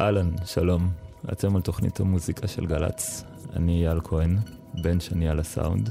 [0.00, 0.90] אהלן, שלום.
[1.32, 3.24] אתם על תוכנית המוזיקה של גל"צ.
[3.56, 4.36] אני אייל כהן,
[4.82, 5.90] בן שני על הסאונד.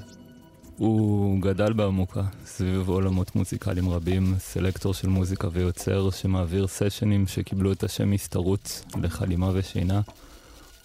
[0.77, 7.83] הוא גדל בעמוקה, סביב עולמות מוזיקליים רבים, סלקטור של מוזיקה ויוצר שמעביר סשנים שקיבלו את
[7.83, 10.01] השם הסתרות לחלימה ושינה.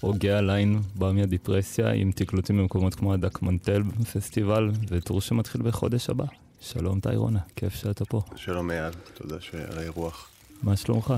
[0.01, 6.25] הוגה הליין בא מהדיפרסיה עם תקלוטים במקומות כמו הדק מנטל פסטיבל וטור שמתחיל בחודש הבא.
[6.61, 8.23] שלום טיירונה, כיף שאתה פה.
[8.37, 9.37] שלום אייל, תודה
[9.73, 10.29] על האירוח.
[10.63, 11.15] מה שלומך?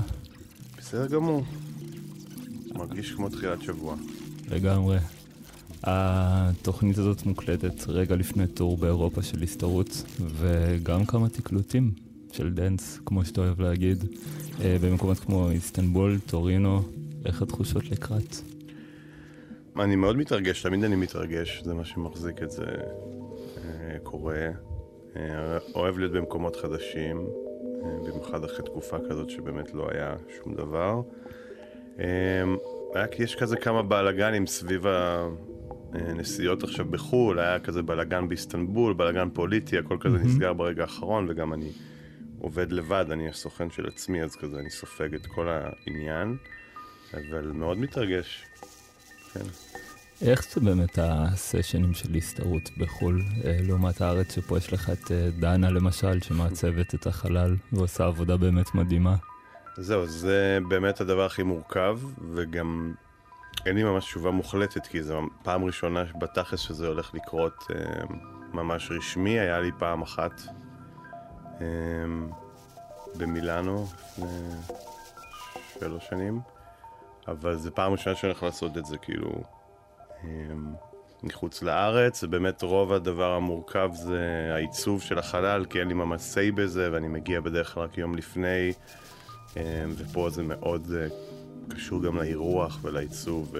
[0.77, 1.43] בסדר גמור.
[2.73, 3.95] מרגיש כמו תחילת שבוע.
[4.47, 5.14] לגמרי.
[5.85, 11.91] התוכנית הזאת מוקלטת רגע לפני tour באירופה של הסתרות, וגם כמה תקלוטים
[12.31, 14.03] של dance, כמו שאתה אוהב להגיד,
[14.61, 16.81] אה, במקומות כמו איסטנבול, טורינו,
[17.25, 18.35] איך התחושות לקראת?
[19.79, 22.65] אני מאוד מתרגש, תמיד אני מתרגש, זה מה שמחזיק את זה
[23.57, 24.49] אה, קורה.
[25.15, 27.27] אה, אוהב להיות במקומות חדשים,
[28.03, 31.01] במיוחד אחרי תקופה כזאת שבאמת לא היה שום דבר.
[32.95, 34.85] רק יש כזה כמה בלאגנים סביב
[35.95, 40.27] הנסיעות עכשיו בחו"ל, היה כזה בלאגן באיסטנבול, בלאגן פוליטי, הכל כזה mm-hmm.
[40.27, 41.71] נסגר ברגע האחרון, וגם אני
[42.39, 46.37] עובד לבד, אני הסוכן של עצמי, אז כזה אני סופג את כל העניין,
[47.13, 48.45] אבל מאוד מתרגש,
[49.33, 49.45] כן.
[50.21, 55.29] איך זה באמת הסשנים של הסתערות בחו"ל, אה, לעומת הארץ, שפה יש לך את אה,
[55.39, 59.15] דנה למשל, שמעצבת את החלל ועושה עבודה באמת מדהימה?
[59.77, 61.99] זהו, זה באמת הדבר הכי מורכב,
[62.33, 62.93] וגם
[63.65, 68.03] אין לי ממש תשובה מוחלטת, כי זו פעם ראשונה בתכלס שזה הולך לקרות אה,
[68.53, 69.39] ממש רשמי.
[69.39, 70.41] היה לי פעם אחת
[71.61, 71.65] אה,
[73.17, 74.27] במילאנו לפני
[75.79, 76.39] שלוש שנים,
[77.27, 79.31] אבל זו פעם ראשונה שאני הולך לעשות את זה כאילו
[80.23, 80.29] אה,
[81.23, 86.55] מחוץ לארץ, ובאמת רוב הדבר המורכב זה העיצוב של החלל, כי אין לי ממש say
[86.55, 88.73] בזה, ואני מגיע בדרך כלל רק יום לפני.
[89.57, 89.61] אמ,
[89.97, 91.07] ופה זה מאוד אה,
[91.69, 93.55] קשור גם לאירוח ולעיצוב.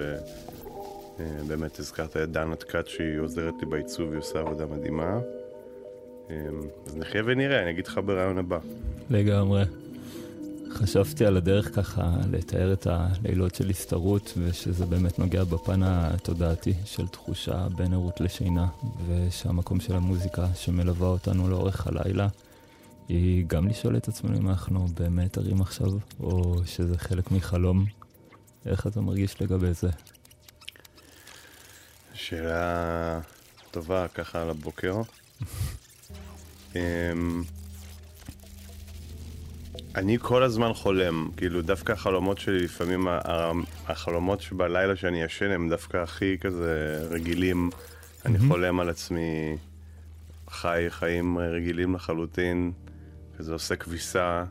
[1.18, 5.18] ובאמת הזכרת את דנה טקאט שהיא עוזרת לי בעיצוב, היא עושה עבודה מדהימה.
[6.30, 6.34] אמ,
[6.86, 8.58] אז נחיה ונראה, אני אגיד לך ברעיון הבא.
[9.10, 9.64] לגמרי.
[10.70, 17.08] חשבתי על הדרך ככה לתאר את הלילות של הסתרות, ושזה באמת נוגע בפן התודעתי של
[17.08, 18.66] תחושה בין ערות לשינה,
[19.06, 22.28] ושהמקום של המוזיקה שמלווה אותנו לאורך הלילה
[23.08, 27.84] היא גם לשאול את עצמנו אם אנחנו באמת ערים עכשיו, או שזה חלק מחלום.
[28.66, 29.88] איך אתה מרגיש לגבי זה?
[32.14, 33.20] שאלה
[33.70, 35.00] טובה ככה על הבוקר.
[36.76, 37.42] אמ,
[39.94, 43.08] אני כל הזמן חולם, כאילו דווקא החלומות שלי, לפעמים
[43.86, 47.70] החלומות שבלילה שאני ישן הם דווקא הכי כזה רגילים.
[48.26, 49.56] אני חולם על עצמי
[50.50, 52.72] חי חיים רגילים לחלוטין.
[53.38, 54.44] כזה עושה כביסה,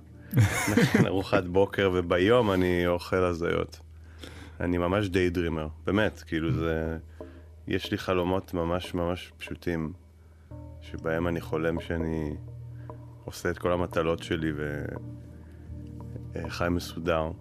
[0.71, 3.79] מכין ארוחת בוקר, וביום אני אוכל הזיות.
[4.59, 6.97] אני ממש דיי דרימר, באמת, כאילו זה...
[7.67, 9.93] יש לי חלומות ממש ממש פשוטים,
[10.81, 12.35] שבהם אני חולם שאני
[13.25, 14.51] עושה את כל המטלות שלי,
[16.47, 17.31] חי מסודר.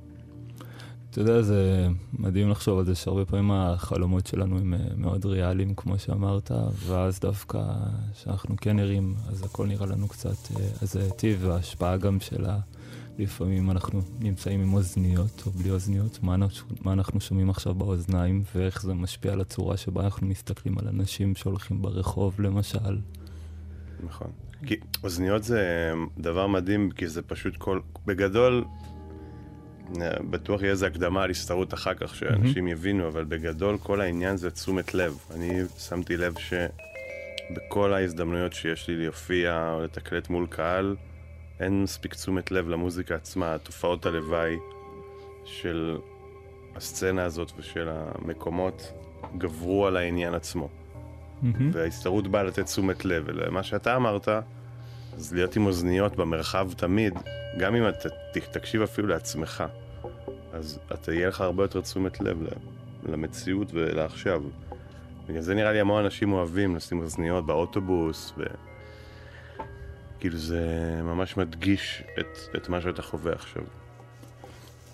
[1.14, 1.88] אתה יודע, זה
[2.19, 6.50] מדהים לחשוב על זה שהרבה פעמים החלומות שלנו הם מאוד ריאליים, כמו שאמרת,
[6.87, 7.62] ואז דווקא
[8.12, 10.37] כשאנחנו כן ערים, אז הכל נראה לנו קצת
[10.82, 12.58] איזה טיב, וההשפעה גם של ה...
[13.19, 18.43] לפעמים אנחנו נמצאים עם אוזניות או בלי אוזניות, מה אנחנו, מה אנחנו שומעים עכשיו באוזניים
[18.55, 22.99] ואיך זה משפיע על הצורה שבה אנחנו מסתכלים על אנשים שהולכים ברחוב למשל.
[24.06, 24.31] נכון.
[24.67, 27.81] כי אוזניות זה דבר מדהים, כי זה פשוט כל...
[28.06, 28.64] בגדול,
[30.31, 32.70] בטוח יהיה איזה הקדמה על הסתרות אחר כך, שאנשים mm-hmm.
[32.70, 35.19] יבינו, אבל בגדול כל העניין זה תשומת לב.
[35.34, 40.96] אני שמתי לב שבכל ההזדמנויות שיש לי להופיע או לתקלט מול קהל,
[41.60, 44.56] אין מספיק תשומת לב למוזיקה עצמה, תופעות הלוואי
[45.44, 45.98] של
[46.76, 48.92] הסצנה הזאת ושל המקומות
[49.38, 50.69] גברו על העניין עצמו.
[50.69, 51.46] Mm-hmm.
[51.72, 54.28] וההסתרות באה לתת תשומת לב, ולמה שאתה אמרת,
[55.16, 57.14] אז להיות עם אוזניות במרחב תמיד,
[57.58, 58.08] גם אם אתה
[58.52, 59.64] תקשיב אפילו לעצמך,
[60.52, 62.38] אז אתה יהיה לך הרבה יותר תשומת לב
[63.06, 64.43] למציאות ולעכשיו.
[65.28, 68.43] בגלל זה נראה לי המון אנשים אוהבים לשים אוזניות באוטובוס, ו...
[70.20, 73.62] כאילו זה ממש מדגיש את, את מה שאתה חווה עכשיו.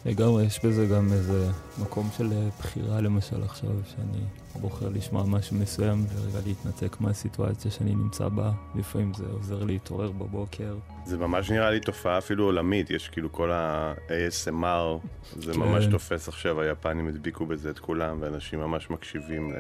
[0.07, 4.25] לגמרי, יש בזה גם איזה מקום של אה, בחירה למשל עכשיו, שאני
[4.61, 10.77] בוחר לשמוע משהו מסוים ורגע להתנתק מהסיטואציה שאני נמצא בה, לפעמים זה עוזר להתעורר בבוקר.
[11.05, 15.07] זה ממש נראה לי תופעה אפילו עולמית, יש כאילו כל ה-ASMR,
[15.37, 15.61] זה כן.
[15.61, 19.53] ממש תופס עכשיו, היפנים הדביקו בזה את כולם, ואנשים ממש מקשיבים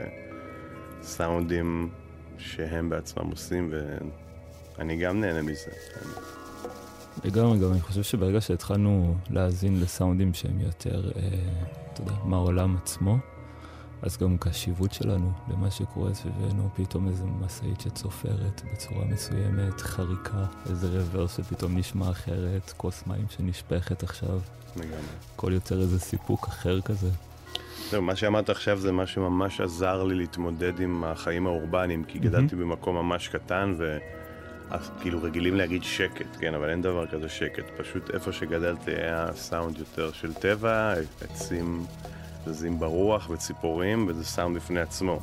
[1.01, 1.89] לסאונדים
[2.39, 3.75] שהם בעצמם עושים,
[4.79, 5.71] ואני גם נהנה מזה.
[7.25, 11.23] לגמרי, גם אני חושב שברגע שהתחלנו להאזין לסאונדים שהם יותר, אה,
[11.93, 13.19] אתה יודע, מהעולם עצמו,
[14.03, 20.87] אז גם קשיבות שלנו למה שקורה סביבנו, פתאום איזה משאית שצופרת בצורה מסוימת, חריקה, איזה
[20.87, 24.41] רוורס שפתאום נשמע אחרת, כוס מים שנשפכת עכשיו.
[24.77, 24.97] לגמרי.
[25.35, 27.11] הכל יוצר איזה סיפוק אחר כזה.
[27.91, 32.57] זהו, מה שאמרת עכשיו זה מה שממש עזר לי להתמודד עם החיים האורבניים, כי גדלתי
[32.57, 33.99] במקום ממש קטן ו...
[34.71, 37.65] אז כאילו רגילים להגיד שקט, כן, אבל אין דבר כזה שקט.
[37.77, 41.87] פשוט איפה שגדלתי היה סאונד יותר של טבע, עצים
[42.47, 45.21] זזים ברוח וציפורים, וזה סאונד בפני עצמו.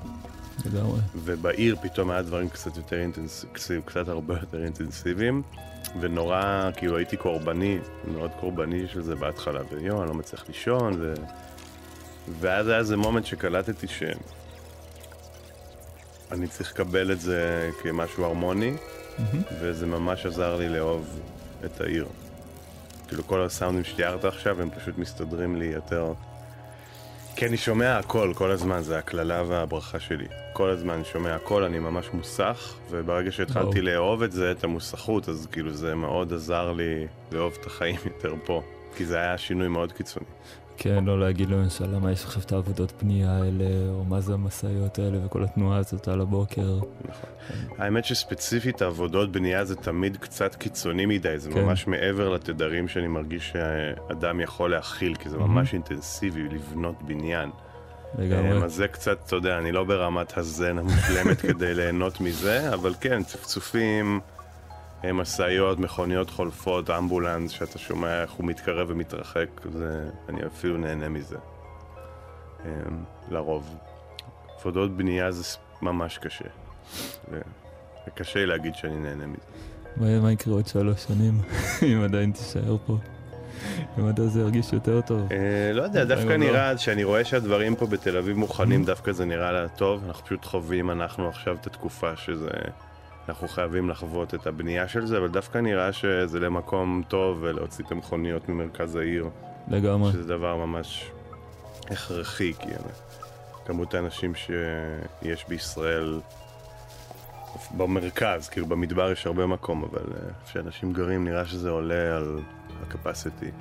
[0.65, 0.99] לגמרי.
[1.15, 5.41] ובעיר פתאום היה דברים קצת יותר אינטנסיביים, קצת הרבה יותר אינטנסיביים,
[5.99, 7.79] ונורא, כאילו הייתי קורבני,
[8.13, 11.13] מאוד קורבני של זה בהתחלה, ויואו, אני לא מצליח לישון, ו...
[12.39, 14.03] ואז היה איזה מומנט שקלטתי ש...
[16.31, 18.73] אני צריך לקבל את זה כמשהו הרמוני,
[19.17, 19.53] mm-hmm.
[19.59, 21.19] וזה ממש עזר לי לאהוב
[21.65, 22.05] את העיר.
[23.07, 26.13] כאילו כל הסאונדים שתיארת עכשיו הם פשוט מסתדרים לי יותר.
[27.36, 30.27] כי אני שומע הכל כל הזמן, זה הקללה והברכה שלי.
[30.53, 33.81] כל הזמן אני שומע הכל, אני ממש מוסך, וברגע שהתחלתי.
[33.81, 38.33] לאהוב את זה, את המוסכות, אז כאילו זה מאוד עזר לי לאהוב את החיים יותר
[38.45, 38.62] פה.
[38.95, 40.25] כי זה היה שינוי מאוד קיצוני.
[40.77, 45.00] כן, לא להגיד למשל למה יש עכשיו את העבודות בנייה האלה, או מה זה המשאיות
[45.00, 46.79] האלה וכל התנועה הזאת על הבוקר.
[47.05, 47.29] נכון.
[47.77, 51.62] האמת שספציפית העבודות בנייה זה תמיד קצת קיצוני מדי, זה כן.
[51.62, 57.50] ממש מעבר לתדרים שאני מרגיש שאדם יכול להכיל, כי זה ממש אינטנסיבי לבנות בניין.
[58.17, 58.63] לגמרי.
[58.63, 63.24] אז זה קצת, אתה יודע, אני לא ברמת הזן המושלמת כדי ליהנות מזה, אבל כן,
[63.24, 64.19] צפצופים.
[65.13, 71.37] משאיות, מכוניות חולפות, אמבולנס, שאתה שומע איך הוא מתקרב ומתרחק, זה, אני אפילו נהנה מזה.
[72.65, 72.69] אמ,
[73.31, 73.75] לרוב.
[74.59, 76.45] עבודות בנייה זה ממש קשה.
[78.07, 79.45] וקשה לי להגיד שאני נהנה מזה.
[79.97, 81.41] מה, מה יקרה עוד שלוש שנים,
[81.93, 82.97] אם עדיין תישאר פה?
[83.99, 85.31] אם עד זה ירגיש יותר טוב.
[85.31, 86.37] אה, לא יודע, דווקא לא.
[86.37, 88.85] נראה, כשאני רואה שהדברים פה בתל אביב מוכנים, mm-hmm.
[88.85, 90.03] דווקא זה נראה לה טוב.
[90.07, 92.49] אנחנו פשוט חווים, אנחנו עכשיו את התקופה שזה...
[93.29, 97.91] אנחנו חייבים לחוות את הבנייה של זה, אבל דווקא נראה שזה למקום טוב ולהוציא את
[97.91, 99.29] המכוניות ממרכז העיר.
[99.67, 100.12] לגמרי.
[100.12, 101.12] שזה דבר ממש
[101.89, 102.69] הכרחי, כי
[103.65, 106.19] כמות האנשים שיש בישראל
[107.77, 110.03] במרכז, כאילו במדבר יש הרבה מקום, אבל
[110.46, 112.39] כשאנשים גרים נראה שזה עולה על
[112.81, 113.51] הקפסיטי.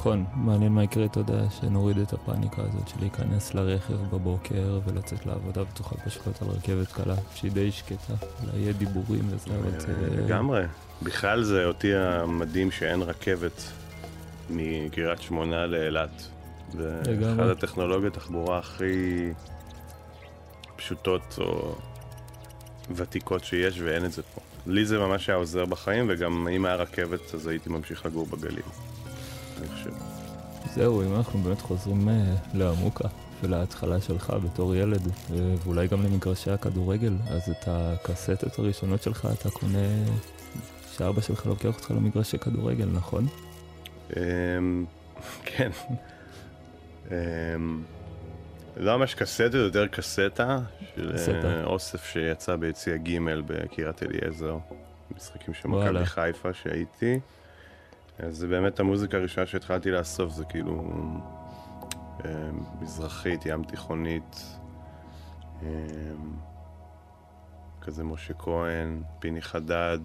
[0.00, 5.26] נכון, מעניין מה יקרה, אתה יודע, שנוריד את הפאניקה הזאת של להיכנס לרכב בבוקר ולצאת
[5.26, 9.92] לעבודה ותוכל פשוט על רכבת קלה, שהיא די שקטה, אולי יהיה דיבורים וזה, אבל זה...
[10.16, 10.62] לגמרי.
[11.02, 13.62] בכלל זה אותי המדהים שאין רכבת
[14.50, 16.28] מקריית שמונה לאילת.
[16.72, 17.00] זה
[17.34, 19.32] אחת הטכנולוגיות תחבורה הכי
[20.76, 21.74] פשוטות או
[22.94, 24.40] ותיקות שיש, ואין את זה פה.
[24.66, 28.89] לי זה ממש היה עוזר בחיים, וגם אם היה רכבת אז הייתי ממשיך לגור בגליל.
[29.60, 29.90] אני חושב.
[30.74, 33.08] זהו, אם אנחנו באמת חוזרים uh, לעמוקה
[33.42, 35.02] ולהתחלה שלך בתור ילד,
[35.64, 39.88] ואולי גם למגרשי הכדורגל, אז את הקסטות הראשונות שלך אתה קונה,
[40.96, 43.26] שאבא שלך לוקח אותך למגרשי כדורגל, נכון?
[44.16, 44.84] אמ,
[45.44, 45.70] כן.
[47.10, 47.82] אמ,
[48.76, 50.58] לא ממש קסטה, יותר קסטה,
[50.96, 51.12] של
[51.44, 54.56] אה, אוסף שיצא ביציע ג' בקריית אליעזר,
[55.16, 57.20] משחקים של מכבי חיפה שהייתי.
[58.22, 60.82] אז זה באמת המוזיקה הראשונה שהתחלתי לאסוף, זה כאילו
[62.24, 62.50] אה,
[62.80, 64.58] מזרחית, ים תיכונית,
[65.62, 65.68] אה,
[67.80, 69.98] כזה משה כהן, פיני חדד,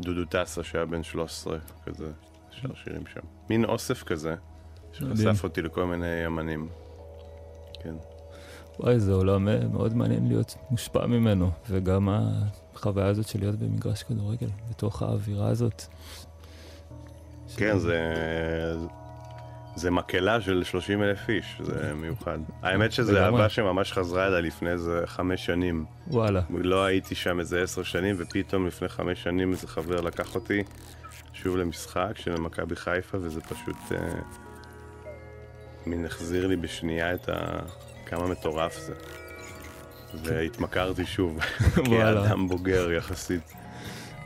[0.00, 2.12] דודו טסה שהיה בן 13, כזה,
[2.50, 3.20] שר שירים שם.
[3.50, 4.34] מין אוסף כזה.
[4.92, 6.68] שחשף אותי לכל מיני אמנים.
[7.82, 7.94] כן.
[8.78, 12.08] וואי, זה עולם אה, מאוד מעניין להיות מושפע ממנו, וגם
[12.84, 15.82] החוויה הזאת של להיות במגרש כדורגל, בתוך האווירה הזאת.
[17.56, 18.12] כן, זה...
[19.76, 22.38] זה מקהלה של 30 אלף איש, זה מיוחד.
[22.62, 25.84] האמת שזו אהבה שממש חזרה אליי לפני איזה חמש שנים.
[26.06, 26.40] וואלה.
[26.50, 30.62] לא הייתי שם איזה עשר שנים, ופתאום לפני חמש שנים איזה חבר לקח אותי
[31.32, 33.76] שוב למשחק של מכבי חיפה, וזה פשוט...
[33.92, 33.98] אה,
[35.86, 37.58] מין החזיר לי בשנייה את ה...
[38.06, 38.94] כמה מטורף זה.
[40.22, 41.38] והתמכרתי שוב,
[41.90, 43.52] כאדם בוגר יחסית.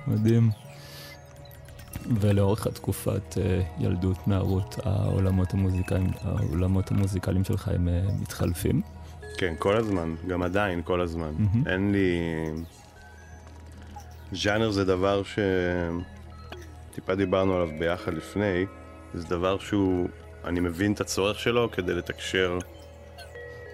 [0.07, 0.51] מדהים.
[2.21, 3.39] ולאורך התקופת uh,
[3.83, 8.83] ילדות, נערות, העולמות המוזיקליים, העולמות המוזיקליים שלך הם uh, מתחלפים?
[9.39, 11.31] כן, כל הזמן, גם עדיין, כל הזמן.
[11.39, 11.71] Mm-hmm.
[11.71, 12.19] אין לי...
[14.33, 15.39] ז'אנר זה דבר ש...
[16.95, 18.67] טיפה דיברנו עליו ביחד לפני,
[19.15, 20.09] זה דבר שהוא
[20.45, 22.59] אני מבין את הצורך שלו כדי לתקשר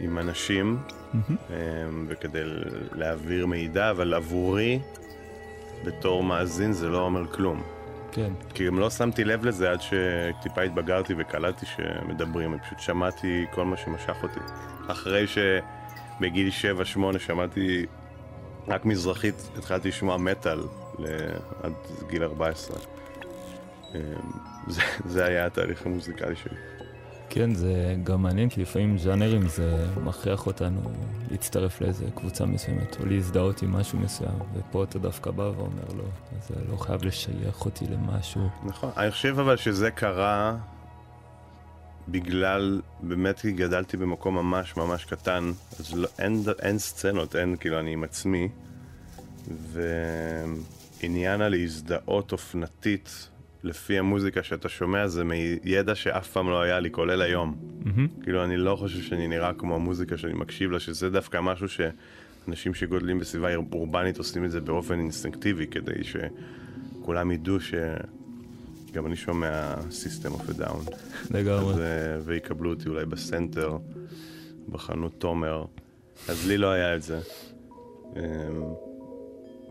[0.01, 0.79] עם אנשים
[1.15, 1.55] mm-hmm.
[2.09, 2.43] וכדי
[2.93, 4.79] להעביר מידע, אבל עבורי,
[5.85, 7.63] בתור מאזין, זה לא אומר כלום.
[8.13, 8.33] כן.
[8.55, 13.65] כי גם לא שמתי לב לזה עד שטיפה התבגרתי וקלטתי שמדברים, אני פשוט שמעתי כל
[13.65, 14.41] מה שמשך אותי.
[14.87, 16.51] אחרי שבגיל
[17.15, 17.87] 7-8 שמעתי
[18.69, 20.61] רק מזרחית, התחלתי לשמוע מטאל
[21.63, 21.73] עד
[22.09, 22.77] גיל 14.
[24.67, 26.57] זה, זה היה התהליך המוזיקלי שלי.
[27.31, 30.81] כן, זה גם מעניין, כי לפעמים ז'אנרים זה מכריח אותנו
[31.31, 36.05] להצטרף לאיזה קבוצה מסוימת, או להזדהות עם משהו מסוים, ופה אתה דווקא בא ואומר לא,
[36.49, 38.49] זה לא חייב לשייך אותי למשהו.
[38.65, 40.57] נכון, אני חושב אבל שזה קרה
[42.09, 47.81] בגלל, באמת כי גדלתי במקום ממש ממש קטן, אז לא, אין, אין סצנות, אין, כאילו,
[47.81, 48.49] אני עם עצמי,
[51.01, 53.29] ועניין הלהזדהות אופנתית
[53.65, 57.57] לפי המוזיקה שאתה שומע זה מידע שאף פעם לא היה לי, כולל היום.
[57.83, 58.23] Mm-hmm.
[58.23, 62.75] כאילו, אני לא חושב שאני נראה כמו המוזיקה שאני מקשיב לה, שזה דווקא משהו שאנשים
[62.75, 70.31] שגודלים בסביבה אורבנית עושים את זה באופן אינסטינקטיבי, כדי שכולם ידעו שגם אני שומע System
[70.31, 70.95] of a Down.
[71.31, 71.75] לגמרי.
[71.83, 73.79] אה, ויקבלו אותי אולי בסנטר,
[74.69, 75.65] בחנות תומר.
[76.29, 77.21] אז לי לא היה את זה.
[78.17, 78.21] אמ,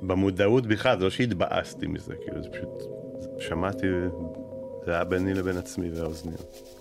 [0.01, 3.02] במודעות בכלל, זה לא שהתבאסתי מזה, כאילו, זה פשוט
[3.39, 3.87] שמעתי,
[4.85, 6.73] זה היה ביני לבין עצמי והאוזניות.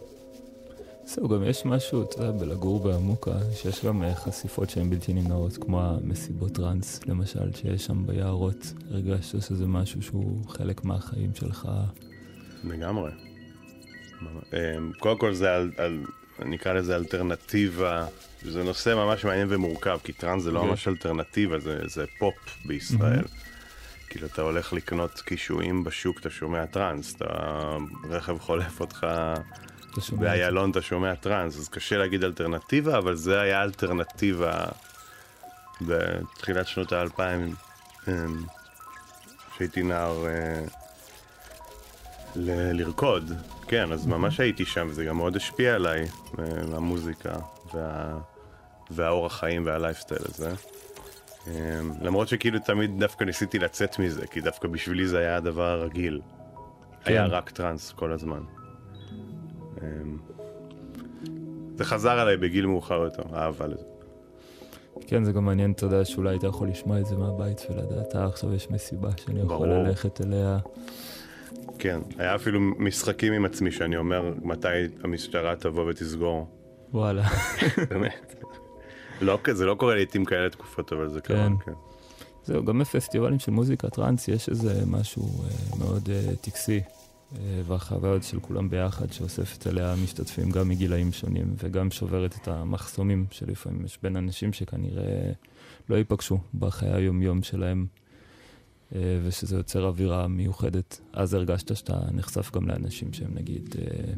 [1.05, 5.57] זהו, גם יש משהו, אתה יודע, בלגור בעמוקה, שיש גם אה, חשיפות שהן בלתי נמנעות,
[5.57, 8.73] כמו המסיבות טראנס, למשל, שיש שם ביערות.
[8.91, 11.69] הרגשת שזה משהו שהוא חלק מהחיים שלך.
[12.65, 13.11] לגמרי.
[14.53, 16.05] אמ, קודם כל זה, על, על,
[16.45, 18.07] נקרא לזה אלטרנטיבה,
[18.43, 20.71] זה נושא ממש מעניין ומורכב, כי טראנס זה לא אוקיי.
[20.71, 22.35] ממש אלטרנטיבה, זה, זה פופ
[22.65, 23.21] בישראל.
[23.21, 23.42] Mm-hmm.
[24.13, 27.27] כאילו אתה הולך לקנות קישואים בשוק, אתה שומע טראנס, אתה
[28.11, 29.07] רכב חולף אותך
[30.13, 34.65] באיילון, אתה שומע טראנס, אז קשה להגיד אלטרנטיבה, אבל זה היה אלטרנטיבה
[35.81, 37.55] בתחילת שנות האלפיים,
[38.09, 38.45] אמ,
[39.55, 40.65] כשהייתי נער אה,
[42.37, 43.33] ל- לרקוד,
[43.69, 46.01] כן, אז ממש הייתי שם, וזה גם מאוד השפיע עליי,
[46.39, 46.45] אה,
[46.77, 47.33] המוזיקה
[47.75, 48.19] וה...
[48.91, 50.53] והאורח חיים והלייפסטייל הזה.
[51.47, 51.53] אמ,
[52.03, 56.21] למרות שכאילו תמיד דווקא ניסיתי לצאת מזה, כי דווקא בשבילי זה היה הדבר הרגיל.
[57.05, 57.13] כן.
[57.13, 58.41] היה רק טראנס כל הזמן.
[59.83, 60.19] אמ,
[61.77, 63.85] זה חזר עליי בגיל מאוחר יותר, האהבה לזה.
[65.07, 68.25] כן, זה גם מעניין, אתה יודע, שאולי היית יכול לשמוע את זה מהבית ולדעת, אה,
[68.27, 69.83] עכשיו יש מסיבה שאני יכול ברור.
[69.83, 70.59] ללכת אליה.
[71.79, 74.69] כן, היה אפילו משחקים עם עצמי שאני אומר מתי
[75.05, 76.49] המשטרה תבוא ותסגור.
[76.93, 77.23] וואלה.
[77.91, 78.35] באמת.
[79.21, 81.35] לא, זה לא קורה לעיתים כאלה תקופות, אבל זה כן.
[81.35, 81.73] קרה, כן.
[82.45, 86.81] זהו, גם בפסטיבלים של מוזיקה טראנס יש איזה משהו אה, מאוד אה, טקסי,
[87.37, 93.27] אה, והחוויות של כולם ביחד, שאוספת אליה משתתפים גם מגילאים שונים, וגם שוברת את המחסומים
[93.31, 95.33] שלפעמים יש בין אנשים שכנראה
[95.89, 97.87] לא ייפגשו בחיי היום-יום שלהם,
[98.95, 101.01] אה, ושזה יוצר אווירה מיוחדת.
[101.13, 104.13] אז הרגשת שאתה נחשף גם לאנשים שהם נגיד, אה,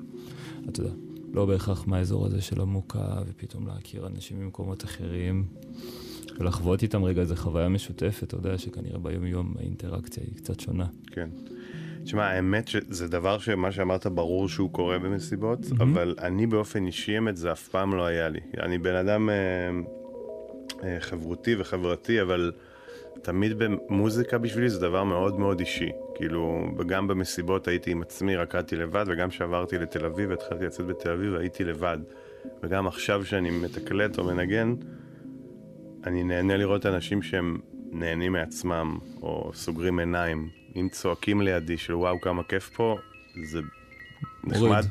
[0.69, 0.93] אתה יודע,
[1.35, 5.45] לא בהכרח מהאזור הזה של עמוקה, ופתאום להכיר אנשים ממקומות אחרים,
[6.39, 10.87] ולחוות איתם רגע איזו חוויה משותפת, אתה יודע שכנראה ביום-יום האינטראקציה היא קצת שונה.
[11.07, 11.29] כן.
[12.05, 15.83] תשמע, האמת שזה דבר שמה שאמרת ברור שהוא קורה במסיבות, mm-hmm.
[15.83, 18.41] אבל אני באופן אישי, אמת, זה אף פעם לא היה לי.
[18.59, 19.35] אני בן אדם אה,
[20.85, 22.53] אה, חברותי וחברתי, אבל
[23.23, 25.91] תמיד במוזיקה בשבילי זה דבר מאוד מאוד אישי.
[26.15, 31.11] כאילו, גם במסיבות הייתי עם עצמי, רקדתי לבד, וגם כשעברתי לתל אביב והתחלתי לצאת בתל
[31.11, 31.99] אביב, הייתי לבד.
[32.63, 34.75] וגם עכשיו שאני מתקלט או מנגן,
[36.07, 37.59] אני נהנה לראות אנשים שהם
[37.91, 40.49] נהנים מעצמם, או סוגרים עיניים.
[40.77, 42.99] אם צועקים לידי של וואו כמה כיף פה,
[43.45, 43.61] זה
[44.45, 44.85] נחמד.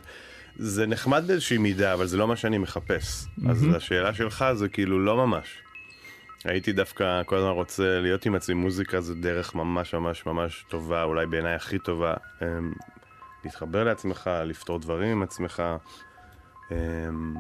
[0.58, 3.26] זה נחמד באיזושהי מידה, אבל זה לא מה שאני מחפש.
[3.26, 3.50] Mm-hmm.
[3.50, 5.48] אז השאלה שלך זה כאילו לא ממש.
[6.46, 11.04] הייתי דווקא כל הזמן רוצה להיות עם עצמי, מוזיקה זה דרך ממש ממש ממש טובה,
[11.04, 12.14] אולי בעיניי הכי טובה.
[12.42, 12.74] אמ,
[13.44, 15.64] להתחבר לעצמך, לפתור דברים עם עצמך.
[16.72, 17.36] אמ,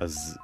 [0.00, 0.38] אז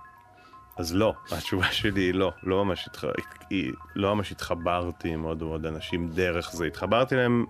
[0.76, 3.04] אז לא, התשובה שלי היא לא, לא ממש, התח...
[3.50, 3.72] היא...
[3.94, 7.44] לא ממש התחברתי עם עוד ועוד אנשים דרך זה, התחברתי להם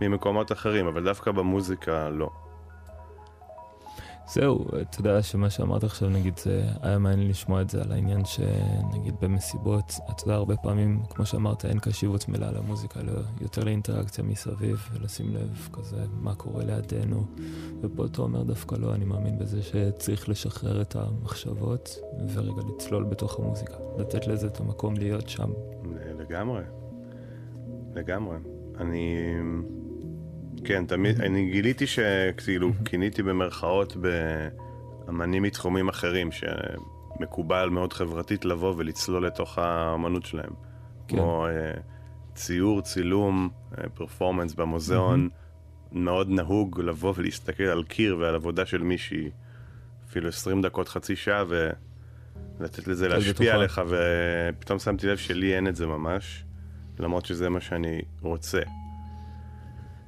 [0.00, 2.30] ממקומות אחרים, אבל דווקא במוזיקה לא.
[4.32, 8.24] זהו, אתה יודע שמה שאמרת עכשיו, נגיד, זה היה מעניין לשמוע את זה על העניין
[8.24, 14.24] שנגיד במסיבות, אתה יודע, הרבה פעמים, כמו שאמרת, אין קשיבות מלאה למוזיקה, לא, יותר לאינטראקציה
[14.24, 17.24] מסביב, ולשים לב כזה מה קורה לידינו.
[17.80, 21.98] ופה אתה אומר דווקא לא, אני מאמין בזה שצריך לשחרר את המחשבות,
[22.34, 25.50] ורגע לצלול בתוך המוזיקה, לתת לזה את המקום להיות שם.
[26.18, 26.62] לגמרי,
[27.94, 28.36] לגמרי.
[28.78, 29.16] אני...
[30.64, 33.96] כן, תמיד, אני גיליתי שכאילו, כיניתי במרכאות
[35.06, 40.50] באמנים מתחומים אחרים, שמקובל מאוד חברתית לבוא ולצלול לתוך האמנות שלהם.
[41.08, 41.16] כן.
[41.16, 41.80] כמו uh,
[42.34, 43.48] ציור, צילום,
[43.94, 45.98] פרפורמנס uh, במוזיאון, mm-hmm.
[45.98, 49.30] מאוד נהוג לבוא ולהסתכל על קיר ועל עבודה של מישהי,
[50.08, 51.44] אפילו 20 דקות, חצי שעה,
[52.58, 56.44] ולתת לזה להשפיע עליך, ופתאום שמתי לב שלי אין את זה ממש,
[56.98, 58.60] למרות שזה מה שאני רוצה.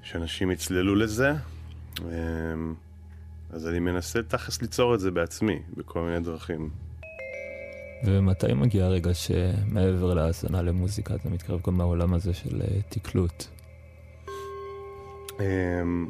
[0.02, 1.32] שאנשים יצללו לזה.
[2.00, 2.74] אמ,
[3.50, 6.70] אז אני מנסה תכלס ליצור את זה בעצמי, בכל מיני דרכים.
[8.04, 13.44] ומתי מגיע הרגע שמעבר להאזנה למוזיקה אתה מתקרב גם מהעולם הזה של אה, תקלוט?
[15.40, 16.08] אמ,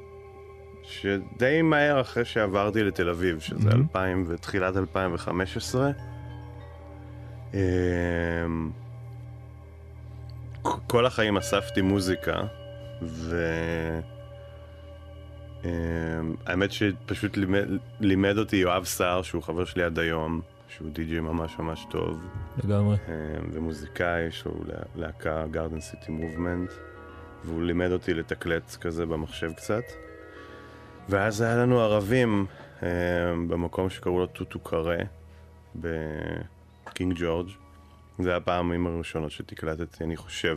[0.82, 3.74] שדי מהר אחרי שעברתי לתל אביב, שזה mm-hmm.
[3.74, 5.90] 2000 ותחילת 2015,
[7.54, 7.58] אמ,
[10.62, 12.61] כל החיים אספתי מוזיקה.
[15.64, 17.68] והאמת אמ, שפשוט לימד,
[18.00, 22.22] לימד אותי יואב סער, שהוא חבר שלי עד היום, שהוא די.ג'י ממש ממש טוב.
[22.64, 22.96] לגמרי.
[23.08, 24.52] אמ, ומוזיקאי, יש לו
[24.96, 26.70] להקה גארדן סיטי מובמנט,
[27.44, 29.84] והוא לימד אותי לתקלט כזה במחשב קצת.
[31.08, 32.46] ואז היה לנו ערבים
[32.82, 32.88] אמ,
[33.48, 34.98] במקום שקראו לו טוטו קארה,
[35.74, 37.48] בקינג ג'ורג'.
[38.18, 40.56] זה הפעמים הראשונות שתקלטתי, אני חושב.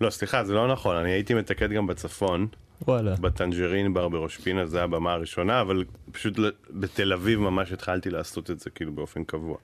[0.00, 2.46] לא, סליחה, זה לא נכון, אני הייתי מתקד גם בצפון.
[2.86, 3.14] וואלה.
[3.14, 6.34] בטנג'רין בר בראש פינה, זה הבמה הראשונה, אבל פשוט
[6.70, 9.56] בתל אביב ממש התחלתי לעשות את זה כאילו באופן קבוע.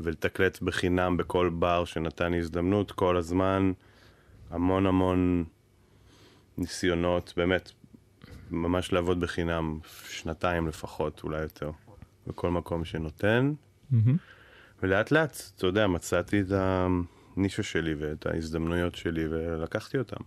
[0.00, 3.72] ולתקלט בחינם בכל בר שנתן לי הזדמנות כל הזמן,
[4.50, 5.44] המון המון
[6.58, 7.72] ניסיונות, באמת,
[8.50, 9.78] ממש לעבוד בחינם,
[10.08, 11.70] שנתיים לפחות, אולי יותר,
[12.26, 13.52] בכל מקום שנותן.
[13.92, 13.96] Mm-hmm.
[14.82, 16.86] ולאט לאט, אתה יודע, מצאתי את ה...
[17.38, 20.20] הנישה שלי ואת ההזדמנויות שלי ולקחתי אותם.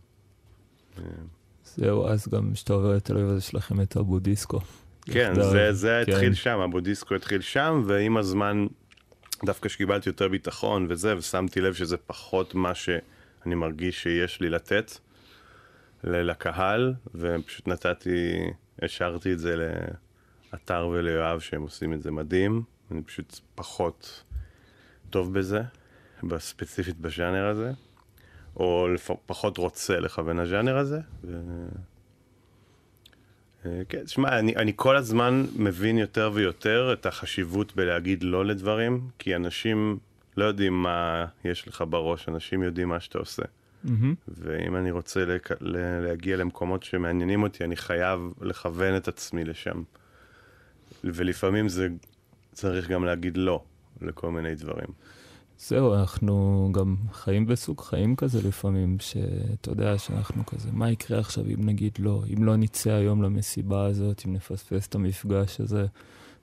[1.64, 4.60] זהו, אז גם כשאתה עובר לתל אביב אז יש לכם את הבודיסקו.
[5.02, 6.12] כן, זה, זה כן.
[6.12, 8.68] התחיל שם, הבודיסקו התחיל שם, ועם הזמן,
[9.46, 14.92] דווקא שקיבלתי יותר ביטחון וזה, ושמתי לב שזה פחות מה שאני מרגיש שיש לי לתת
[16.04, 18.34] לקהל, ופשוט נתתי,
[18.82, 19.56] השארתי את זה
[20.54, 24.24] לאתר וליואב שהם עושים את זה מדהים, אני פשוט פחות
[25.10, 25.62] טוב בזה.
[26.24, 27.72] בספציפית בז'אנר הזה,
[28.56, 29.12] או לפ...
[29.26, 31.00] פחות רוצה לכוון הז'אנר הזה.
[31.24, 31.42] ו...
[33.66, 39.10] אה, כן, תשמע, אני, אני כל הזמן מבין יותר ויותר את החשיבות בלהגיד לא לדברים,
[39.20, 39.98] כי אנשים
[40.38, 43.44] לא יודעים מה יש לך בראש, אנשים יודעים מה שאתה עושה.
[43.86, 43.90] Mm-hmm.
[44.28, 49.84] ואם אני רוצה לה, להגיע למקומות שמעניינים אותי, אני חייב לכוון את עצמי לשם.
[51.04, 51.88] ולפעמים זה
[52.54, 53.64] צריך גם להגיד לא
[54.02, 54.88] לכל מיני דברים.
[55.68, 61.46] זהו, אנחנו גם חיים בסוג חיים כזה לפעמים, שאתה יודע שאנחנו כזה, מה יקרה עכשיו
[61.46, 65.86] אם נגיד לא, אם לא נצא היום למסיבה הזאת, אם נפספס את המפגש הזה.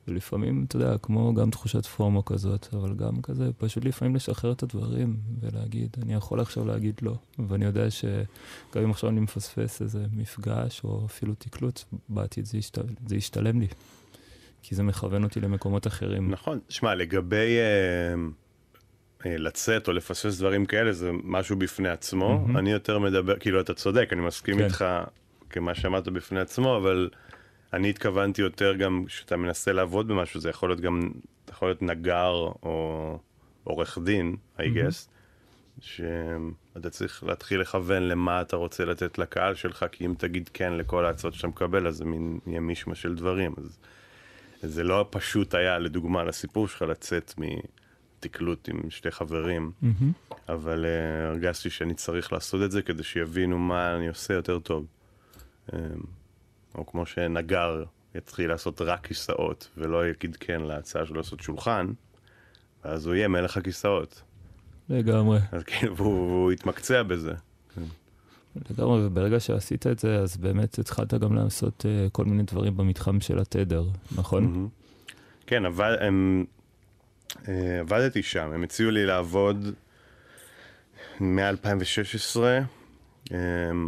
[0.09, 4.63] ולפעמים, אתה יודע, כמו גם תחושת פומו כזאת, אבל גם כזה, פשוט לפעמים לשחרר את
[4.63, 7.15] הדברים ולהגיד, אני יכול עכשיו להגיד לא.
[7.49, 12.79] ואני יודע שגם אם עכשיו אני מפספס איזה מפגש או אפילו תקלוט, בעתיד זה, ישת...
[13.07, 13.67] זה ישתלם לי.
[14.63, 16.31] כי זה מכוון אותי למקומות אחרים.
[16.31, 16.59] נכון.
[16.69, 17.57] שמע, לגבי...
[17.59, 18.48] Uh...
[19.27, 22.47] אה, לצאת או לפספס דברים כאלה זה משהו בפני עצמו.
[22.47, 22.59] Mm-hmm.
[22.59, 24.65] אני יותר מדבר, כאילו אתה צודק, אני מסכים כן.
[24.65, 24.85] איתך
[25.51, 27.11] כמה שאמרת בפני עצמו, אבל
[27.73, 31.11] אני התכוונתי יותר גם כשאתה מנסה לעבוד במשהו, זה יכול להיות גם,
[31.51, 32.31] יכול להיות נגר
[32.63, 33.19] או
[33.65, 35.09] עורך דין, I guess,
[35.81, 41.05] שאתה צריך להתחיל לכוון למה אתה רוצה לתת לקהל שלך, כי אם תגיד כן לכל
[41.05, 43.55] ההצעות שאתה מקבל, אז זה מין יהיה מישמה של דברים.
[43.59, 43.79] אז
[44.63, 47.35] זה לא פשוט היה, לדוגמה, לסיפור שלך לצאת
[48.19, 50.35] מתקלוט עם שתי חברים, Mm-hmm.
[50.49, 54.87] אבל uh, הרגשתי שאני צריך לעשות את זה כדי שיבינו מה אני עושה יותר טוב.
[55.71, 55.75] Um,
[56.75, 61.87] או כמו שנגר יתחיל לעשות רק כיסאות, ולא יגיד כן להצעה שלו לעשות שולחן,
[62.85, 64.23] ואז הוא יהיה מלך הכיסאות.
[64.89, 65.39] לגמרי.
[65.53, 67.33] אז כאילו, והוא, והוא יתמקצע בזה.
[68.71, 73.21] לגמרי, וברגע שעשית את זה, אז באמת התחלת גם לעשות uh, כל מיני דברים במתחם
[73.21, 73.85] של התדר,
[74.17, 74.45] נכון?
[74.45, 74.69] מהמם.
[75.47, 76.45] כן, עבד, הם,
[77.81, 79.75] עבדתי שם, הם הציעו לי לעבוד
[81.21, 82.41] מ-2016.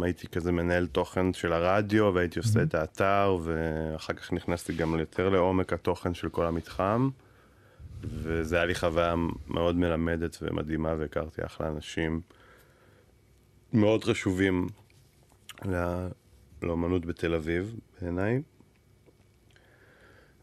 [0.03, 5.29] הייתי כזה מנהל תוכן של הרדיו, והייתי עושה את האתר, ואחר כך נכנסתי גם יותר
[5.29, 7.09] לעומק התוכן של כל המתחם.
[8.03, 9.15] וזה היה לי חוויה
[9.47, 12.21] מאוד מלמדת ומדהימה, והכרתי אחלה אנשים
[13.73, 14.67] מאוד חשובים
[15.65, 16.07] לא-
[16.61, 18.41] לאומנות בתל אביב, בעיניי.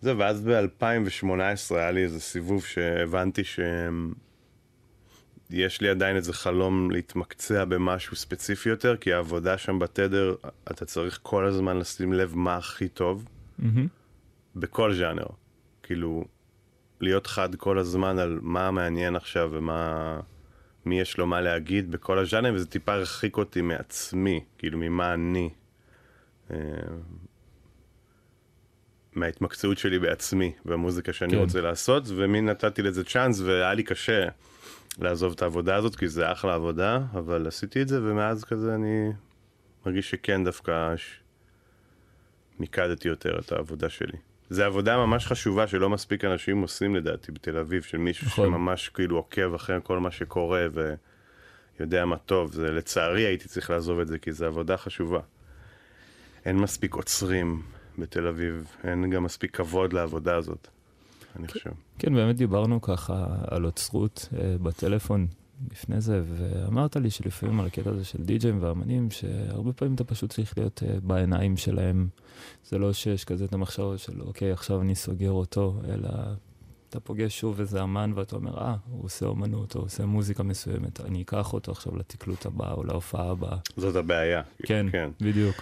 [0.01, 3.43] זהו, ואז ב-2018 היה לי איזה סיבוב שהבנתי
[5.51, 10.35] שיש לי עדיין איזה חלום להתמקצע במשהו ספציפי יותר, כי העבודה שם בתדר,
[10.73, 13.87] אתה צריך כל הזמן לשים לב מה הכי טוב, מהמם.
[14.57, 15.27] בכל ז'אנר.
[15.83, 16.25] כאילו,
[17.01, 20.21] להיות חד כל הזמן על מה מעניין עכשיו ומה...
[20.85, 25.51] מי יש לו מה להגיד בכל הז'אנר, וזה טיפה הרחיק אותי מעצמי, כאילו ממה אני.
[29.19, 31.39] מההתמקצעות שלי בעצמי, במוזיקה שאני כן.
[31.39, 34.29] רוצה לעשות, ומי נתתי לזה צ'אנס, והיה לי קשה
[34.99, 39.13] לעזוב את העבודה הזאת, כי זה אחלה עבודה, אבל עשיתי את זה, ומאז כזה אני
[39.87, 41.21] מרגיש שכן דווקא ש...
[42.61, 44.19] מיקדתי יותר את העבודה שלי.
[44.51, 48.47] זו עבודה ממש חשובה שלא מספיק אנשים עושים לדעתי בתל אביב, של מישהו נכון.
[48.47, 50.67] שממש כאילו עוקב אחרי כל מה שקורה
[51.79, 52.53] ויודע מה טוב.
[52.53, 55.21] זה לצערי הייתי צריך לעזוב את זה כי זו עבודה חשובה.
[56.45, 57.63] אין מספיק עוצרים
[57.99, 60.69] בתל אביב, אין גם מספיק כבוד לעבודה הזאת,
[61.37, 61.71] אני חושב.
[61.99, 65.27] כן, באמת דיברנו ככה על אוצרות אה, בטלפון
[65.73, 70.31] לפני זה, ואמרת לי שלפעמים על הקטע הזה של די-ג'ים ואמנים, שהרבה פעמים אתה פשוט
[70.31, 72.09] צריך להיות אה, בעיניים שלהם.
[72.65, 76.09] זה לא שיש כזה את המחשבה של אוקיי, עכשיו אני סוגר אותו, אלא
[76.91, 81.01] אתה פוגש שוב איזה אמן ואתה אומר, אה, הוא עושה אומנות, או עושה מוזיקה מסוימת,
[81.01, 83.57] אני אקח אותו עכשיו לתקלוט הבא או להופעה הבאה.
[83.77, 84.43] זאת הבעיה.
[84.63, 85.11] כן, כן.
[85.21, 85.57] בדיוק.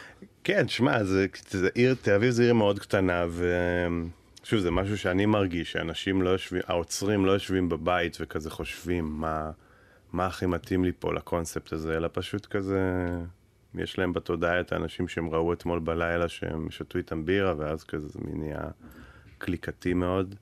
[0.47, 3.25] כן, שמע, זה, זה עיר, תל אביב זה עיר מאוד קטנה,
[4.43, 9.51] ושוב, זה משהו שאני מרגיש, שאנשים לא יושבים, האוצרים לא יושבים בבית וכזה חושבים מה,
[10.13, 13.07] מה הכי מתאים לי פה לקונספט הזה, אלא פשוט כזה,
[13.75, 18.09] יש להם בתודעה את האנשים שהם ראו אתמול בלילה, שהם שתו איתם בירה, ואז כזה
[18.09, 18.69] זה נהיה
[19.39, 20.35] קליקתי מאוד.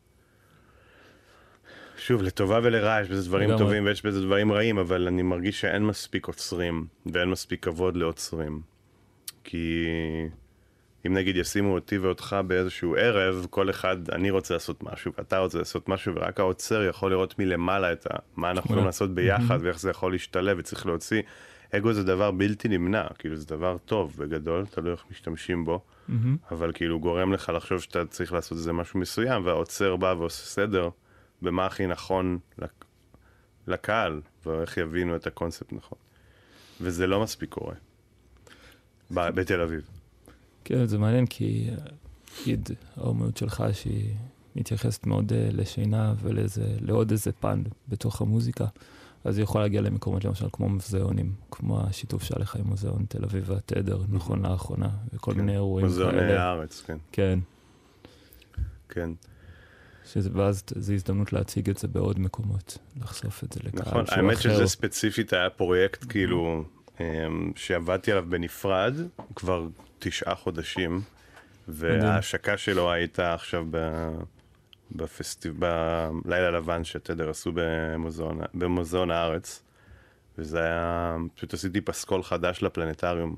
[1.97, 3.59] שוב, לטובה ולרעה, יש בזה דברים.
[3.59, 8.74] טובים ויש בזה דברים רעים, אבל אני מרגיש שאין מספיק עוצרים, ואין מספיק כבוד לעוצרים.
[9.45, 9.87] כי
[11.07, 15.59] אם נגיד ישימו אותי ואותך באיזשהו ערב, כל אחד, אני רוצה לעשות משהו, ואתה רוצה
[15.59, 19.81] לעשות משהו, ורק העוצר יכול לראות מלמעלה את ה, מה אנחנו יכולים לעשות ביחד, ואיך
[19.81, 21.23] זה יכול להשתלב, וצריך להוציא.
[21.77, 26.37] אגו זה דבר בלתי נמנע, כאילו זה דבר טוב בגדול, תלוי איך משתמשים בו, מהמם.
[26.51, 30.89] אבל כאילו גורם לך לחשוב שאתה צריך לעשות איזה משהו מסוים, והעוצר בא ועושה סדר
[31.43, 32.85] במה הכי נכון לק-
[33.67, 35.99] לקהל, ואיך יבינו את הקונספט נכון.
[36.81, 37.75] וזה לא מספיק קורה.
[39.11, 39.81] ב- בתל אביב.
[40.65, 41.77] כן, זה מעניין כי אה,
[42.43, 44.15] נגיד האומנות שלך שהיא
[44.57, 48.65] מתייחסת מאוד אה, לשינה ולעוד איזה פן בתוך המוזיקה,
[49.25, 53.25] אז היא יכולה להגיע למקומות למשל כמו מוזיאונים, כמו השיתוף שהיה לך עם מוזיאון תל
[53.25, 55.39] אביב והתדר, נכון לאחרונה, וכל כן.
[55.39, 56.33] מיני אירועים מוזיאוני.
[56.33, 56.99] הארץ, כן.
[57.13, 57.39] כן,
[58.89, 59.11] כן.
[60.13, 64.17] שזה, ואז זו הזדמנות להציג את זה בעוד מקומות, לחשוף את זה לקהל נכון, שהוא
[64.17, 64.55] האמת אחר.
[64.55, 66.74] שזה ספציפית היה פרויקט כאילו אמ,
[67.57, 68.95] שעבדתי עליו בנפרד
[69.35, 71.01] כבר תשעה חודשים,
[71.69, 74.09] וההשקה שלו הייתה עכשיו ב...
[74.93, 75.55] בפסטיב...
[76.25, 79.63] בלילה לבן שתדר עשו במוזיאון, במוזיאון הארץ,
[80.39, 83.37] וזה היה, פשוט עשיתי פסקול חדש לפלנטריום,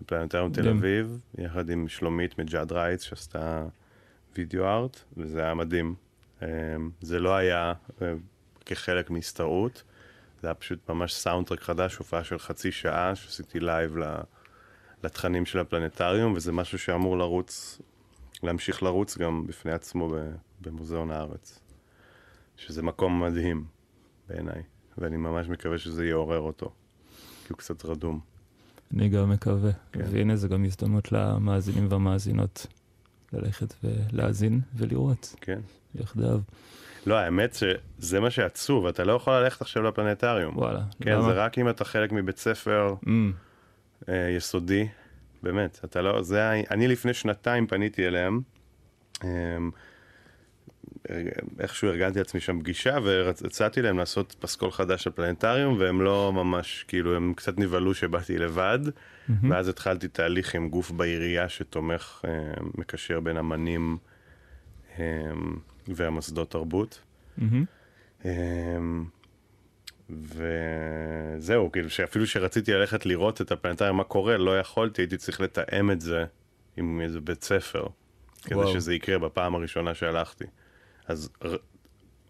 [0.00, 0.68] בפלנטריום תל.
[0.68, 3.64] אביב, יחד עם שלומית מג'אד רייץ שעשתה
[4.36, 5.94] video art, וזה היה מדהים.
[6.42, 6.48] אמ,
[7.00, 8.12] זה לא היה אה,
[8.66, 9.82] כחלק מהסתרעות,
[10.44, 13.96] זה היה פשוט ממש soundtrack חדש, הופעה של חצי שעה, שעשיתי live
[15.04, 17.80] לתכנים של הפלנטריום, וזה משהו שאמור לרוץ,
[18.42, 20.14] להמשיך לרוץ גם בפני עצמו
[20.60, 21.60] במוזיאון הארץ.
[22.56, 23.64] שזה מקום מדהים
[24.28, 24.62] בעיניי,
[24.98, 26.72] ואני ממש מקווה שזה יעורר אותו,
[27.46, 28.20] כי הוא קצת רדום.
[28.94, 29.70] אני גם מקווה.
[29.92, 30.04] כן.
[30.10, 32.66] והנה, זו גם הזדמנות למאזינים והמאזינות
[33.32, 35.60] ללכת ולהאזין ולראות כן.
[35.94, 36.40] יחדיו.
[37.06, 40.58] לא, האמת שזה מה שעצוב, אתה לא יכול ללכת עכשיו לפלנטריום.
[40.58, 40.80] וואלה.
[41.02, 41.22] כן, למה?
[41.22, 43.08] זה רק אם אתה חלק מבית ספר Mm,
[44.08, 44.88] אה, יסודי,
[45.42, 48.40] באמת, אתה לא, זה, אני לפני שנתיים פניתי אליהם,
[49.24, 49.28] אה,
[51.60, 56.84] איכשהו ארגנתי לעצמי שם פגישה והצעתי להם לעשות פסקול חדש של פלנטריום והם לא ממש,
[56.88, 58.78] כאילו, הם קצת נבהלו שבאתי לבד,
[59.28, 59.50] מהמם.
[59.50, 62.30] ואז התחלתי תהליך עם גוף בעירייה שתומך, אה,
[62.78, 63.96] מקשר בין אמנים
[64.98, 65.04] אה,
[65.88, 67.00] והמוסדות תרבות.
[68.24, 69.04] אמ,
[70.10, 75.90] וזהו, כאילו שאפילו שרציתי ללכת לראות את הפלנטריום, מה קורה, לא יכולתי, הייתי צריך לתאם
[75.90, 76.24] את זה
[76.76, 77.86] עם איזה בית ספר,
[78.42, 78.72] כדי וואו.
[78.72, 80.44] שזה יקרה בפעם הראשונה שהלכתי.
[81.06, 81.56] אז ר-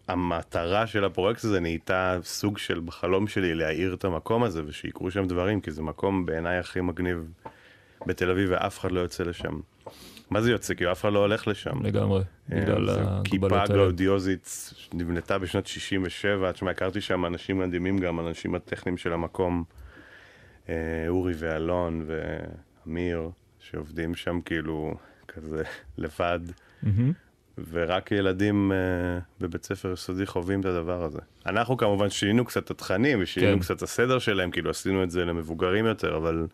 [0.07, 5.27] המטרה של הפרויקט הזה נהייתה סוג של בחלום שלי להאיר את המקום הזה ושיקרו שם
[5.27, 7.31] דברים, כי זה מקום בעיניי הכי מגניב
[8.07, 9.59] בתל אביב ואף אחד לא יוצא לשם.
[10.29, 10.73] מה זה יוצא?
[10.73, 11.83] כאילו אף אחד לא הולך לשם.
[11.83, 13.67] לגמרי, בגלל זה כיפה ההגבלות האלה.
[13.67, 19.63] גלאודיוזית שנבנתה בשנת 67, תשמע, הכרתי שם אנשים מדהימים גם, אנשים הטכניים של המקום,
[20.69, 20.75] אה,
[21.07, 24.95] אורי ואלון ואמיר, שעובדים שם כאילו
[25.27, 25.63] כזה
[25.97, 26.39] לבד.
[27.71, 28.77] ורק ילדים אה,
[29.39, 31.19] בבית ספר יסודי חווים את הדבר הזה.
[31.45, 33.59] אנחנו כמובן שינינו קצת את התכנים ושינינו כן.
[33.59, 36.47] קצת את הסדר שלהם, כאילו עשינו את זה למבוגרים יותר, אבל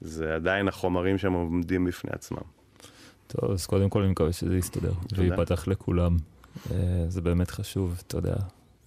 [0.00, 2.59] זה עדיין החומרים שם עומדים בפני עצמם.
[3.32, 6.16] טוב, אז קודם כל אני מקווה שזה יסתדר, וייפתח לכולם.
[6.70, 8.36] אה, זה באמת חשוב, אתה יודע.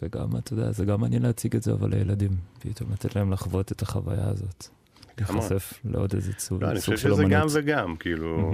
[0.01, 2.32] וגם, אתה יודע, זה גם מעניין להציג את זה, אבל לילדים.
[2.60, 4.67] פתאום לתת להם לחוות את החוויה הזאת.
[5.17, 7.47] להיחשף לעוד איזה סוג לא, אני סוג חושב של שזה גם.
[7.51, 8.51] וגם, כאילו...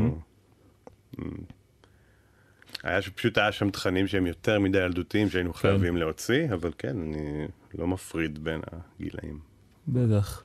[2.83, 5.59] היה שפשוט היה שם תכנים שהם יותר מדי ילדותיים שהיינו כן.
[5.59, 7.47] חייבים להוציא, אבל כן, אני
[7.77, 9.39] לא מפריד בין הגילאים.
[9.87, 10.43] בטח.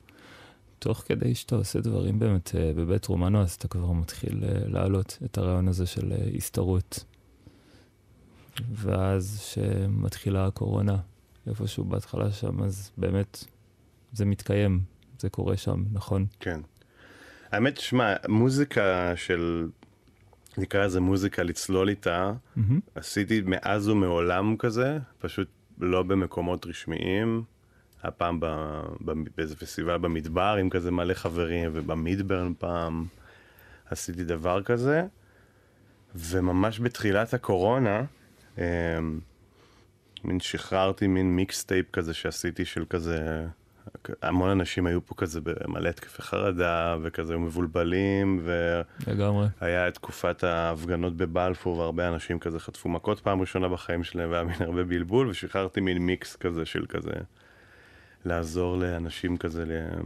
[0.85, 5.17] תוך כדי שאתה עושה דברים באמת אה, בבית רומנו, אז אתה כבר מתחיל אה, להעלות
[5.25, 7.03] את הרעיון הזה של אה, הסתרות.
[8.71, 10.97] ואז שמתחילה הקורונה,
[11.47, 13.43] איפשהו בהתחלה שם, אז באמת
[14.13, 14.79] זה מתקיים,
[15.19, 16.25] זה קורה שם, נכון?
[16.39, 16.61] כן.
[17.51, 19.67] האמת, שמע, מוזיקה של,
[20.57, 22.79] נקרא לזה מוזיקה לצלול איתה, מהמם.
[22.95, 27.43] עשיתי מאז ומעולם כזה, פשוט לא במקומות רשמיים.
[28.19, 28.45] ב,
[29.05, 33.05] ב, באיזה פסטיבל במדבר עם כזה מלא חברים, ובמידברן פעם
[33.89, 35.03] עשיתי דבר כזה.
[36.15, 38.03] וממש בתחילת הקורונה,
[38.57, 38.63] אמ,
[40.23, 43.45] מין שחררתי מין מיקסטייפ כזה שעשיתי של כזה,
[44.21, 48.81] המון אנשים היו פה כזה במלא התקפי חרדה, וכזה היו מבולבלים, ו...
[49.07, 49.47] לגמרי.
[49.61, 54.43] היה את תקופת ההפגנות בבלפור, והרבה אנשים כזה חטפו מכות פעם ראשונה בחיים שלהם, והיה
[54.43, 57.13] מין הרבה בלבול, ושחררתי מין מיקס כזה של כזה,
[58.25, 60.01] לעזור לאנשים כזה ל-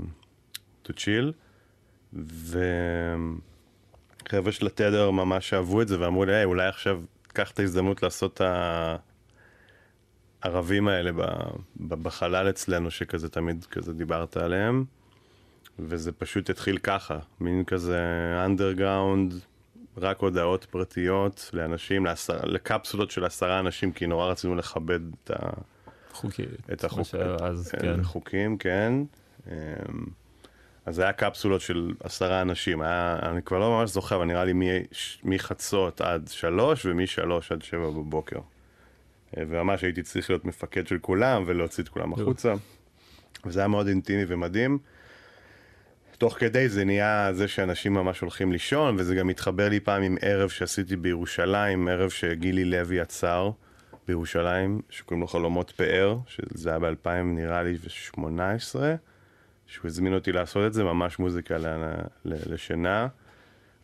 [0.86, 1.34] to chill.
[4.25, 8.34] וחבר'ה של התדר ממש אהבו את זה, ואמרו לי, אולי עכשיו קח את ההזדמנות לעשות
[8.34, 8.41] את
[10.43, 11.12] הערבים האלה
[11.79, 14.86] בחלל אצלנו, שכזה תמיד כזה דיברת עליהם.
[15.79, 17.99] וזה פשוט התחיל ככה, מין כזה
[18.45, 19.34] אנדרגראונד,
[19.97, 22.05] רק הודעות פרטיות לאנשים,
[22.43, 25.49] לקפסולות של עשרה אנשים, כי נורא רצינו לכבד את, ה,
[26.19, 26.43] חוקי.
[26.73, 27.99] את החוק, את כן.
[27.99, 28.93] החוקים, כן.
[29.47, 29.53] אמ,
[30.86, 34.45] אז זה היה קפסולות של עשרה אנשים, היה, אני כבר לא ממש זוכר, אבל נראה
[34.45, 34.53] לי
[35.23, 38.39] מחצות עד שלוש ומשלוש עד שבע בבוקר.
[39.38, 42.13] אה, וממש הייתי צריך להיות מפקד של כולם ולהוציא את כולם.
[42.13, 42.53] החוצה.
[43.45, 44.77] וזה היה מאוד אינטימי ומדהים.
[46.17, 50.17] תוך כדי זה נהיה זה שאנשים ממש הולכים לישון, וזה גם התחבר לי פעם עם
[50.21, 53.51] ערב שעשיתי בירושלים, ערב שגילי לוי יצר
[54.10, 58.76] בירושלים, שקוראים לו חלומות פאר, שזה היה ב-2000 נראה לי ו-18,
[59.67, 61.67] שהוא הזמין אותי לעשות את זה, ממש מוזיקה ל-
[62.26, 63.08] ל- לשינה,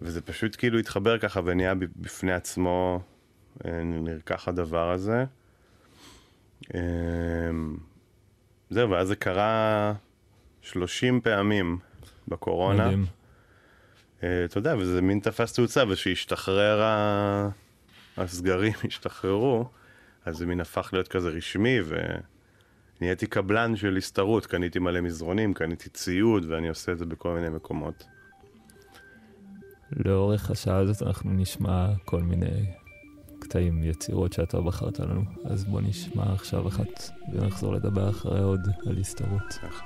[0.01, 2.99] וזה פשוט כאילו התחבר ככה ונהיה בפני עצמו,
[3.65, 5.25] אה, נרקח הדבר הזה.
[6.75, 6.79] אה,
[8.69, 9.93] זהו, ואז זה קרה
[10.61, 11.77] 30 פעמים
[12.27, 12.85] בקורונה.
[12.85, 13.05] מדהים.
[14.23, 16.81] אה, אתה יודע, וזה מין תפס תאוצה, ושהשתחרר
[18.17, 19.65] הסגרים, השתחררו,
[20.25, 21.77] אז זה מין הפך להיות כזה רשמי,
[22.99, 27.49] ונהייתי קבלן של הסתרות, קניתי מלא מזרונים, קניתי ציוד, ואני עושה את זה בכל מיני
[27.49, 28.03] מקומות.
[30.05, 32.65] לאורך השעה הזאת אנחנו נשמע כל מיני
[33.39, 35.21] קטעים, יצירות שאתה בחרת לנו.
[35.45, 39.53] אז בוא נשמע עכשיו אחת ונחזור לדבר אחרי עוד על הסתרות.
[39.61, 39.85] ככה.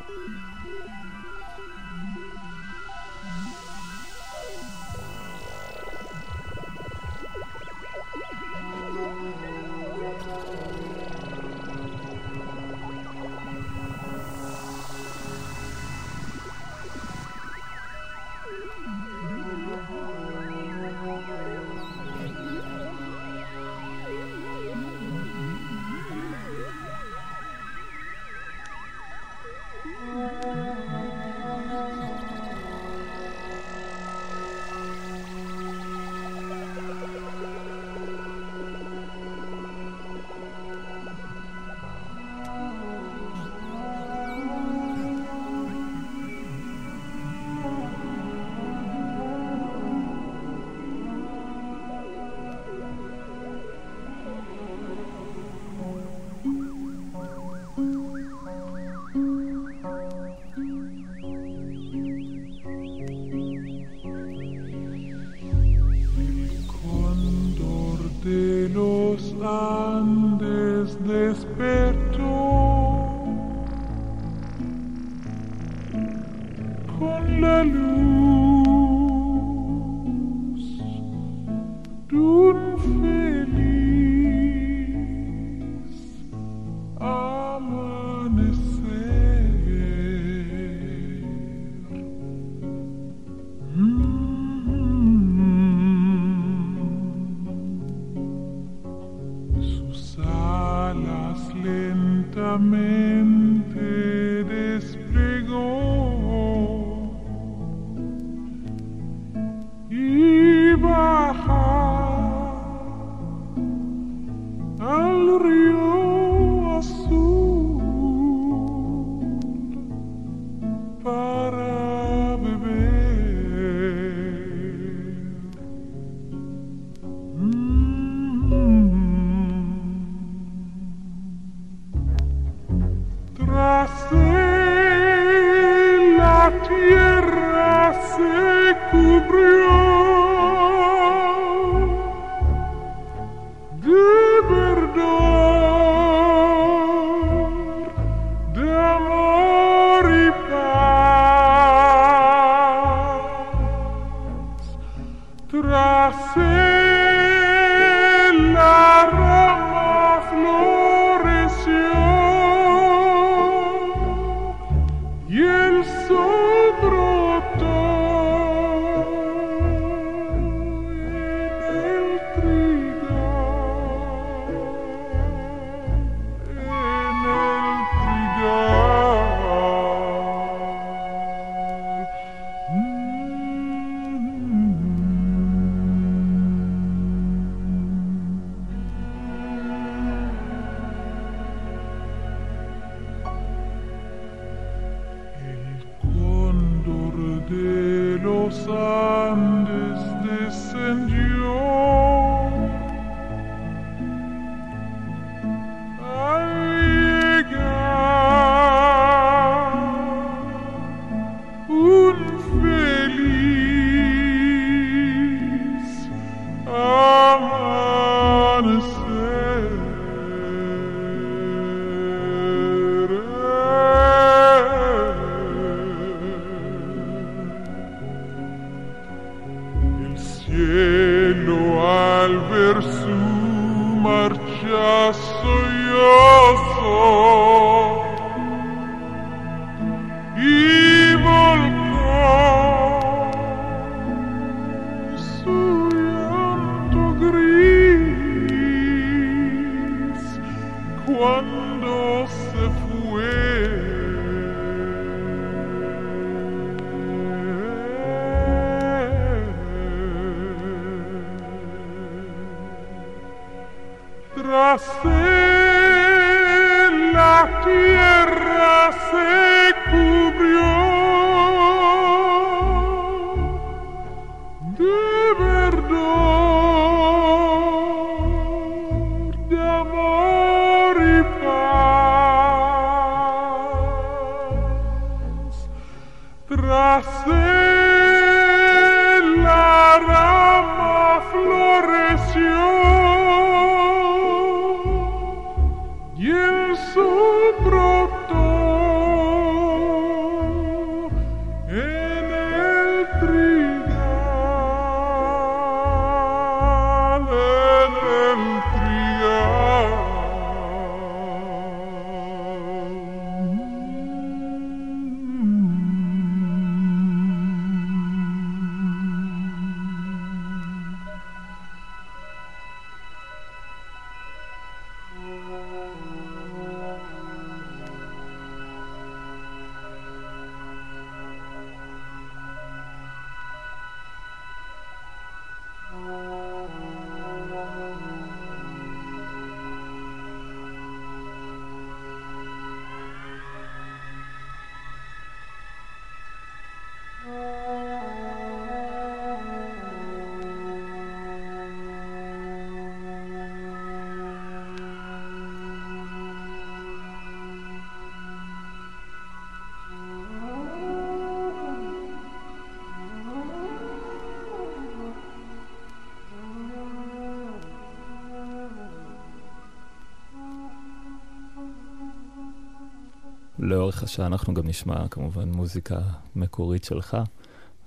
[373.70, 376.00] לאורך השעה אנחנו גם נשמע כמובן מוזיקה
[376.36, 377.18] מקורית שלך,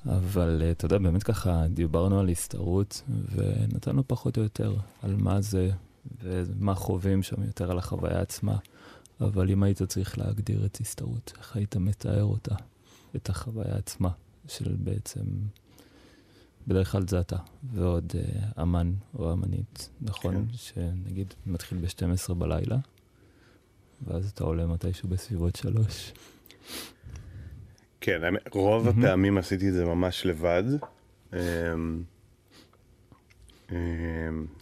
[0.06, 3.02] אבל אה, אתה יודע, באמת ככה דיברנו על הסתערות,
[3.34, 5.70] ונתנו פחות או יותר על מה זה,
[6.22, 8.56] ומה חווים שם יותר על החוויה עצמה.
[9.20, 12.54] אבל אם היית צריך להגדיר את הסתערות, איך היית מתאר אותה,
[13.16, 14.10] את החוויה עצמה,
[14.48, 15.24] של בעצם,
[16.66, 17.36] בדרך כלל זה אתה,
[17.72, 20.34] ועוד uh, אמן או אמנית, נכון?
[20.34, 20.56] כן.
[20.56, 22.78] שנגיד מתחיל ב-12 בלילה,
[24.06, 26.12] ואז אתה עולה מתישהו בסביבות שלוש.
[28.00, 30.64] כן, רוב הפעמים עשיתי את זה ממש לבד.
[31.32, 32.02] אמ,
[33.72, 33.76] אמ,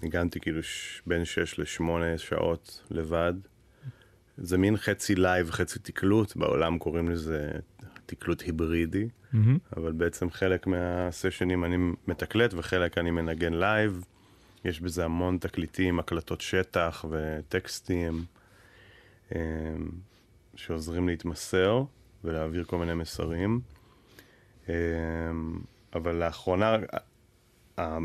[0.02, 0.60] ניגנתי כאילו
[1.06, 1.84] בין 6 ל-8
[2.16, 3.34] שעות לבד.
[4.38, 7.50] זה מין חצי live, חצי תקלוט, בעולם קוראים לזה
[8.06, 9.36] תקלוט היברידי, mm-hmm.
[9.76, 11.76] אבל בעצם חלק מהסשנים אני
[12.08, 14.04] מתקלט וחלק אני מנגן live.
[14.64, 18.24] יש בזה המון תקליטים, הקלטות שטח וטקסטים אמ,
[20.54, 21.82] שעוזרים להתמסר
[22.24, 23.60] ולהעביר כל מיני מסרים.
[24.68, 24.74] אמ,
[25.94, 26.76] אבל לאחרונה,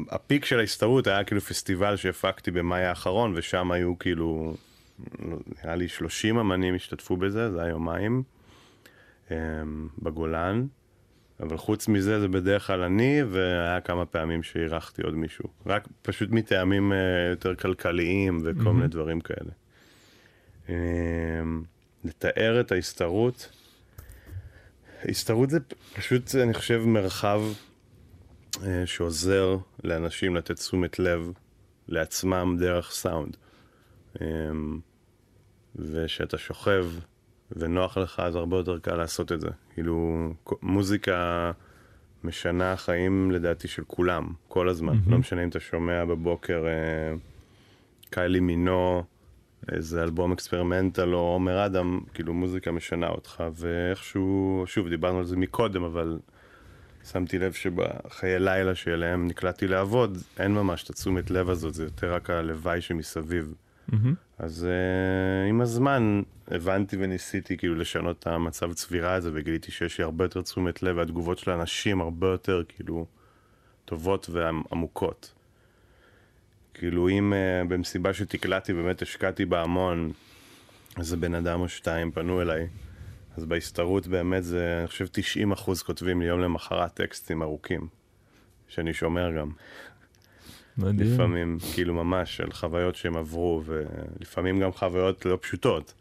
[0.10, 4.56] הפיק של ההסתערות היה כאילו פסטיבל שהפקתי במאי האחרון, ושם היו כאילו
[5.20, 8.24] נראה לי 30 אמנים השתתפו בזה, זה היה יומיים
[9.32, 9.36] אמ,
[10.00, 10.68] בגולן.
[11.40, 15.50] אבל חוץ מזה זה בדרך כלל אני, והיה כמה פעמים שאירחתי עוד מישהו.
[15.66, 16.96] רק פשוט מטעמים uh,
[17.30, 18.70] יותר כלכליים וכל mm-hmm.
[18.70, 19.52] מיני דברים כאלה.
[20.68, 20.72] Um,
[22.04, 23.50] לתאר את ההסתערות,
[25.10, 25.60] הסתערות זה
[25.96, 27.42] פשוט, אני חושב, מרחב
[28.54, 31.32] uh, שעוזר לאנשים לתת תשומת לב
[31.88, 33.38] לעצמם דרך סאונד.
[34.22, 34.80] אמ,
[35.76, 36.86] ושאתה שוכב
[37.52, 39.50] ונוח לך, אז הרבה יותר קל לעשות את זה.
[39.74, 40.30] כאילו,
[40.62, 41.52] מוזיקה
[42.24, 44.94] משנה חיים לדעתי של כולם, כל הזמן.
[44.94, 45.12] Mm-hmm.
[45.12, 47.16] לא משנה אם אתה שומע בבוקר אה,
[48.10, 49.04] קיילי מינו,
[49.72, 55.38] איזה אלבום אקספרימנטל או עומר אדם, כאילו מוזיקה משנה אותך, ואיכשהו, שוב, דיברנו על זה
[55.38, 56.20] מקודם, אבל
[57.12, 62.14] שמתי לב שבחיי לילה שאליהם נקלטתי לעבוד, אין ממש את התשומת לב הזאת, זה יותר
[62.14, 63.54] רק הלוואי שמסביב.
[63.92, 63.96] Mm-hmm.
[64.40, 70.04] אז uh, עם הזמן הבנתי וניסיתי כאילו לשנות את המצב צבירה הזה וגיליתי שיש לי
[70.04, 73.06] הרבה יותר תשומת לב והתגובות של האנשים הרבה יותר כאילו
[73.86, 75.34] טובות ועמוקות.
[76.78, 80.12] כאילו אם uh, במסיבה שתקלטתי באמת השקעתי בה המון,
[80.98, 82.68] איזה בן אדם או שתיים פנו אליי.
[83.38, 87.88] אז בהסתערות באמת זה, אני חושב 90 אחוז כותבים לי יום למחרת טקסטים ארוכים,
[88.68, 89.50] שאני שומר גם.
[90.78, 91.14] מדהים.
[91.14, 95.94] לפעמים, כאילו ממש, על חוויות שהם עברו, ולפעמים גם חוויות לא פשוטות.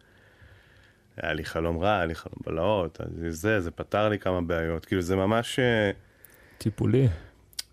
[1.17, 4.85] היה לי חלום רע, היה לי חלום בלהות, זה, זה פתר לי כמה בעיות.
[4.85, 5.59] כאילו, זה ממש...
[5.59, 5.91] אה,
[6.59, 7.09] טיפולי.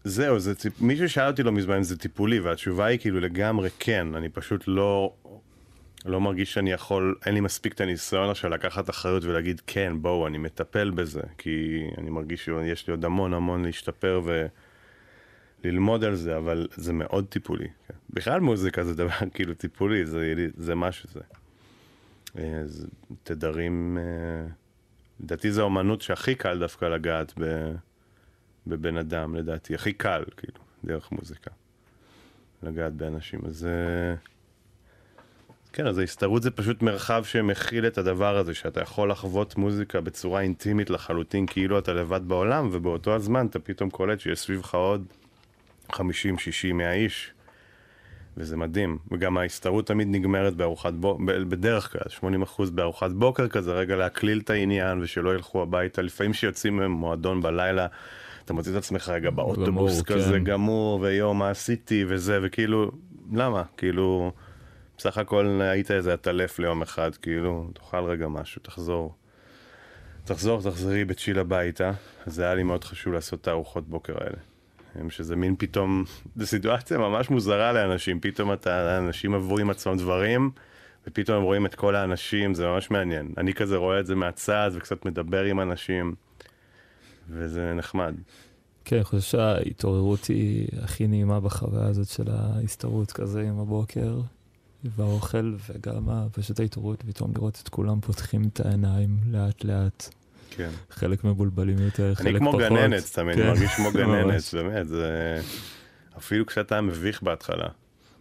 [0.03, 0.81] זהו, זה טיפ...
[0.81, 4.63] מישהו שאל אותי לא מזמן אם זה טיפולי, והתשובה היא כאילו לגמרי כן, אני פשוט
[4.67, 5.13] לא,
[6.05, 10.27] לא מרגיש שאני יכול, אין לי מספיק את הניסיון עכשיו לקחת אחריות ולהגיד כן, בואו,
[10.27, 14.45] אני מטפל בזה, כי אני מרגיש שיש לי עוד המון המון להשתפר ו...
[15.63, 17.67] ללמוד על זה, אבל זה מאוד טיפולי.
[17.87, 17.93] כן.
[18.09, 21.19] בכלל מוזיקה זה דבר כאילו טיפולי, זה, זה מה שזה.
[22.37, 22.87] אה, זה
[23.23, 24.47] תדרים, אה,
[25.19, 27.71] לדעתי זו אומנות שהכי קל דווקא לגעת ב,
[28.67, 31.51] בבן אדם, לדעתי, הכי קל, כאילו, דרך מוזיקה.
[32.63, 33.39] לגעת באנשים.
[33.45, 34.15] אז אה,
[35.73, 40.41] כן, אז ההסתערות זה פשוט מרחב שמכיל את הדבר הזה, שאתה יכול לחוות מוזיקה בצורה
[40.41, 45.05] אינטימית לחלוטין, כאילו אתה לבד בעולם, ובאותו הזמן אתה פתאום קולט שיש סביבך עוד
[45.91, 47.31] 50, 60, 100 איש,
[48.37, 48.97] וזה מדהים.
[49.11, 54.39] וגם ההסתערות תמיד נגמרת בארוחת בוקר, בדרך כלל, 80 אחוז בארוחת בוקר כזה, רגע להקליל
[54.39, 56.01] את העניין ושלא ילכו הביתה.
[56.01, 57.87] לפעמים כשיוצאים ממועדון בלילה,
[58.45, 60.43] אתה מוצא את עצמך רגע באוטובוס גמור, כזה כן.
[60.43, 62.91] גמור, ויואו, מה עשיתי, וזה, וכאילו,
[63.33, 63.63] למה?
[63.77, 64.31] כאילו,
[64.97, 69.15] בסך הכל היית איזה עטלף ליום אחד, כאילו, תאכל רגע משהו, תחזור.
[70.25, 71.91] תחזור, תחזרי בצ'יל הביתה.
[72.25, 74.37] זה היה לי מאוד חשוב לעשות את הארוחות בוקר האלה.
[75.09, 76.03] שזה מין פתאום,
[76.35, 80.51] זו סיטואציה ממש מוזרה לאנשים, פתאום אתה, אנשים עברו עם עצמם דברים,
[81.07, 83.33] ופתאום הם רואים את כל האנשים, זה ממש מעניין.
[83.37, 86.15] אני כזה רואה את זה מהצד וקצת מדבר עם אנשים,
[87.31, 88.15] וזה נחמד.
[88.85, 94.21] כן, אני חושב שההתעוררות היא הכי נעימה בחוויה הזאת של ההסתערות כזה עם הבוקר,
[94.83, 100.09] והאוכל, וגם פשוט ההתעוררות, פתאום לראות את כולם פותחים את העיניים לאט לאט.
[100.49, 100.69] כן.
[100.89, 102.61] חלק מבולבלים יותר, חלק פחות.
[102.61, 103.47] אני כמו גננת תמיד, כן.
[103.47, 105.41] מרגיש כמו גננת, באמת, זה...
[106.17, 107.67] אפילו היה מביך בהתחלה.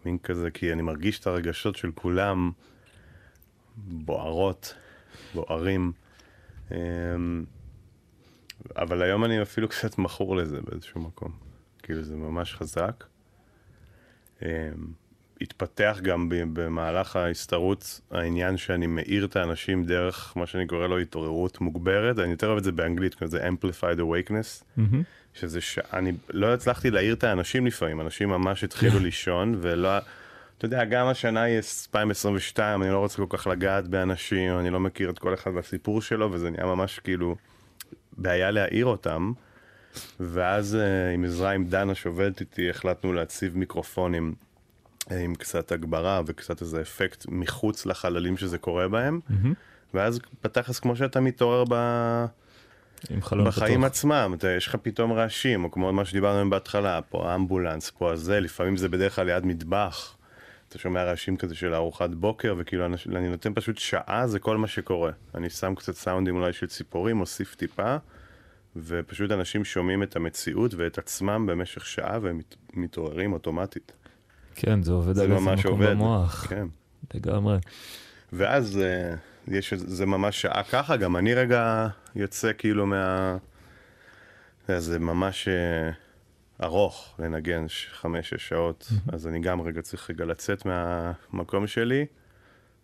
[0.05, 2.51] מין כזה, כי אני מרגיש את הרגשות של כולם
[3.77, 4.75] בוערות,
[5.35, 5.93] בוערים.
[8.77, 11.33] אבל היום אני אפילו קצת מכור לזה באיזשהו מקום.
[11.83, 13.05] כאילו זה ממש חזק.
[14.43, 14.49] אמ,
[15.41, 21.61] התפתח גם במהלך ההסתערות העניין שאני מאיר את האנשים דרך מה שאני קורא לו התעוררות
[21.61, 25.03] מוגברת, אני יותר אוהב את זה באנגלית, כזה amplified awakeness, מהמם.
[25.35, 25.79] שזה ש...
[25.93, 29.99] אני לא הצלחתי להעיר את האנשים לפעמים, אנשים ממש התחילו לישון ולא...
[30.59, 34.81] אתה יודע, גם השנה היא 2022, אני לא רוצה כל כך לגעת באנשים, אני לא
[34.81, 37.37] מכיר את כל אחד והסיפור שלו, וזה נהיה ממש כאילו
[38.21, 39.33] בעיה להעיר אותם.
[40.21, 44.35] ואז אה, עם עזרה עם דנה שעובדת איתי, החלטנו להציב מיקרופונים
[45.11, 49.21] אה, עם קצת הגברה וקצת איזה אפקט מחוץ לחללים שזה קורה בהם.
[49.29, 49.55] מהמם.
[49.95, 51.75] ואז בתכלס כמו שאתה מתעורר ב...
[53.45, 53.87] בחיים פתוח.
[53.87, 58.41] עצמם, אתה, יש לך פתאום רעשים, או כמו מה שדיברנו בהתחלה, פה האמבולנס, פה הזה,
[58.41, 60.15] לפעמים זה בדרך כלל ליד מטבח.
[60.71, 64.57] אתה שומע רעשים כזה של ארוחת בוקר, וכאילו אנש- אני נותן פשוט שעה, זה כל
[64.57, 65.13] מה שקורה.
[65.35, 67.97] אני שם קצת סאונדים אולי של ציפורים, מוסיף טיפה,
[68.77, 73.93] ופשוט אנשים שומעים את המציאות ואת עצמם במשך שעה, והם מת, מתעוררים אוטומטית.
[74.55, 75.91] כן, זה עובד זה על איזה מקום עובד.
[75.91, 76.47] במוח.
[76.49, 76.67] כן.
[77.15, 77.59] לגמרי.
[78.33, 79.15] ואז אה,
[79.49, 83.37] יש, זה ממש שעה ככה, גם אני רגע יוצא כאילו מה...
[84.69, 85.91] יודע, זה ממש אה,
[86.63, 92.07] ארוך לנגן חמש-שש שעות, אז אני גם רגע צריך רגע לצאת מהמקום שלי,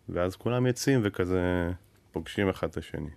[0.09, 1.71] ואז כולם יוצאים וכזה
[2.11, 3.09] פוגשים אחד את השני.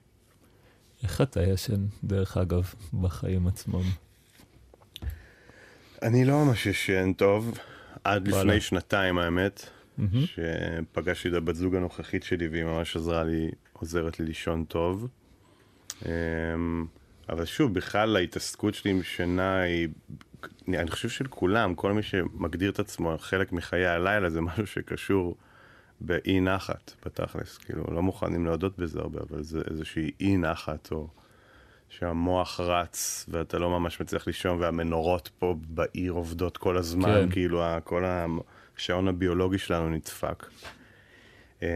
[1.02, 3.82] איך אתה ישן, דרך אגב, בחיים עצמם?
[6.02, 7.58] אני לא ממש ישן טוב,
[8.04, 8.28] עד.
[8.28, 10.26] לפני שנתיים האמת, מהמם.
[10.26, 15.08] שפגשתי את הבת זוג הנוכחית שלי והיא ממש עזרה לי, עוזרת לי לישון טוב.
[17.31, 19.89] אבל שוב, בכלל ההתעסקות שלי עם שינה היא,
[20.68, 25.37] אני חושב של כולם, כל מי שמגדיר את עצמו חלק מחיי הלילה זה משהו שקשור
[26.01, 27.59] באי נחת, בתכלס.
[27.59, 31.09] כאילו, לא מוכנים להודות בזה הרבה, אבל זה איזושהי אי נחת, או
[31.89, 37.31] שהמוח רץ ואתה לא ממש מצליח לישון, והמנורות פה בעיר עובדות כל הזמן, כן.
[37.31, 38.05] כאילו, כל
[38.76, 40.47] השעון הביולוגי שלנו נדפק.
[41.62, 41.68] אמ,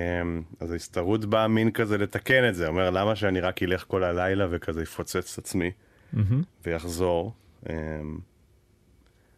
[0.61, 4.47] אז ההסתערות באה מין כזה לתקן את זה, אומר למה שאני רק אלך כל הלילה
[4.51, 5.71] וכזה אפוצץ את עצמי
[6.13, 6.43] מהמם.
[6.67, 7.33] ויחזור.
[7.71, 7.75] אמ,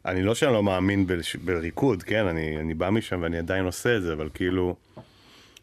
[0.04, 3.96] אני לא שאני לא מאמין בש- בריקוד, כן, אני, אני בא משם ואני עדיין עושה
[3.96, 4.76] את זה, אבל כאילו,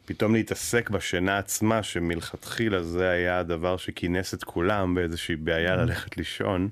[0.06, 6.70] פתאום להתעסק בשינה עצמה, שמלכתחילה זה היה הדבר שכינס את כולם באיזושהי בעיה ללכת לישון.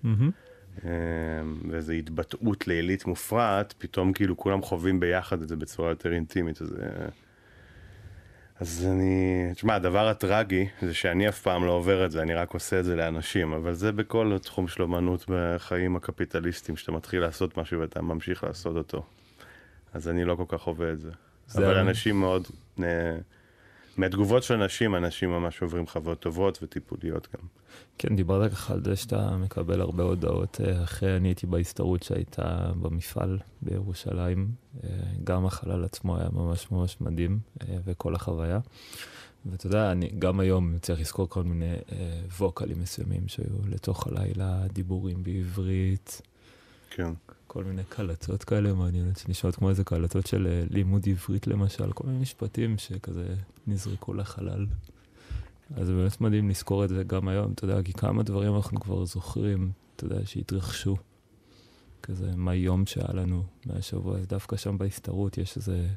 [0.83, 0.89] אמ,
[1.69, 6.75] ואיזו התבטאות לילית מופרעת, פתאום כאילו כולם חווים ביחד את זה בצורה יותר אינטימית, אז...
[8.61, 12.53] אז אני, תשמע, הדבר הטרגי זה שאני אף פעם לא עובר את זה, אני רק
[12.53, 17.57] עושה את זה לאנשים, אבל זה בכל תחום של אומנות בחיים הקפיטליסטיים, שאתה מתחיל לעשות
[17.57, 19.03] משהו ואתה ממשיך לעשות אותו.
[19.93, 21.09] אז אני לא כל כך חווה את זה.
[21.47, 22.47] זה אבל ה- אנשים מאוד,
[22.83, 23.15] אה,
[23.97, 27.47] מהתגובות של אנשים, אנשים ממש עוברים חוויות טובות וטיפוליות גם.
[27.97, 30.61] כן, דיברת ככה על זה שאתה מקבל הרבה הודעות.
[30.61, 34.51] אה, אחרי אני הייתי בהסתערות שהייתה במפעל בירושלים.
[34.83, 34.89] אה,
[35.23, 38.59] גם החלל עצמו היה ממש ממש מדהים, אה, וכל החוויה.
[39.45, 41.73] ואתה יודע, אני גם היום צריך לזכור כל מיני
[42.39, 46.21] ווקלים מסוימים שהיו לתוך הלילה, דיבורים בעברית,
[46.89, 47.13] כן.
[47.47, 52.19] כל מיני קלטות כאלה מעניינות שנשמעות כמו איזה קלטות של לימוד עברית למשל, כל מיני
[52.19, 53.35] משפטים שכזה
[53.67, 54.65] נזרקו לחלל.
[55.75, 58.79] אז זה באמת מדהים לזכור את זה גם היום, אתה יודע, כי כמה דברים אנחנו
[58.79, 60.97] כבר זוכרים, אתה יודע, שהתרחשו.
[62.03, 65.87] כזה מהיום שהיה לנו, מהשבוע, אז דווקא שם בהסתערות יש איזה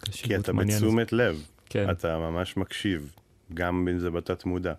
[0.00, 0.82] כי קשיבות אתה מעניינת.
[0.82, 1.46] בתשומת לב.
[1.66, 3.12] כן, אתה ממש מקשיב,
[3.54, 4.74] גם אם זה בתת מודע.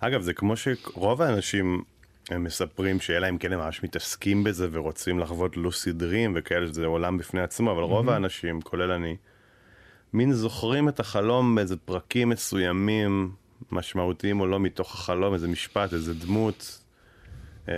[0.00, 1.82] אגב, זה כמו שרוב האנשים
[2.30, 6.86] הם מספרים שאלה אם כן הם ממש מתעסקים בזה ורוצים לחוות לוסיד דרים וכאלה, שזה
[6.86, 9.16] עולם בפני עצמו, אבל רוב האנשים, כולל אני,
[10.12, 13.32] מין זוכרים את החלום באיזה פרקים מסוימים,
[13.72, 16.82] משמעותיים או לא מתוך החלום, איזה משפט, איזה דמות.
[17.68, 17.74] אה,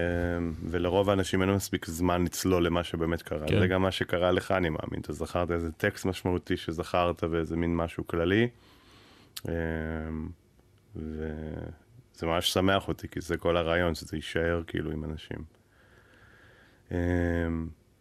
[0.71, 3.49] ולרוב האנשים אין מספיק זמן לצלול למה שבאמת קרה.
[3.49, 3.61] כן.
[3.61, 5.01] זה גם מה שקרה לך, אני מאמין.
[5.01, 8.49] אתה זכרת איזה טקסט משמעותי שזכרת ואיזה מין משהו כללי.
[9.49, 9.55] אה,
[10.97, 15.45] וזה ממש שמח אותי, כי זה כל הרעיון, שזה יישאר כאילו עם אנשים.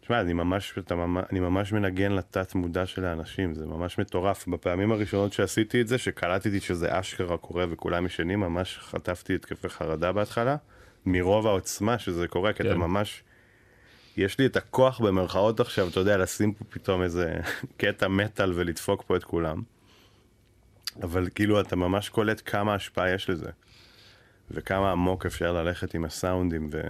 [0.07, 0.95] תשמע, אני ממש, אתה
[1.31, 4.47] אני ממש מנגן לתת מודע של האנשים, זה ממש מטורף.
[4.47, 10.11] בפעמים הראשונות שעשיתי את זה, שקלטתי שזה אשכרה קורה וכולם ישנים, ממש חטפתי התקפי חרדה
[10.11, 10.55] בהתחלה,
[11.05, 12.77] מרוב העוצמה שזה קורה, כי אתה כן.
[12.77, 13.23] ממש...
[14.17, 17.39] יש לי את הכוח במרכאות עכשיו, אתה יודע, לשים פה פתאום איזה
[17.77, 19.61] קטע מטאל ולדפוק פה את כולם.
[21.03, 23.49] אבל כאילו אתה ממש קולט כמה השפעה יש לזה.
[24.51, 26.81] וכמה עמוק אפשר ללכת עם הסאונדים ו...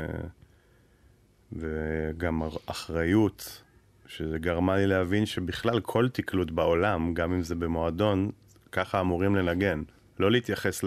[1.53, 3.61] וגם אחריות,
[4.07, 8.31] שזה גרמה לי להבין שבכלל כל תקלוט בעולם, גם אם זה במועדון,
[8.71, 9.83] ככה אמורים לנגן.
[10.19, 10.83] לא להתייחס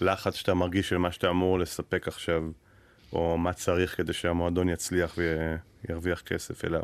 [0.00, 2.42] ללחץ שאתה מרגיש של מה שאתה אמור לספק עכשיו,
[3.12, 5.18] או מה צריך כדי שהמועדון יצליח
[5.88, 6.80] וירוויח כסף, אלא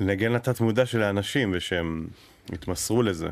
[0.00, 2.06] לנגן לתת מודע של האנשים ושהם
[2.52, 3.28] התמסרו לזה.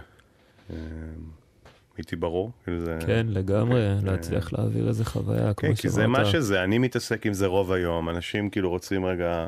[1.98, 2.52] הייתי ברור?
[2.64, 2.98] כאילו זה...
[3.06, 4.10] כן, לגמרי, אוקיי.
[4.10, 5.80] להצליח להעביר איזה חוויה, כמו כן, שאמרת.
[5.80, 9.46] כי זה מה שזה, אני מתעסק עם זה רוב היום, אנשים כאילו רוצים רגע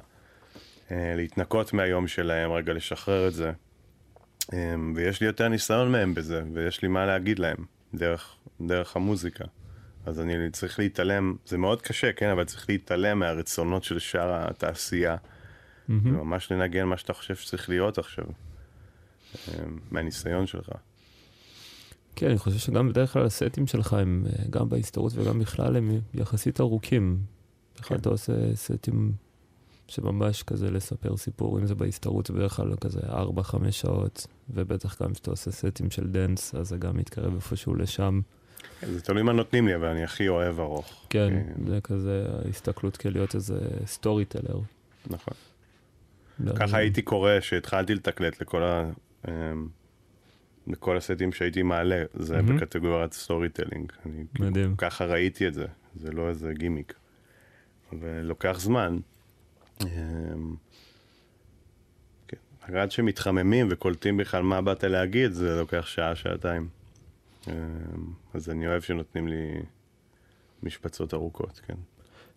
[0.90, 3.52] אה, להתנקות מהיום שלהם, רגע לשחרר את זה.
[4.52, 7.56] אה, ויש לי יותר ניסיון מהם בזה, ויש לי מה להגיד להם,
[7.94, 9.44] דרך, דרך המוזיקה.
[10.06, 15.16] אז אני צריך להתעלם, זה מאוד קשה, כן, אבל צריך להתעלם מהרצונות של שאר התעשייה.
[15.88, 16.16] מהמם.
[16.16, 18.24] ממש לנגן מה שאתה חושב שצריך להיות עכשיו,
[19.48, 20.68] אה, מהניסיון שלך.
[22.16, 25.90] כן, אני חושב שגם בדרך כלל הסטים שלך הם, אה, גם בהסתערות וגם בכלל, הם
[26.14, 27.18] יחסית ארוכים.
[27.78, 28.00] בכלל כן.
[28.00, 29.12] אתה עושה סטים
[29.88, 35.12] שממש כזה לספר סיפור, אם זה בהסתערות זה בדרך כלל כזה 4-5 שעות, ובטח גם
[35.12, 38.20] כשאתה עושה סטים של dance, אז זה גם מתקרב איפשהו לשם.
[38.82, 41.06] זה תלוי מה נותנים לי, אבל אני הכי אוהב ארוך.
[41.10, 44.60] כן, אה, זה כזה ההסתכלות כלהיות איזה storyteller.
[45.10, 45.34] נכון.
[46.56, 48.90] ככה הייתי קורא שהתחלתי לתקלט לכל, ה,
[49.28, 49.68] אמ,
[50.66, 52.56] לכל הסטים שהייתי מעלה, זה מהמם.
[52.56, 53.92] בקטגוריית storytelling.
[54.06, 54.76] אני מדהים.
[54.76, 56.94] ככה ראיתי את זה, זה לא איזה גימיק.
[58.00, 58.98] ולוקח זמן.
[59.80, 59.86] אמ,
[62.28, 62.36] כן.
[62.76, 66.68] עד שמתחממים וקולטים בכלל מה באת להגיד, זה לוקח שעה, שעתיים.
[67.48, 67.52] אמ,
[68.34, 69.62] אז אני אוהב שנותנים לי
[70.62, 71.74] משבצות ארוכות, כן.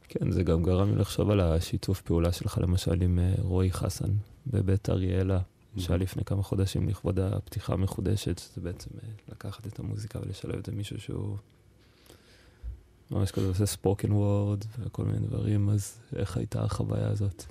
[0.08, 4.10] כן, זה גם גרם לי לחשוב על השיתוף פעולה שלך, למשל עם אה, רועי חסן
[4.48, 5.40] בבית אריאלה,
[5.78, 10.66] שהיה לפני כמה חודשים לכבוד הפתיחה המחודשת, זה בעצם אה, לקחת את המוזיקה ולשלב את
[10.66, 11.38] זה מישהו שהוא
[13.12, 17.44] ממש כזה עושה ספוקן וורד וכל מיני דברים, אז איך הייתה החוויה הזאת?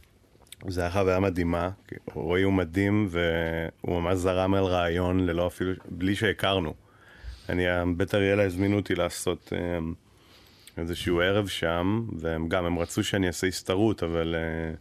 [0.68, 1.70] זה היה חוויה מדהימה,
[2.14, 6.74] רועי הוא מדהים והוא ממש זרם על רעיון ללא אפילו, בלי שהכרנו.
[7.48, 7.64] אני,
[7.96, 9.78] בית אריאלה הזמינו אותי לעשות אה,
[10.76, 14.74] איזשהו ערב שם, והם גם, הם רצו שאני אעשה הסתערות, אבל אה,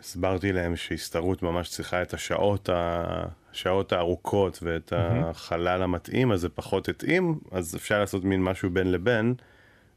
[0.00, 3.04] הסברתי להם שהסתערות ממש צריכה את השעות, ה,
[3.52, 8.92] השעות הארוכות ואת החלל המתאים, אז זה פחות התאים, אז אפשר לעשות מין משהו בין
[8.92, 9.34] לבין,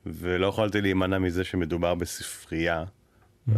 [0.05, 2.83] ולא יכולתי להימנע מזה שמדובר בספרייה.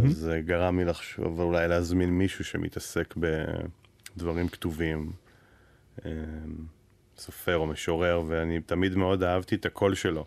[0.04, 5.12] אז זה גרם לי לחשוב אולי להזמין מישהו שמתעסק בדברים כתובים,
[6.06, 6.12] אמ,
[7.18, 10.26] סופר או משורר, ואני תמיד מאוד אהבתי את הקול שלו.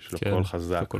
[0.00, 0.94] יש לו כן, קול חזק,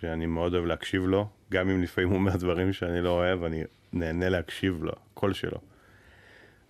[0.00, 3.64] שאני מאוד אוהב להקשיב לו, גם אם לפעמים הוא אומר דברים שאני לא אוהב, אני
[3.92, 5.58] נהנה להקשיב לו, הקול שלו.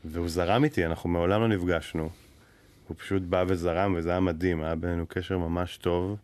[0.05, 2.11] והוא זרם איתי, אנחנו מעולם לא נפגשנו.
[2.89, 6.17] הוא פשוט בא וזרם, וזה היה מדהים, היה בינינו קשר ממש טוב,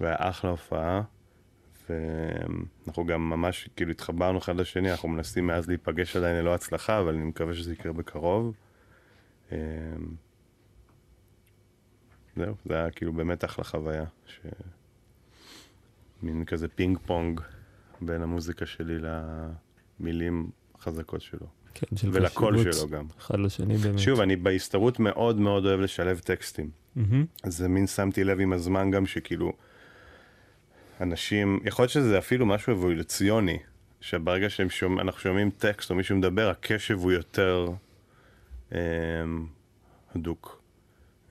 [0.00, 1.02] והיה אחלה הופעה.
[1.90, 7.14] ואנחנו גם ממש כאילו התחברנו אחד לשני, אנחנו מנסים מאז להיפגש עדיין ללא הצלחה, אבל
[7.14, 8.54] אני מקווה שזה יקרה בקרוב.
[9.52, 9.56] אמ,
[12.36, 14.04] זהו, זה היה כאילו באמת אחלה חוויה.
[14.26, 14.40] ש...
[16.22, 17.40] מין כזה פינג פונג
[18.00, 18.94] בין המוזיקה שלי
[20.00, 21.46] למילים החזקות שלו.
[21.74, 23.06] כן, של ולקול שלו גם.
[23.18, 23.98] אחד לשני באמת.
[23.98, 26.70] שוב, אני בהסתערות מאוד מאוד אוהב לשלב טקסטים.
[27.42, 29.52] אז זה מין שמתי לב עם הזמן גם שכאילו
[31.00, 33.58] אנשים, יכול להיות שזה אפילו משהו אבולוציוני,
[34.00, 37.68] שברגע שאנחנו שומע, שומעים טקסט או מישהו מדבר, הקשב הוא יותר
[38.72, 38.78] אמ,
[40.14, 40.62] הדוק.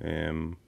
[0.04, 0.08] אמ,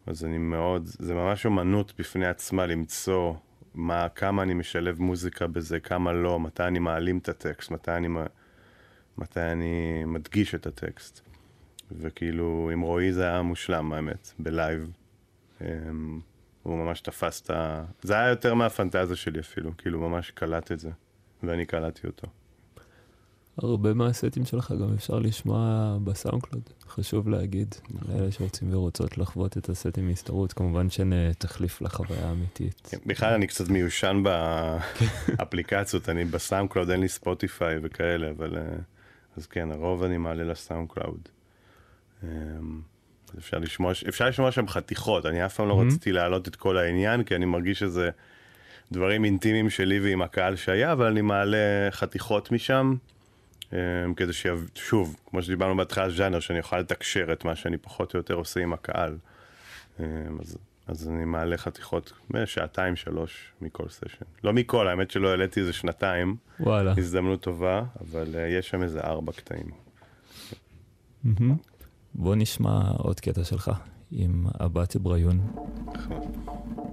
[0.07, 3.33] אז אני מאוד, זה ממש אומנות בפני עצמה למצוא
[3.73, 8.07] מה, כמה אני משלב מוזיקה בזה, כמה לא, מתי אני מעלים את הטקסט, מתי אני,
[9.17, 11.21] מתי אני מדגיש את הטקסט.
[11.91, 14.91] וכאילו, עם רועי זה היה מושלם, האמת, בלייב.
[15.61, 16.19] אמ,
[16.63, 17.85] הוא ממש תפס את ה...
[18.01, 20.89] זה היה יותר מהפנטזיה שלי אפילו, כאילו ממש קלט את זה,
[21.43, 22.27] ואני קלטתי אותו.
[23.57, 25.57] הרבה מהסטים שלך גם אפשר לשמוע
[26.03, 27.75] בסאונדקלוד, חשוב להגיד.
[27.93, 28.15] נכון.
[28.15, 32.81] לאלה שרוצים ורוצות לחוות את הסטים מהסתערות, כמובן שאין תחליף לחוויה האמיתית.
[32.89, 34.23] כן, בכלל אני קצת מיושן
[35.27, 38.57] באפליקציות, אני בסאונד קלאוד, אין לי ספוטיפיי וכאלה, אבל...
[38.57, 38.63] אה,
[39.37, 41.29] אז כן, הרוב אני מעלה לסאונד קלאוד.
[42.23, 42.81] אמ,
[43.37, 45.87] אפשר לשמוע, אפשר לשמוע שם חתיכות, אני אף פעם לא Mhm.
[45.87, 48.09] רציתי להעלות את כל העניין, כי אני מרגיש שזה
[48.91, 51.57] דברים אינטימיים שלי ועם הקהל שהיה, אבל אני מעלה
[51.91, 52.95] חתיכות משם,
[54.15, 58.33] כדי ששוב, כמו שדיברנו בהתחלה, ז'אנר, שאני אוכל לתקשר את מה שאני פחות או יותר
[58.33, 59.17] עושה עם הקהל.
[59.99, 60.05] אמ,
[60.41, 60.57] אז,
[60.87, 64.25] אז אני מעלה חתיכות, אה, שעתיים, שלוש מכל סשן.
[64.43, 66.93] לא מכל, האמת שלא העליתי איזה שנתיים, וואלה.
[66.97, 69.65] הזדמנות טובה, אבל uh, יש שם איזה ארבע קטעים.
[72.13, 73.71] בוא נשמע עוד קטע שלך
[74.11, 75.39] עם אבטה בריון.
[75.85, 76.92] Thank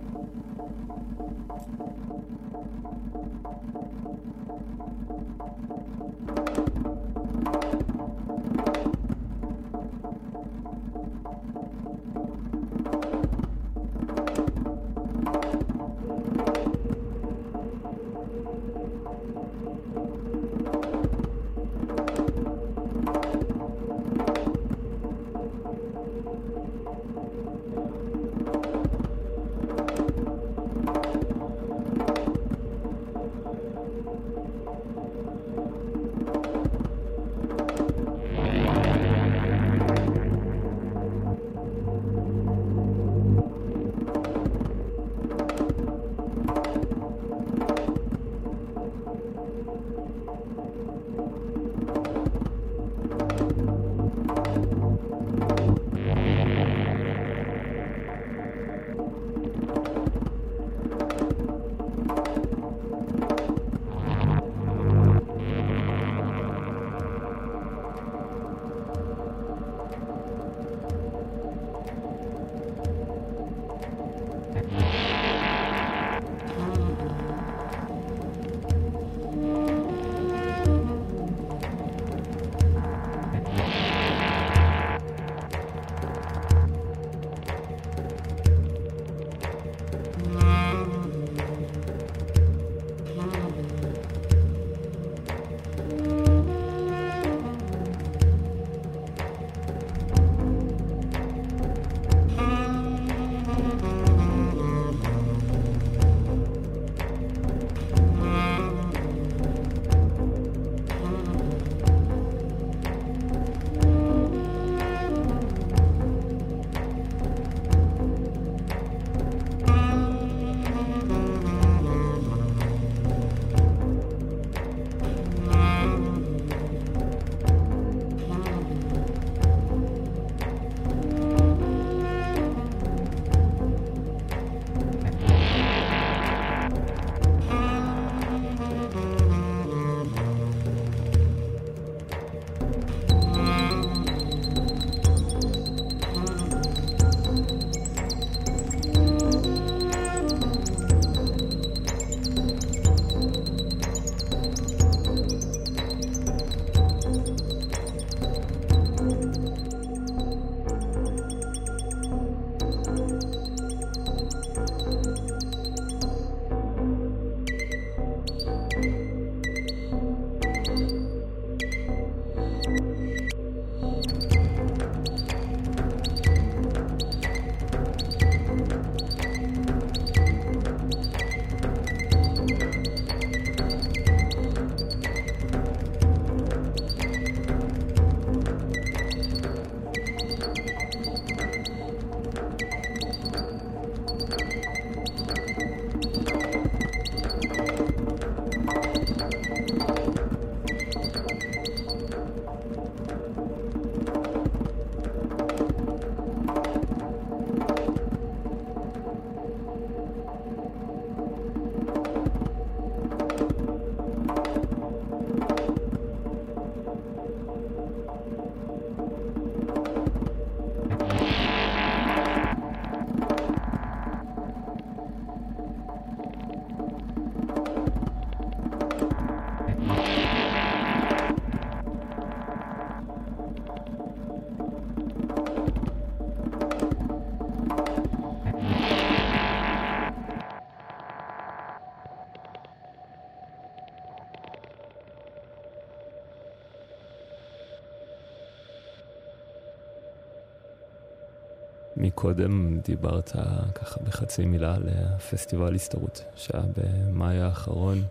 [252.20, 253.32] מקודם דיברת
[253.74, 258.02] ככה בחצי מילה על הפסטיבל הסתרות שהיה במאי האחרון.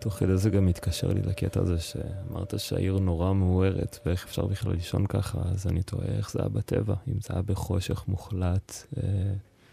[0.00, 4.72] תוך כדי זה גם התקשר לי לקטע הזה שאמרת שהעיר נורא מאוהרת ואיך אפשר בכלל
[4.72, 9.02] לישון ככה, אז אני תוהה איך זה היה בטבע, אם זה היה בחושך מוחלט, אה,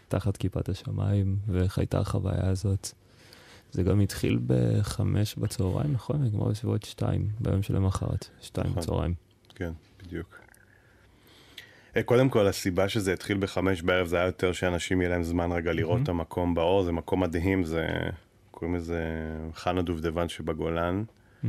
[0.08, 2.88] תחת כיפת השמיים, ואיך הייתה החוויה הזאת.
[3.72, 6.22] זה גם התחיל בחמש בצהריים, נכון?
[6.22, 8.82] נגמר בסביבות שתיים, ביום שלמחרת, שתיים נכון.
[8.82, 9.14] בצהריים.
[9.54, 10.47] כן, בדיוק.
[11.96, 15.52] אה, קודם כל, הסיבה שזה התחיל בחמש בערב זה היה יותר שאנשים יהיה להם זמן
[15.52, 17.86] רגע לראות את המקום באור, זה מקום מדהים, זה...
[18.50, 19.02] קוראים לזה
[19.54, 21.04] חנה דובדבן שבגולן.
[21.44, 21.48] אה,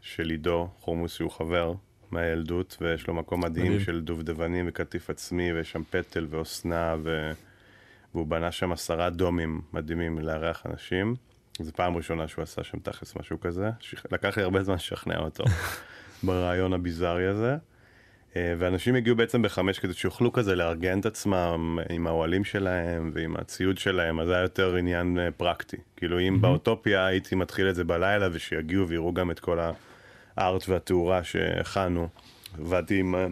[0.00, 1.72] של עידו חומוס, שהוא חבר
[2.10, 3.80] מהילדות, ויש לו מקום מדהים מדהים.
[3.80, 7.30] של דובדבנים וקטיף עצמי, ויש שם פטל ואוסנה, ו...
[8.14, 11.14] והוא בנה שם עשרה דומים מדהימים לארח אנשים.
[11.60, 13.70] זו פעם ראשונה שהוא עשה שם תכלס משהו כזה.
[13.80, 15.44] שכ- לקח לי הרבה זמן לשכנע אותו
[16.22, 17.56] ברעיון הביזארי הזה.
[18.36, 23.36] אה, ואנשים הגיעו בעצם בחמש כדי שיוכלו כזה לארגן את עצמם עם האוהלים שלהם ועם
[23.36, 25.76] הציוד שלהם, אז זה היה יותר עניין אה, פרקטי.
[25.96, 29.58] כאילו אם באוטופיה הייתי מתחיל את זה בלילה ושיגיעו ויראו גם את כל
[30.36, 32.08] הארט והתאורה שהכנו.
[32.58, 33.26] עבדתי עם, אה,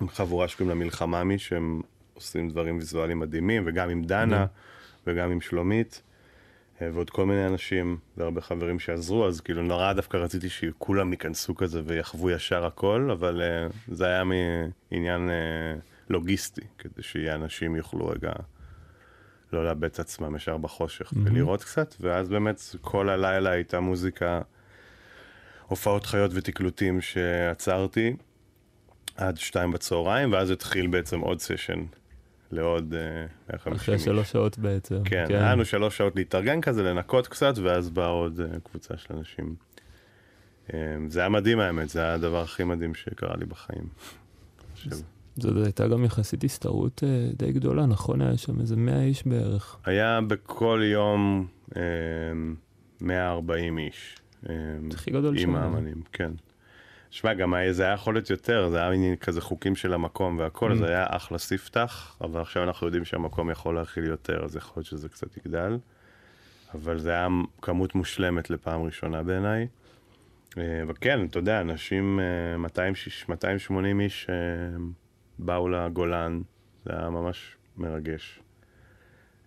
[0.00, 1.80] עם חבורה שקוראים לה מלחממי, שהם
[2.14, 4.46] עושים דברים ויזואליים מדהימים, וגם עם דנה
[5.06, 6.02] וגם עם שלומית.
[6.82, 11.54] אה, ועוד כל מיני אנשים והרבה חברים שעזרו, אז כאילו נורא דווקא רציתי שכולם ייכנסו
[11.54, 18.32] כזה ויחוו ישר הכל, אבל uh, זה היה מעניין uh, לוגיסטי, כדי שאנשים יוכלו רגע
[19.52, 21.36] לא לאבד את עצמם ישר בחושך מהמם.
[21.36, 24.40] ולראות קצת, ואז באמת כל הלילה הייתה מוזיקה,
[25.66, 28.16] הופעות חיות ותקלוטים שעצרתי
[29.16, 31.84] עד שתיים בצהריים, ואז התחיל בעצם עוד סשן
[32.52, 34.04] לעוד uh, 150 אחרי איש.
[34.04, 35.04] שלוש שעות בעצם.
[35.04, 39.14] כן, היה לנו שלוש שעות להתארגן כזה, לנקות קצת, ואז באה עוד אה, קבוצה של
[39.14, 39.54] אנשים.
[40.74, 43.88] אה, זה היה מדהים האמת, זה היה הדבר הכי מדהים שקרה לי בחיים.
[45.36, 48.20] זאת הייתה גם יחסית הסתערות אה, די גדולה, נכון?
[48.20, 49.76] היה שם איזה 100 איש בערך.
[49.84, 51.46] היה בכל יום
[51.76, 51.82] אה,
[53.00, 54.16] 140 איש.
[54.48, 54.54] אה,
[54.90, 55.54] זה הכי גדול עם שם.
[55.54, 56.30] האמנים, כן.
[57.10, 60.72] שמע, גם זה היה יכול להיות יותר, זה היה מין כזה חוקים של המקום והכל,
[60.72, 60.74] Mm.
[60.74, 64.86] זה היה אחלה ספתח, אבל עכשיו אנחנו יודעים שהמקום יכול להכיל יותר, אז יכול להיות
[64.86, 65.78] שזה קצת יגדל.
[66.74, 67.28] אבל זה היה
[67.62, 69.66] כמות מושלמת לפעם ראשונה בעיניי.
[70.58, 74.34] אה, וכן, אתה יודע, אנשים, אה, 260 280 איש אה,
[75.38, 76.40] באו לגולן,
[76.84, 78.40] זה היה ממש מרגש.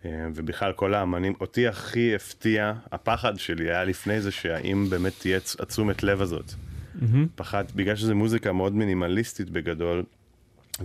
[0.06, 5.40] אה, ובכלל כל האמנים, אותי הכי הפתיע, הפחד שלי היה לפני זה שהאם באמת תהיה
[5.60, 6.54] התשומת לב הזאת.
[7.02, 7.28] מהמם.
[7.36, 10.04] פחד, בגלל שזו מוזיקה מאוד מינימליסטית בגדול,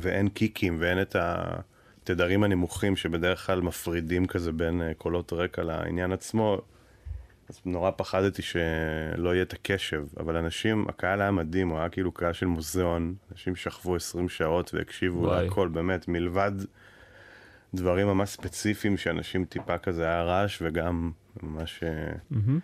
[0.01, 6.13] ואין קיקים ואין את התדרים הנמוכים שבדרך כלל מפרידים כזה בין אה, קולות רקע לעניין
[6.13, 6.61] עצמו,
[7.49, 12.13] אז נורא פחדתי שלא יהיה את הקשב, אבל אנשים, הקהל היה מדהים, הוא היה כאילו
[12.13, 15.27] קהל של מוזיאון, אנשים שכבו 20 שעות והקשיבו.
[15.27, 16.53] להכל, באמת, מלבד
[17.75, 21.11] דברים ממש ספציפיים שאנשים טיפה כזה היה רעש וגם
[21.43, 21.81] ממש...
[21.83, 22.61] אה, מהמם.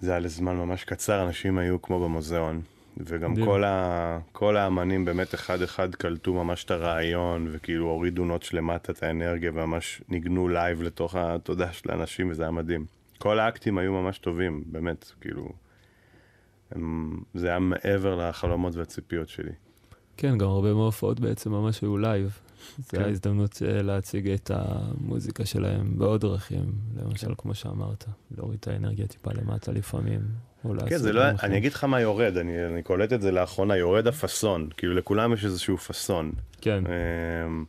[0.00, 2.62] זה היה לזמן ממש קצר, אנשים היו כמו במוזיאון.
[2.96, 3.44] וגם.
[3.44, 4.18] כל, ה...
[4.32, 9.50] כל האמנים באמת אחד אחד קלטו ממש את הרעיון, וכאילו הורידו notch למטה את האנרגיה,
[9.54, 12.86] וממש ניגנו live לתוך התודעה של האנשים, וזה היה מדהים.
[13.18, 15.48] כל האקטים היו ממש טובים, באמת, כאילו...
[16.70, 17.20] הם...
[17.34, 19.52] זה היה מעבר לחלומות והציפיות שלי.
[20.16, 22.38] כן, גם הרבה מההופעות בעצם ממש היו live.
[22.78, 22.96] זו כן.
[22.96, 27.34] הייתה הזדמנות אה, להציג את המוזיקה שלהם בעוד דרכים, למשל, כן.
[27.34, 28.04] כמו שאמרת,
[28.36, 30.20] להוריד את האנרגיה טיפה למטה לפעמים,
[30.88, 31.58] כן, זה לא, דברים אני.
[31.58, 35.44] אגיד לך מה יורד, אני, אני קולט את זה לאחרונה, יורד הפאסון, כאילו לכולם יש
[35.44, 36.32] איזשהו פאסון.
[36.60, 37.64] כן, אמ,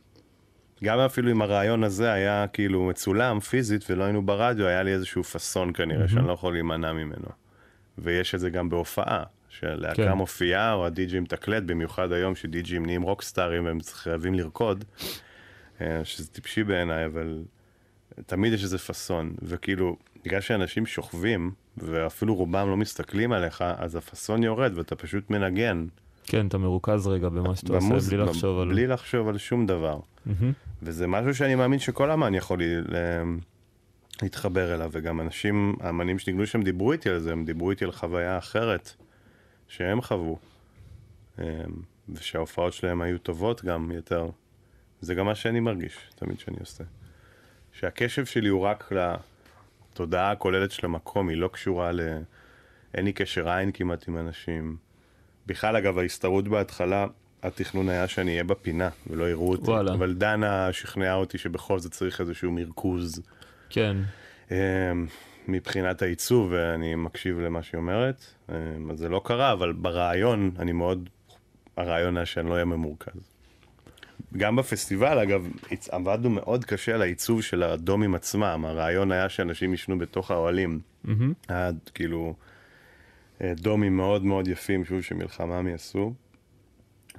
[0.84, 5.24] גם אפילו אם הרעיון הזה היה כאילו מצולם פיזית ולא היינו ברדיו, היה לי איזשהו
[5.24, 7.28] פאסון כנראה שאני לא יכול להימנע ממנו.
[7.98, 10.12] ויש את זה גם בהופעה, שלהקה כן.
[10.12, 14.84] מופיעה או הדי-ג'י מתקלט, במיוחד היום שדי-ג'ים נהיים רוקסטארים והם חייבים לרקוד,
[15.80, 17.42] אה, שזה טיפשי בעיניי, אבל
[18.26, 24.42] תמיד יש איזה פאסון, וכאילו, בגלל שאנשים שוכבים, ואפילו רובם לא מסתכלים עליך, אז הפאסון
[24.42, 25.86] יורד ואתה פשוט מנגן.
[26.24, 28.68] כן, אתה מרוכז רגע במה שאתה עושה, במוז- בלי לחשוב על...
[28.68, 29.98] בלי לחשוב על שום דבר.
[30.26, 30.52] מהמם.
[30.82, 33.22] וזה משהו שאני מאמין שכל אמן יכול ל- ל-
[34.22, 37.92] להתחבר אליו, וגם אנשים, האמנים שניגנו שם דיברו איתי על זה, הם דיברו איתי על
[37.92, 38.92] חוויה אחרת
[39.68, 40.38] שהם חוו.
[41.38, 41.44] אמ,
[42.08, 44.28] ושההופעות שלהם היו טובות גם יותר.
[45.00, 46.84] זה גם מה שאני מרגיש תמיד שאני עושה.
[47.72, 48.92] שהקשב שלי הוא רק
[49.94, 52.00] לתודעה הכוללת של המקום, היא לא קשורה ל...
[52.94, 54.76] אין לי קשר עין כמעט עם אנשים.
[55.46, 57.06] בכלל, אגב, ההסתערות בהתחלה,
[57.42, 59.70] התכנון היה שאני אהיה בפינה ולא יראו אותי.
[59.70, 59.94] וואלה.
[59.94, 63.22] אבל דנה שכנעה אותי שבכל זאת צריך איזשהו מרכוז.
[63.70, 63.96] כן.
[64.50, 64.56] אמ,
[65.48, 68.24] מבחינת העיצוב, ואני מקשיב למה שהיא אומרת.
[68.48, 71.08] אמ, אז זה לא קרה, אבל ברעיון, אני מאוד...
[71.76, 73.33] הרעיון היה שאני לא אהיה ממורכז.
[74.36, 75.48] גם בפסטיבל, אגב,
[75.88, 78.64] עבדנו מאוד קשה על העיצוב של הדומים עצמם.
[78.66, 80.80] הרעיון היה שאנשים יישנו בתוך האוהלים.
[81.48, 82.34] היה כאילו
[83.42, 86.14] אה, דומים מאוד מאוד יפים, שוב, שמלחמם עשו.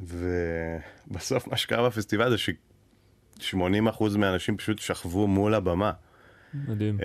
[0.02, 5.91] ובסוף מה שקרה בפסטיבל זה ש-80% מהאנשים פשוט שכבו מול הבמה.
[6.68, 6.98] מדהים.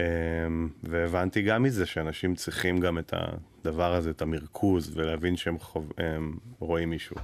[0.47, 5.93] אמ, והבנתי גם מזה שאנשים צריכים גם את הדבר הזה, את המרכוז, ולהבין שהם חוב...
[5.99, 7.17] הם רואים מישהו.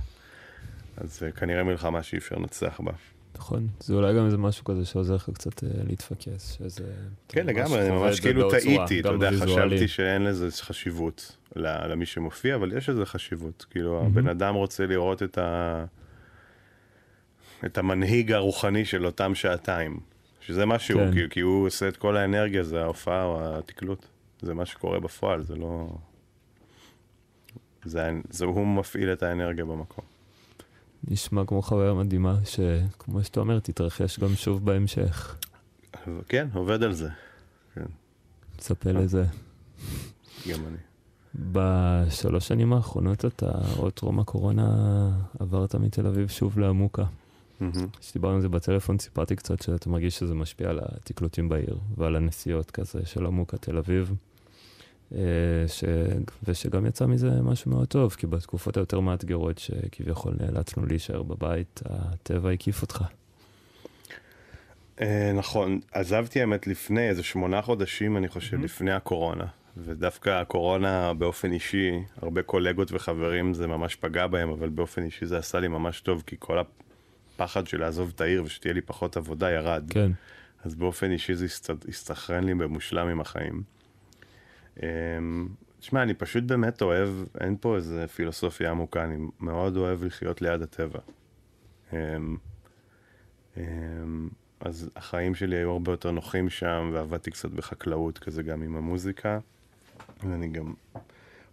[0.97, 2.93] אז זה כנראה מלחמה שאי אפשר לנצח בה.
[3.35, 3.69] נכון.
[3.81, 6.85] זה אולי גם איזה משהו כזה שעוזר לך קצת אה, להתפקס, שזה...
[7.29, 9.31] כן, לגמרי, אני ממש כאילו טעיתי, אתה יודע.
[9.31, 13.67] חשבתי שאין לזה חשיבות למי שמופיע, אבל יש לזה חשיבות.
[13.71, 14.07] כאילו, מהמם.
[14.07, 15.85] הבן אדם רוצה לראות את ה...
[17.67, 20.01] את המנהיג הרוחני של אותם שעתיים.
[20.41, 21.13] שזה מה שהוא, כן.
[21.13, 24.07] כי, כי הוא עושה את כל האנרגיה, זה ההופעה או התקלוט.
[24.43, 25.89] זה מה שקורה בפועל, זה לא...
[27.85, 30.05] זה, זה הוא מפעיל את האנרגיה במקום.
[31.09, 35.37] נשמע כמו חוויה מדהימה, שכמו שאתה אומר, תתרחש גם שוב בהמשך.
[36.29, 37.09] כן, עובד על זה.
[38.57, 39.25] תצפה לזה.
[40.49, 40.77] גם אני.
[41.53, 44.69] בשלוש שנים האחרונות אתה, עוד טרום הקורונה,
[45.39, 47.05] עברת מתל אביב שוב לעמוקה.
[48.01, 52.71] כשדיברנו על זה בטלפון, סיפרתי קצת שאתה מרגיש שזה משפיע על התקלוטים בעיר ועל הנסיעות
[52.71, 54.15] כזה של עמוקה תל אביב.
[55.15, 55.19] אה,
[55.69, 55.85] ש...
[56.45, 62.51] ושגם יצא מזה משהו מאוד טוב, כי בתקופות היותר מאתגרות שכביכול נאלצנו להישאר בבית, הטבע
[62.51, 63.05] הקיף אותך.
[65.01, 68.65] אה, נכון, עזבתי האמת לפני איזה שמונה חודשים, אני חושב, מהמם.
[68.65, 69.45] לפני הקורונה.
[69.77, 71.91] ודווקא הקורונה באופן אישי,
[72.23, 76.23] הרבה קולגות וחברים זה ממש פגע בהם, אבל באופן אישי זה עשה לי ממש טוב,
[76.27, 79.85] כי כל הפחד של לעזוב את העיר ושתהיה לי פחות עבודה ירד.
[79.91, 80.11] כן,
[80.65, 83.63] אז באופן אישי זה הסת- הסתנכרן לי במושלם עם החיים.
[84.83, 85.49] אמ,
[85.81, 87.09] תשמע, אני פשוט באמת אוהב,
[87.41, 90.99] אין פה איזה פילוסופיה עמוקה, אני מאוד אוהב לחיות ליד הטבע.
[91.93, 92.37] אמ,
[93.57, 94.29] אמ,
[94.61, 99.39] אז החיים שלי היו הרבה יותר נוחים שם, ועבדתי קצת בחקלאות כזה גם עם המוזיקה.
[100.23, 100.75] ואני גם,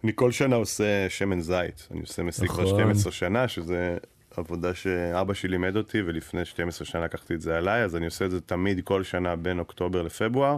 [0.04, 2.80] אני כל שנה עושה שמן זית, אני עושה מסיק כבר נכון.
[2.80, 3.98] 12 שנה, שזה
[4.36, 8.24] עבודה שאבא שלי לימד אותי, ולפני 12 שנה לקחתי את זה עליי, אז אני עושה
[8.24, 10.56] את זה תמיד כל שנה בין אוקטובר לפברואר,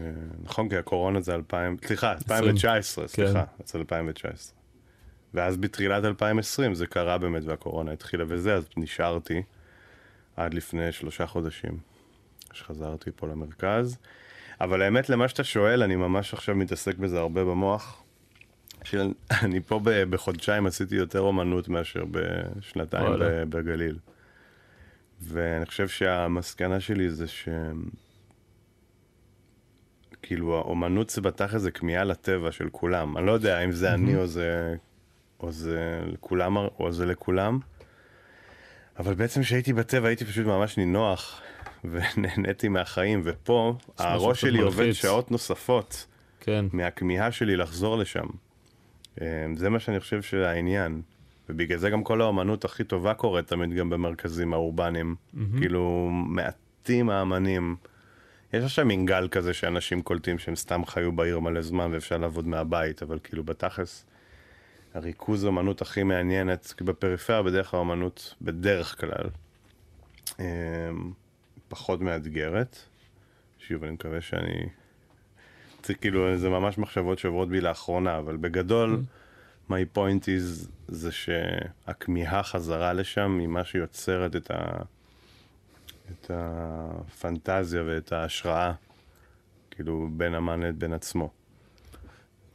[0.00, 0.10] אה,
[0.42, 4.56] נכון, כי הקורונה זה 2000, סליחה, 2019, סליחה, זה 2019.
[5.34, 9.42] ואז בתחילת 2020 זה קרה באמת והקורונה התחילה וזה, אז נשארתי
[10.36, 11.78] עד לפני שלושה חודשים,
[12.52, 13.98] שחזרתי פה למרכז.
[14.60, 18.03] אבל האמת, למה שאתה שואל, אני ממש עכשיו מתעסק בזה הרבה במוח.
[18.84, 19.12] של,
[19.42, 23.12] אני פה בחודשיים עשיתי יותר אומנות מאשר בשנתיים.
[23.20, 23.98] ב- בגליל.
[25.22, 27.48] ואני חושב שהמסקנה שלי זה ש...
[30.22, 33.16] כאילו האומנות זה בתכל'ס זה כמיהה לטבע של כולם.
[33.16, 34.74] אני לא יודע אם זה אני או זה,
[35.40, 37.58] או זה לכולם, או זה לכולם.
[38.98, 41.40] אבל בעצם כשהייתי בטבע הייתי פשוט ממש נינוח
[41.90, 44.92] ונהניתי מהחיים, ופה הראש שלי עובד.
[44.92, 46.06] שעות נוספות
[46.40, 48.26] כן, מהכמיהה שלי לחזור לשם.
[49.22, 51.02] אה, זה מה שאני חושב שהעניין.
[51.48, 55.14] ובגלל זה גם כל האומנות הכי טובה קורית תמיד גם במרכזים האורבניים.
[55.58, 57.76] כאילו, מעטים האמנים.
[58.52, 62.46] יש עכשיו מין גל כזה שאנשים קולטים שהם סתם חיו בעיר מלא זמן ואפשר לעבוד
[62.46, 64.06] מהבית, אבל כאילו בתכלס,
[64.94, 69.28] הריכוז האומנות הכי מעניינת, כי בפריפריה בדרך כלל האומנות, בדרך כלל,
[70.40, 70.90] אה,
[71.68, 72.78] פחות מאתגרת.
[73.58, 74.68] שוב, אני מקווה שאני...
[75.84, 79.02] זה כאילו, זה ממש מחשבות שעוברות בי לאחרונה, אבל בגדול,
[79.70, 84.82] my point is, זה שהכמיהה חזרה לשם היא מה שיוצרת את, ה...
[86.10, 88.72] את הפנטזיה ואת ההשראה,
[89.70, 91.30] כאילו, בין אמן לבין עצמו.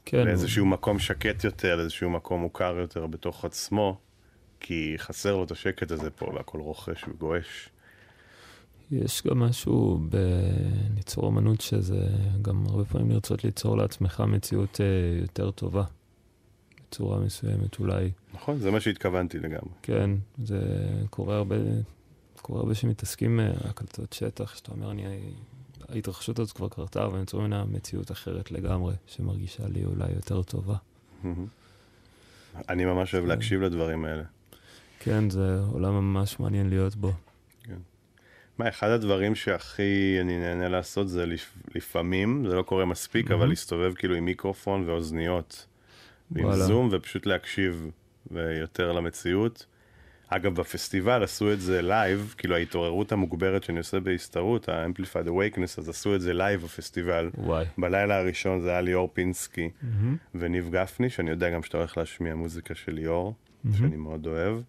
[0.06, 0.26] כן.
[0.26, 3.98] לאיזשהו מקום שקט יותר, לאיזשהו מקום מוכר יותר בתוך עצמו,
[4.60, 7.70] כי חסר לו את השקט הזה פה, והכל רוכש וגועש.
[8.92, 12.08] יש גם משהו בליצור אמנות שזה
[12.42, 14.86] גם הרבה פעמים לרצות ליצור לעצמך מציאות אה,
[15.22, 15.84] יותר טובה.
[16.90, 18.12] בצורה מסוימת אולי.
[18.34, 18.58] נכון?
[18.58, 19.72] זה מה שהתכוונתי לגמרי.
[19.82, 20.12] כן,
[20.44, 20.60] זה
[21.10, 21.56] קורה הרבה,
[22.42, 25.04] קורה הרבה שמתעסקים אה, הקלטות שטח, שאתה אומר, אני...
[25.90, 30.76] ההתרחשות הזאת כבר קרתה, אבל יצרו ממנה מציאות אחרת לגמרי, שמרגישה לי אולי יותר טובה.
[32.70, 33.30] אני ממש אוהב כן.
[33.30, 34.24] להקשיב לדברים האלה.
[35.00, 37.12] כן, זה עולם ממש מעניין להיות בו.
[38.60, 41.54] מה, אחד הדברים שהכי אני נהנה לעשות זה לפ...
[41.76, 43.50] לפעמים, זה לא קורה מספיק, אבל מהמם.
[43.50, 45.66] להסתובב כאילו עם מיקרופון ואוזניות.
[46.32, 46.54] ועם.
[46.54, 47.92] זום, ופשוט להקשיב
[48.32, 49.66] יותר למציאות.
[50.28, 55.90] אגב, בפסטיבל עשו את זה live, כאילו ההתעוררות המוגברת שאני עושה בהסתערות, ה-Amplified Awakeness, אז
[55.90, 57.30] עשו את זה live בפסטיבל.
[57.38, 57.66] וואי.
[57.78, 59.70] בלילה הראשון זה היה ליאור פינסקי
[60.36, 63.34] וניב גפני, שאני יודע גם שאתה הולך להשמיע מוזיקה של ליאור,
[63.78, 64.62] שאני מאוד אוהב.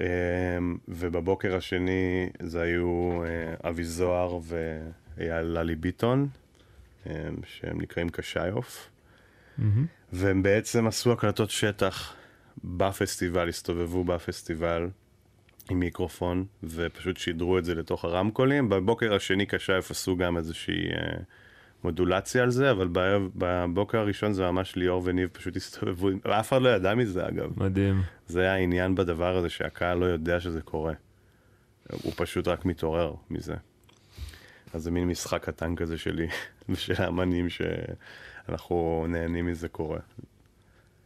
[0.00, 6.28] אמ, ובבוקר השני זה היו אה, אבי זוהר ואייל ללי ביטון,
[7.06, 7.12] אמ,
[7.44, 8.90] שהם נקראים קשיוף.
[9.58, 9.86] מהמם.
[10.12, 12.14] והם בעצם עשו הקלטות שטח
[12.64, 14.88] בפסטיבל, הסתובבו בפסטיבל
[15.70, 18.68] עם מיקרופון, ופשוט שידרו את זה לתוך הרמקולים.
[18.68, 21.18] בבוקר השני קשייף עשו גם איזושהי אה,
[21.84, 22.88] מודולציה על זה, אבל
[23.36, 27.62] בבוקר הראשון זה ממש ליאור וניב פשוט הסתובבו, ואף אחד לא ידע מזה אגב.
[27.62, 28.02] מדהים.
[28.26, 30.92] זה היה העניין בדבר הזה שהקהל לא יודע שזה קורה.
[32.02, 33.54] הוא פשוט רק מתעורר מזה.
[34.72, 36.28] אז זה מין משחק קטן כזה שלי
[36.68, 39.98] ושל האמנים שאנחנו נהנים מזה קורה.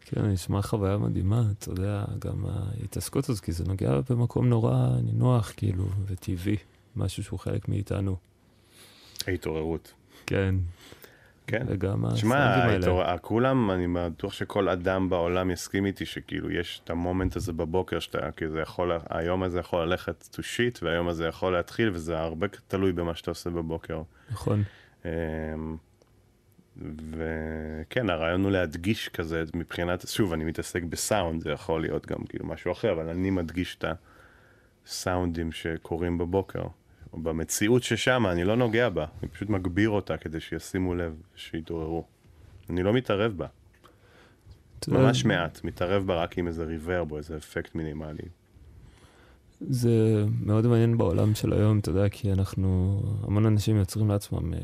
[0.00, 5.52] כן, נשמע חוויה מדהימה, אתה יודע, גם ההתעסקות הזאת, כי זה נוגע במקום נורא נינוח,
[5.56, 6.56] כאילו, וטבעי,
[6.96, 8.16] משהו שהוא חלק מאיתנו.
[9.26, 9.92] ההתעוררות.
[10.26, 10.54] כן,
[11.46, 11.66] כן.
[11.68, 13.18] וגם הסאונדים האלה.
[13.18, 18.32] כולם, אני בטוח שכל אדם בעולם יסכים איתי שכאילו יש את המומנט הזה בבוקר שאתה,
[18.36, 22.46] כי זה יכול, היום הזה יכול ללכת to shit, והיום הזה יכול להתחיל, וזה הרבה
[22.68, 24.02] תלוי במה שאתה עושה בבוקר.
[24.30, 24.62] נכון,
[25.04, 25.10] אמ,
[27.10, 32.46] וכן, הרעיון הוא להדגיש כזה מבחינת, שוב, אני מתעסק בסאונד, זה יכול להיות גם כאילו
[32.46, 33.84] משהו אחר, אבל אני מדגיש את
[34.86, 36.62] הסאונדים שקורים בבוקר.
[37.12, 42.04] או במציאות ששם, אני לא נוגע בה, אני פשוט מגביר אותה כדי שישימו לב, שיתעוררו.
[42.70, 43.46] אני לא מתערב בה,
[44.88, 48.28] יודע, ממש מעט, מתערב בה רק עם איזה ריברב או איזה אפקט מינימלי.
[49.60, 54.58] זה מאוד מעניין בעולם של היום, אתה יודע, כי אנחנו, המון אנשים יוצרים לעצמם אה,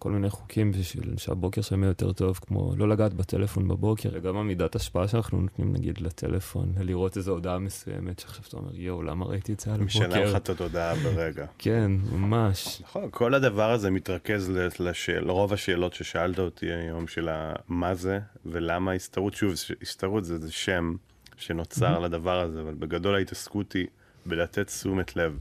[0.00, 4.36] כל מיני חוקים בשביל שהבוקר שלהם יהיה יותר טוב, כמו לא לגעת בטלפון בבוקר, וגם
[4.36, 9.26] המידת השפעה שאנחנו נותנים נגיד לטלפון, לראות איזו הודעה מסוימת, שעכשיו אתה אומר, יואו, למה
[9.26, 10.36] ראיתי את זה על משנה לך הבוקר?
[10.36, 11.46] את התודעה ברגע.
[11.58, 12.80] כן, ממש.
[12.82, 17.28] נכון, כל הדבר הזה מתרכז ל- לשאל, לרוב השאלות ששאלת אותי היום של
[17.68, 20.94] מה זה ולמה הסתערות, שוב, הסתערות זה, זה שם
[21.36, 23.86] שנוצר לדבר הזה, אבל בגדול ההתעסקות היא
[24.26, 25.38] בלתת תשומת לב.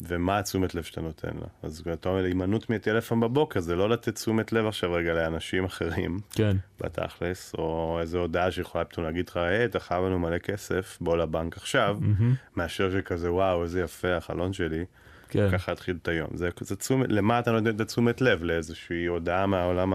[0.00, 1.46] ומה התשומת לב שאתה נותן לה.
[1.62, 6.18] אז אתה אומר, הימנעות מטלפון בבוקר זה לא לתת תשומת לב עכשיו רגע לאנשים אחרים
[6.30, 10.98] כן, בתכלס, או איזו הודעה שיכולה פתאום להגיד לך, היי, אתה חייב לנו מלא כסף,
[11.00, 14.84] בוא לבנק עכשיו, מהמם, מאשר שכזה, וואו, איזה יפה החלון שלי.
[15.28, 16.28] כן, ככה להתחיל את היום.
[16.34, 18.44] זה, זה תשומת, למה אתה נותן את התשומת לב?
[18.44, 19.92] לאיזושהי הודעה מהעולם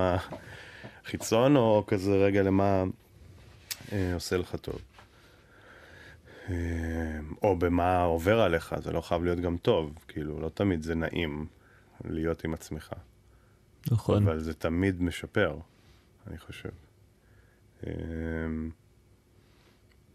[1.05, 2.83] החיצון, או כזה רגע למה
[3.91, 4.92] אה, עושה לך טוב?
[6.49, 6.55] אה,
[7.41, 11.45] או במה עובר עליך, זה לא חייב להיות גם טוב, כאילו, לא תמיד זה נעים
[12.05, 12.93] להיות עם עצמך,
[13.91, 14.23] נכון.
[14.23, 15.57] אבל זה תמיד משפר,
[16.27, 16.69] אני חושב.
[17.87, 17.91] אה,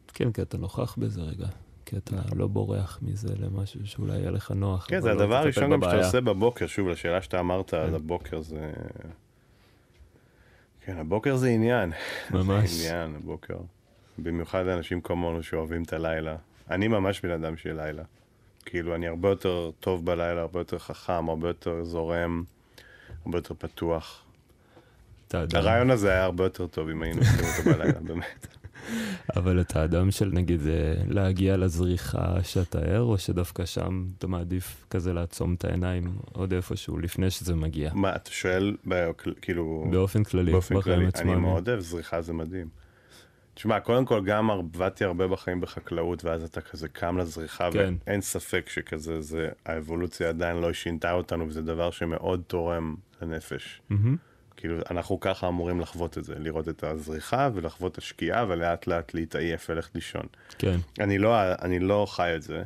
[0.09, 1.46] כן, כי אתה נוכח בזה רגע.
[1.88, 4.86] כי אתה לא בורח מזה למשהו שאולי יהיה לך נוח.
[4.88, 6.06] כן, זה לא הדבר הראשון גם שאתה.
[6.06, 8.72] עושה בבוקר, שוב, לשאלה שאתה אמרת על הבוקר זה...
[10.80, 11.92] כן, הבוקר זה עניין.
[12.30, 12.70] ממש.
[12.70, 13.56] זה עניין, הבוקר.
[14.19, 16.36] במיוחד לאנשים כמונו שאוהבים את הלילה.
[16.70, 18.03] אני ממש בן אדם של לילה.
[18.65, 22.45] כאילו, אני הרבה יותר טוב בלילה, הרבה יותר חכם, הרבה יותר זורם,
[23.24, 24.24] הרבה יותר פתוח.
[25.32, 28.47] הרעיון הזה היה הרבה יותר טוב אם היינו עושים אותו בלילה, באמת.
[29.36, 34.86] אבל אתה אדם של נגיד אה, להגיע לזריחה שאתה ער, או שדווקא שם אתה מעדיף
[34.90, 37.90] כזה לעצום את העיניים עוד איפשהו לפני שזה מגיע?
[37.95, 38.77] מה, אתה שואל,
[39.43, 39.86] כאילו...
[39.90, 41.07] באופן כללי, באופן כללי.
[41.15, 42.69] אני מאוד אוהב זריחה, זה מדהים.
[43.59, 47.94] תשמע, קודם כל גם עבדתי הרבה בחיים בחקלאות, ואז אתה כזה קם לזריחה, כן.
[48.06, 53.80] ואין ספק שכזה, זה, האבולוציה עדיין לא שינתה אותנו, וזה דבר שמאוד תורם לנפש.
[53.90, 54.16] מהמם.
[54.56, 59.14] כאילו, אנחנו ככה אמורים לחוות את זה, לראות את הזריחה ולחוות את השקיעה, ולאט לאט
[59.14, 60.26] להתעייף וללכת לישון.
[60.59, 62.62] כן, אני לא, אני לא חי את זה,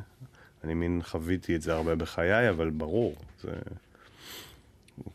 [0.63, 3.51] אני מין חוויתי את זה הרבה בחיי, אבל ברור, זה...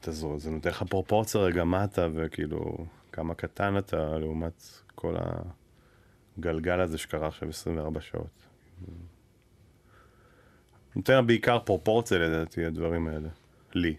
[0.05, 4.63] זו, זה נותן לך פרופורציה רגע מה אתה, וכאילו, כמה קטן אתה לעומת
[4.95, 5.15] כל
[6.39, 8.47] הגלגל הזה שקרה עכשיו 24 שעות.
[10.97, 13.29] נותן בעיקר פרופורציה לדעתי, הדברים האלה.
[13.75, 13.95] לי.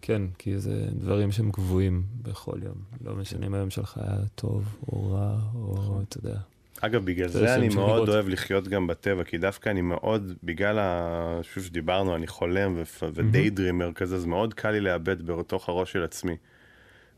[0.00, 2.74] כן, כי זה דברים שהם קבועים בכל יום.
[3.04, 6.02] לא משנה אם היום שלך היה טוב או רע, או.
[6.08, 6.38] אתה יודע.
[6.80, 8.08] אגב, בגלל זה אני מאוד.
[8.08, 11.38] אוהב לחיות גם בטבע, כי דווקא אני מאוד, בגלל ה...
[11.42, 12.82] שוב שדיברנו, אני חולם
[13.14, 16.36] ודיי דרימר כזה, אז מאוד קל לי לאבד בתוך הראש של עצמי.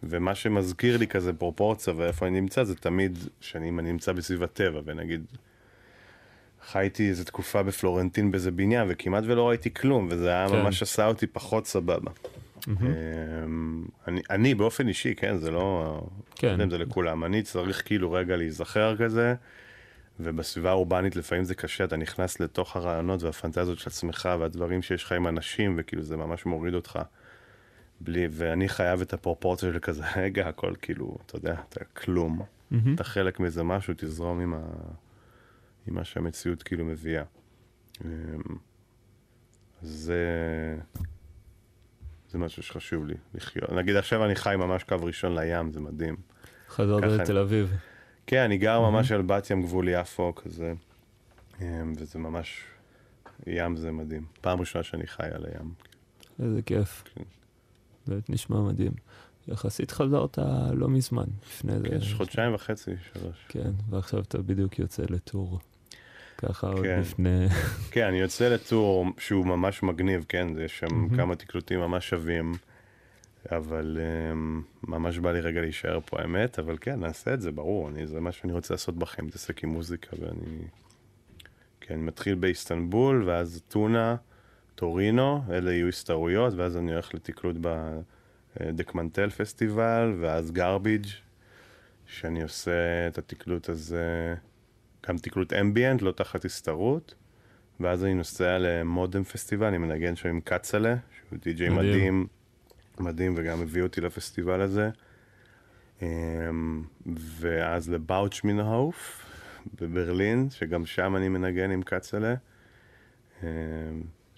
[0.09, 5.25] ומה שמזכיר לי כזה פרופורציה ואיפה אני נמצא, זה תמיד שאני נמצא בסביב הטבע, ונגיד,
[6.71, 10.57] חייתי איזה תקופה בפלורנטין באיזה בניין, וכמעט ולא ראיתי כלום, וזה היה כן.
[10.57, 12.11] ממש עשה אותי פחות סבבה.
[12.69, 16.01] אמ, אני, אני באופן אישי, כן, זה לא...
[16.35, 16.61] כן.
[16.61, 17.25] לא זה לכולם.
[17.25, 19.35] אני צריך כאילו רגע להיזכר כזה,
[20.21, 25.13] ובסביבה האורבנית לפעמים זה קשה, אתה נכנס לתוך הרעיונות והפנטזיות של עצמך והדברים שיש לך
[25.13, 26.99] עם אנשים, וכאילו זה ממש מוריד אותך.
[28.05, 32.43] בלי, ואני חייב את הפרופורציה של כזה, רגע, הכל כאילו, אתה יודע, אתה כלום.
[32.71, 32.95] מהמם.
[32.95, 34.61] אתה חלק מאיזה משהו, תזרום עם, ה...
[35.87, 37.23] עם מה שהמציאות כאילו מביאה.
[38.05, 38.09] אמ,
[39.83, 40.19] זה...
[42.29, 43.73] זה משהו שחשוב לי לחיות.
[43.73, 46.17] נגיד עכשיו אני חי ממש קו ראשון לים, זה מדהים.
[46.69, 47.73] חזרת ככה לתל אביב.
[48.27, 50.73] כן, אני גר ממש על בת ים גבול יפו כזה,
[51.61, 52.65] אמ, וזה ממש,
[53.47, 54.25] ים זה מדהים.
[54.41, 55.75] פעם ראשונה שאני חי על הים.
[56.43, 57.03] איזה כיף.
[57.15, 57.23] כן.
[58.07, 58.93] באמת נשמע מדהים.
[59.49, 60.39] יחסית חזרת
[60.73, 61.89] לא מזמן, לפני זה.
[61.89, 63.45] כן, יש חודשיים וחצי, שלוש.
[63.49, 65.59] כן, ועכשיו אתה בדיוק יוצא לטור.
[66.39, 67.01] ככה עוד כן.
[67.01, 67.47] לפני...
[67.93, 71.17] כן, אני יוצא לטור שהוא ממש מגניב, כן, יש שם.
[71.17, 72.53] כמה תקלוטים ממש שווים,
[73.53, 73.99] אבל
[74.33, 78.07] um, ממש בא לי רגע להישאר פה האמת, אבל כן, נעשה את זה, ברור, אני,
[78.07, 80.63] זה מה שאני רוצה לעשות בחיים, להתעסק עם מוזיקה, ואני...
[81.81, 84.17] כן, אני מתחיל באיסטנבול, ואז טונה,
[84.75, 87.57] טורינו, אלה יהיו הסתערויות, ואז אני הולך לתקלוט
[88.61, 91.07] בדקמנטל פסטיבל, ואז גרביג',
[92.07, 94.35] שאני עושה את התקלוט הזה,
[95.09, 97.15] גם תקלוט אמביאנט, לא תחת הסתערות.
[97.81, 101.91] ואז אני נוסע למודם פסטיבל, אני מנגן שם עם קצלה, שהוא די.ג'יי מדהים.
[101.91, 102.27] מדהים,
[103.01, 104.91] מדהים, וגם הביא אותי לפסטיבל הזה.
[106.03, 106.83] אמ,
[107.41, 109.27] ואז לבאוצ' מינהוף
[109.81, 112.35] בברלין, שגם שם אני מנגן עם קצלה,
[113.43, 113.49] אמ,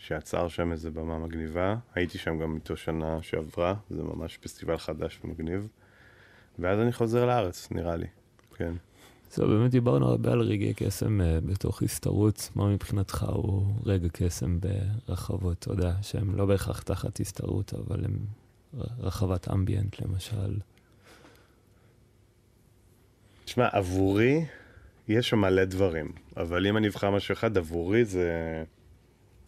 [0.07, 1.77] שעצר שם איזה במה מגניבה.
[1.95, 5.69] הייתי שם גם איתו שנה שעברה, זה ממש פסטיבל חדש ומגניב.
[6.59, 8.07] ואז אני חוזר לארץ, נראה לי,
[8.57, 8.73] כן.
[9.31, 12.51] זהו, באמת דיברנו הרבה על רגעי קסם אה, בתוך הסתערות.
[12.55, 18.19] מה מבחינתך הוא רגע קסם ברחבות, אתה יודע, שהם לא בהכרח תחת הסתערות, אבל הם
[18.99, 20.59] רחבת אמביאנט למשל.
[23.45, 24.45] תשמע, עבורי,
[25.09, 28.65] יש שם מלא דברים, אבל אם אני אבחר משהו אחד, עבורי זה...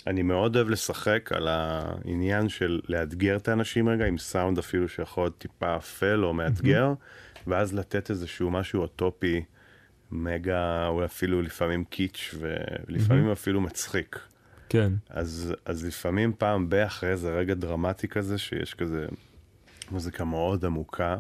[0.09, 5.25] אני מאוד אוהב לשחק על העניין של לאתגר את האנשים רגע, עם סאונד אפילו שיכול
[5.25, 6.93] להיות טיפה אפל או מאתגר,
[7.47, 9.45] ואז לתת איזשהו משהו אוטופי,
[10.11, 14.19] מגה, או אפילו לפעמים קיץ', ולפעמים אפילו מצחיק.
[14.69, 19.07] כן, אז, אז לפעמים פעם ב- אחרי איזה רגע דרמטי כזה, שיש כזה
[19.91, 21.17] מוזיקה מאוד עמוקה,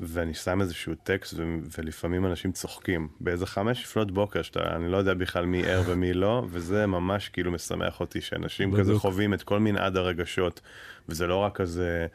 [0.00, 3.08] ואני שם איזשהו טקסט, ו- ולפעמים אנשים צוחקים.
[3.20, 7.28] באיזה חמש לפנות בוקר, שאתה, אני לא יודע בכלל מי ער ומי לא, וזה ממש
[7.28, 9.02] כאילו משמח אותי, שאנשים כזה בדיוק.
[9.02, 10.60] חווים את כל מנעד הרגשות,
[11.08, 12.06] וזה לא רק כזה...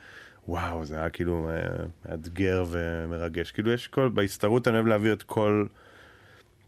[0.47, 3.51] וואו, זה היה כאילו אה, מאתגר ומרגש.
[3.51, 5.65] כאילו יש כל, בהסתערות אני אוהב להעביר את כל,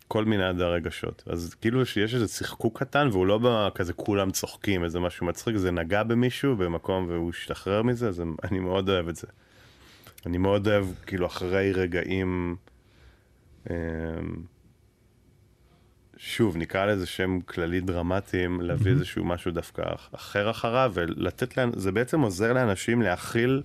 [0.07, 1.23] כל מנעד הרגשות.
[1.27, 5.55] אז כאילו שיש איזה צחקוק קטן, והוא לא בא כזה כולם צוחקים, איזה משהו מצחיק,
[5.55, 9.27] זה נגע במישהו במקום והוא השתחרר מזה, אז אני מאוד אוהב את זה.
[10.25, 12.55] אני מאוד אוהב, כאילו, אחרי רגעים...
[13.69, 13.75] אמ,
[16.17, 19.81] שוב, נקרא לזה שם כללי דרמטיים, להביא איזשהו משהו דווקא
[20.15, 23.61] אחר אחריו, ולתת להם, זה בעצם עוזר לאנשים להכיל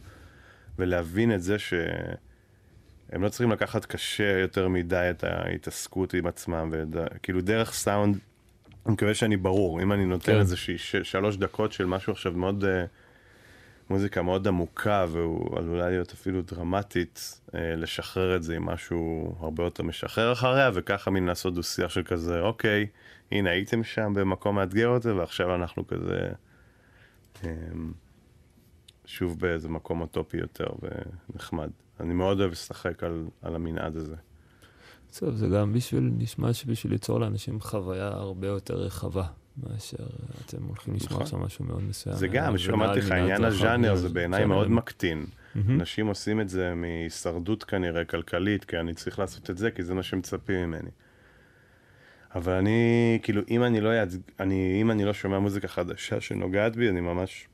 [0.79, 7.41] ולהבין את זה שהם לא צריכים לקחת קשה יותר מדי את ההתעסקות עם עצמם, וכאילו
[7.41, 8.19] דרך סאונד,
[8.87, 10.39] אני מקווה שאני ברור, אם אני נותן כן.
[10.39, 12.85] איזושהי ש- שלוש דקות של משהו עכשיו מאוד, אה,
[13.91, 19.65] מוזיקה מאוד עמוקה, והוא עלולה להיות אפילו דרמטית, אה, לשחרר את זה עם משהו הרבה
[19.65, 22.87] יותר משחרר אחריה, וככה מין לעשות דו שיח של כזה, אוקיי,
[23.33, 26.29] הנה הייתם שם במקום מאתגר את זה, ועכשיו אנחנו כזה,
[27.45, 27.51] אה,
[29.07, 30.67] שוב באיזה מקום אוטופי יותר
[31.31, 31.71] ונחמד.
[32.01, 34.17] אני מאוד אוהב לשחק על, על המנעד הזה.
[35.19, 39.27] טוב, זה גם בשביל, נשמע שבשביל ליצור לאנשים חוויה הרבה יותר רחבה,
[39.63, 40.07] מאשר
[40.47, 41.23] אתם הולכים לשמוע נכון.
[41.23, 42.17] עכשיו משהו מאוד מסוים.
[42.17, 45.27] זה גם, אה, שאמרתי לך, עניין הז'אנר זה בעיניי מאוד מקטין.
[45.57, 49.95] אנשים עושים את זה מהישרדות כנראה, כלכלית, כי אני צריך לעשות את זה, כי זה
[49.95, 50.91] מה שמצפים ממני.
[52.35, 54.15] אבל אני, כאילו, אם אני לא, יד...
[54.41, 57.49] אני, אם אני לא שומע מוזיקה חדשה שנוגעת בי, אני ממש,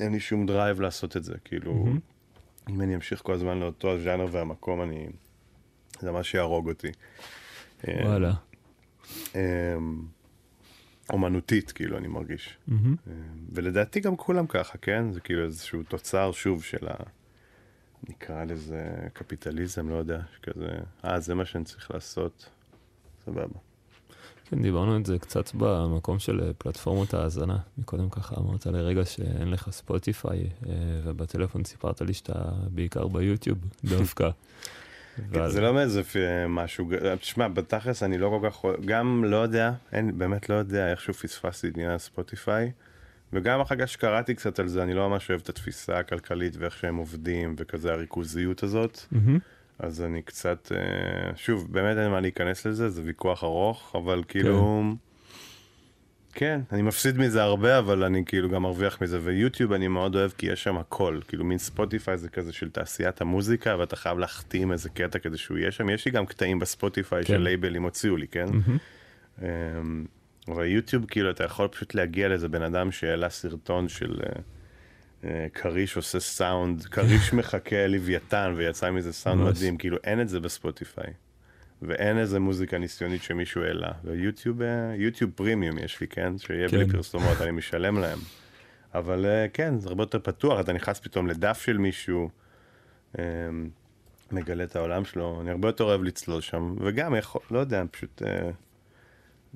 [0.00, 1.34] אין לי שום drive לעשות את זה.
[1.44, 1.98] כאילו, מהמם.
[2.68, 5.06] אם אני אמשיך כל הזמן לאותו הז'אנר והמקום, אני...
[6.00, 6.90] זה מה שיהרוג אותי.
[7.88, 8.32] אה, וואלה.
[9.34, 9.76] אה,
[11.10, 12.58] אומנותית, כאילו, אני מרגיש.
[12.68, 12.96] מהמם.
[13.52, 15.12] ולדעתי גם כולם ככה, כן?
[15.12, 16.94] זה כאילו איזשהו תוצר שוב של ה...
[18.08, 20.68] נקרא לזה קפיטליזם, לא יודע, כזה,
[21.04, 22.48] אה, זה מה שאני צריך לעשות,
[23.24, 23.58] סבבה.
[24.44, 27.58] כן, דיברנו את זה קצת במקום של אה, פלטפורמות ההאזנה.
[27.78, 30.72] מקודם ככה אמרת לרגע שאין לך ספוטיפיי, אה,
[31.04, 33.58] ובטלפון סיפרת לי שאתה בעיקר ביוטיוב
[33.98, 34.30] דווקא.
[35.32, 36.02] כן, זה לא מאיזה
[36.48, 36.88] משהו,
[37.20, 41.68] תשמע, בתכלס אני לא כל כך, גם לא יודע, אין, באמת לא יודע, איכשהו פספסתי
[41.68, 42.70] את עניין הספוטיפיי,
[43.32, 46.76] וגם אחר כך שקראתי קצת על זה, אני לא ממש אוהב את התפיסה הכלכלית ואיך
[46.76, 49.00] שהם עובדים, וכזה הריכוזיות הזאת.
[49.78, 54.82] אז אני קצת, אה, שוב, באמת אין מה להיכנס לזה, זה ויכוח ארוך, אבל כאילו,
[54.82, 54.96] כן,
[56.72, 60.46] אני מפסיד מזה הרבה, אבל אני כאילו גם מרוויח מזה, ויוטיוב אני מאוד אוהב כי
[60.46, 64.88] יש שם הכל, כאילו מין ספוטיפיי זה כזה של תעשיית המוזיקה, ואתה חייב להחתים איזה
[64.88, 67.26] קטע כדי שהוא יהיה שם, יש לי גם קטעים בספוטיפיי כן.
[67.26, 68.46] של לייבלים הוציאו לי, כן?
[69.42, 70.04] אמ,
[70.48, 74.40] אבל יוטיוב כאילו אתה יכול פשוט להגיע לאיזה בן אדם שהעלה סרטון של אה,
[75.24, 79.40] אה, כריש עושה סאונד, כריש מחכה לוויתן ויצא מזה סאונד.
[79.48, 81.12] מדהים, כאילו אין את זה בספוטיפיי.
[81.82, 83.92] ואין איזה מוזיקה ניסיונית שמישהו העלה.
[84.04, 86.38] ויוטיוב, אה, יוטיוב פרימיום יש לי, כן?
[86.38, 86.76] שיהיה כן.
[86.76, 88.18] בלי פרסומות, אני משלם להם.
[88.94, 92.30] אבל אה, כן, זה הרבה יותר פתוח, אתה נכנס פתאום לדף של מישהו,
[93.18, 93.24] אה,
[94.32, 98.22] מגלה את העולם שלו, אני הרבה יותר אוהב לצלול שם, וגם יכול, לא יודע, פשוט
[98.22, 98.50] אה,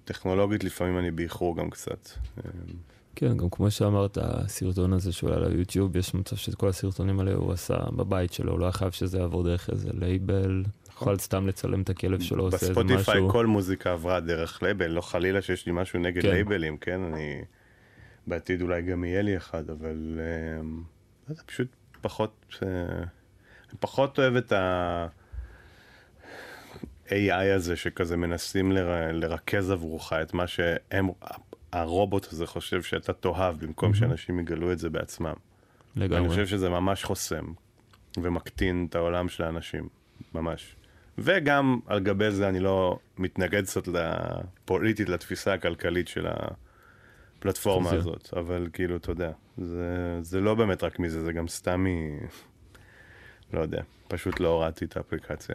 [0.05, 2.09] טכנולוגית לפעמים אני באיחור גם קצת.
[2.39, 2.51] אה,
[3.15, 7.35] כן, גם כמו שאמרת, הסרטון הזה שהוא עלה ליוטיוב, יש מצב שאת כל הסרטונים האלה
[7.35, 10.65] הוא עשה בבית שלו, הוא לא היה חייב שזה יעבור דרך איזה לייבל,
[11.03, 13.31] יכול סתם לצלם את הכלב שלו, עושה איזה בספוטיפיי משהו.
[13.31, 16.29] כל מוזיקה עברה דרך לייבל, לא חלילה שיש לי משהו נגד כן.
[16.29, 17.01] לייבלים, כן?
[17.03, 17.45] אני...
[18.27, 20.21] בעתיד אולי גם יהיה לי אחד, אבל...
[20.21, 20.63] אה,
[21.29, 21.69] לא יודע, פשוט
[22.01, 22.57] פחות...
[22.63, 22.69] אה,
[23.69, 25.07] אני פחות אוהב את ה...
[27.09, 29.13] AI הזה שכזה מנסים לר...
[29.13, 31.09] לרכז עבורך את מה שהם,
[31.73, 35.35] הרובוט הזה חושב שאתה תאהב, במקום שאנשים יגלו את זה בעצמם.
[35.97, 36.29] אני לגמרי.
[36.29, 37.45] חושב שזה ממש חוסם
[38.17, 39.89] ומקטין את העולם של האנשים,
[40.35, 40.75] ממש.
[41.19, 43.89] וגם על גבי זה אני לא מתנגד קצת
[44.65, 46.27] פוליטית לתפיסה הכלכלית של
[47.39, 47.91] הפלטפורמה.
[47.91, 52.19] הזאת, אבל כאילו, אתה יודע, זה, זה לא באמת רק מזה, זה גם סתם מ...
[53.53, 55.55] לא יודע, פשוט לא הורדתי את האפליקציה.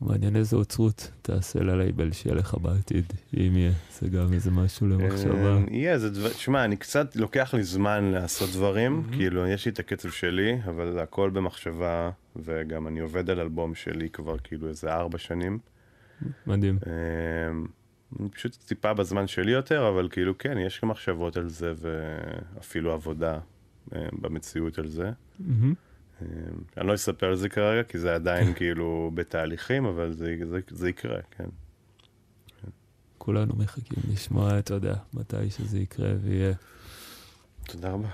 [0.00, 5.56] מעניין איזה אוצרות תעשה ללייבל שיהיה לך בעתיד, אם יהיה, זה גם איזה משהו למחשבה.
[5.56, 9.72] אה, יהיה, זה דבר, שמע, אני קצת, לוקח לי זמן לעשות דברים, כאילו, יש לי
[9.72, 14.68] את הקצב שלי, אבל זה הכל במחשבה, וגם אני עובד על אלבום שלי כבר כאילו
[14.68, 15.58] איזה ארבע שנים.
[16.46, 16.78] מדהים.
[16.86, 17.66] אמ,
[18.20, 22.92] אני פשוט טיפה בזמן שלי יותר, אבל כאילו כן, יש גם מחשבות על זה, ואפילו
[22.92, 23.38] עבודה
[23.94, 25.10] אמ, במציאות על זה.
[25.38, 25.74] מהמם.
[26.24, 30.60] אמ, אני לא אספר על זה כרגע, כי זה עדיין כאילו בתהליכים, אבל זה, זה,
[30.70, 31.48] זה יקרה, כן.
[33.18, 36.52] כולנו מחכים לשמוע, אתה יודע, מתי שזה יקרה ויהיה.
[37.66, 38.08] תודה רבה.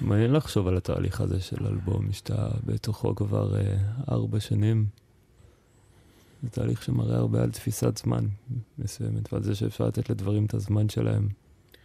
[0.00, 3.76] מעניין לחשוב על התהליך הזה של אלבום, שאתה בתוכו כבר אה,
[4.08, 4.86] ארבע שנים.
[6.42, 8.26] זה תהליך שמראה הרבה על תפיסת זמן
[8.78, 11.28] מסוימת, ועל זה שאפשר לתת לדברים את הזמן שלהם.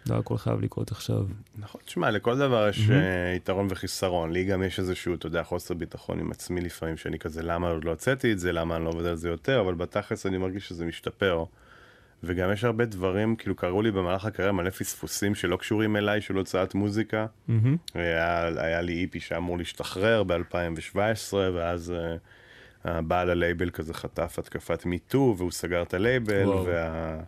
[0.09, 1.25] לא הכל חייב לקרות עכשיו.
[1.57, 2.89] נכון, תשמע, לכל דבר יש.
[2.89, 4.31] אה, יתרון וחיסרון.
[4.31, 7.83] לי גם יש איזשהו, אתה יודע, חוסר ביטחון עם עצמי לפעמים, שאני כזה, למה עוד
[7.83, 10.67] לא הוצאתי את זה, למה אני לא עובד על זה יותר, אבל בתכלס אני מרגיש
[10.67, 11.43] שזה משתפר.
[12.23, 16.35] וגם יש הרבה דברים, כאילו קראו לי במהלך הקריירה מלא פספוסים שלא קשורים אליי, של
[16.35, 17.25] הוצאת מוזיקה.
[17.47, 17.77] מהמם.
[17.93, 25.35] היה, היה לי EP שאמור להשתחרר ב-2017, ואז uh, הבעל הלייבל כזה חטף התקפת MeToo,
[25.37, 26.65] והוא סגר את הלייבל, וואו.
[26.65, 27.19] וה,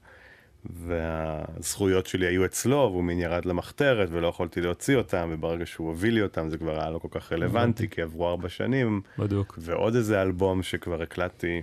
[0.65, 6.14] והזכויות שלי היו אצלו, והוא מין ירד למחתרת, ולא יכולתי להוציא אותם, וברגע שהוא הוביל
[6.14, 7.31] לי אותם זה כבר היה לא כל כך.
[7.31, 9.60] רלוונטי, כי עברו ארבע שנים, בדוק.
[9.61, 11.61] ועוד איזה אלבום שכבר הקלטתי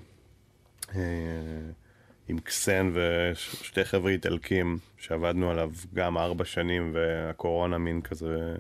[0.94, 1.00] אה,
[2.28, 8.56] עם קסן ושתי חבר'ה איטלקים שעבדנו עליו גם ארבע שנים והקורונה מין כזה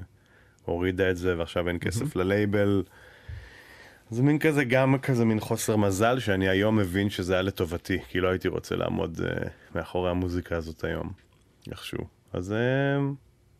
[0.64, 2.82] הורידה את זה ועכשיו אין כסף ללייבל.
[4.10, 8.20] זה מין כזה גם כזה מין חוסר מזל שאני היום מבין שזה היה לטובתי כי
[8.20, 11.12] לא הייתי רוצה לעמוד uh, מאחורי המוזיקה הזאת היום
[11.70, 12.04] איכשהו.
[12.32, 13.14] אז uh,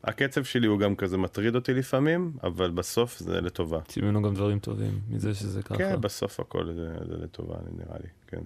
[0.05, 3.77] הקצב שלי הוא גם כזה מטריד אותי לפעמים אבל בסוף זה לטובה.
[3.77, 5.77] יוצאים ממנו גם דברים טובים, מזה שזה ככה.
[5.77, 8.43] כן, בסוף הכל זה, זה לטובה, נראה לי, כן.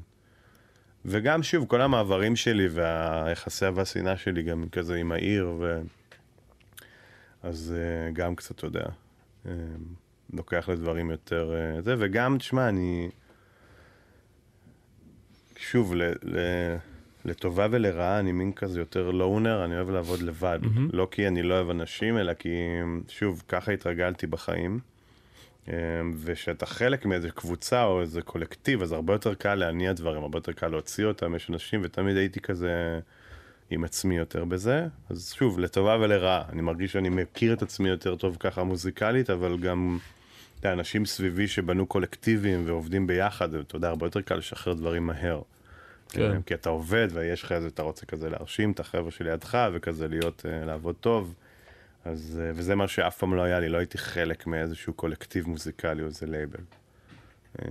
[1.04, 5.80] וגם, שוב, כל המעברים שלי והיחסי והשנאה שלי גם כזה עם העיר, ו...
[7.42, 8.84] אז אה, גם קצת, אתה יודע,
[9.46, 9.52] אה,
[10.36, 13.10] לוקח לדברים יותר אה, זה, וגם, תשמע, אני...
[15.56, 16.02] שוב, ל...
[16.22, 16.38] ל...
[17.24, 20.58] לטובה ולרעה, אני מין כזה יותר לונר, אני אוהב לעבוד לבד.
[20.62, 20.88] מהמם.
[20.92, 22.48] לא כי אני לא אוהב אנשים, אלא כי,
[23.08, 24.80] שוב, ככה התרגלתי בחיים.
[25.68, 25.72] אמ,
[26.24, 30.52] ושאתה חלק מאיזה קבוצה או איזה קולקטיב, אז הרבה יותר קל להניע דברים, הרבה יותר
[30.52, 33.00] קל להוציא אותם, יש אנשים, ותמיד הייתי כזה
[33.70, 34.86] עם עצמי יותר בזה.
[35.10, 39.58] אז שוב, לטובה ולרעה, אני מרגיש שאני מכיר את עצמי יותר טוב ככה מוזיקלית, אבל
[39.58, 39.98] גם
[40.68, 45.42] יודע, אנשים סביבי שבנו קולקטיבים ועובדים ביחד, ואתה יודע, הרבה יותר קל לשחרר דברים מהר.
[46.08, 46.42] כן.
[46.42, 50.46] כי אתה עובד ויש לך איזה, אתה רוצה כזה להרשים את החבר'ה שלידך וכזה להיות,
[50.46, 51.34] uh, לעבוד טוב.
[52.04, 56.02] אז, uh, וזה מה שאף פעם לא היה לי, לא הייתי חלק מאיזשהו קולקטיב מוזיקלי
[56.02, 56.60] או איזה לייבל.
[57.58, 57.62] Um,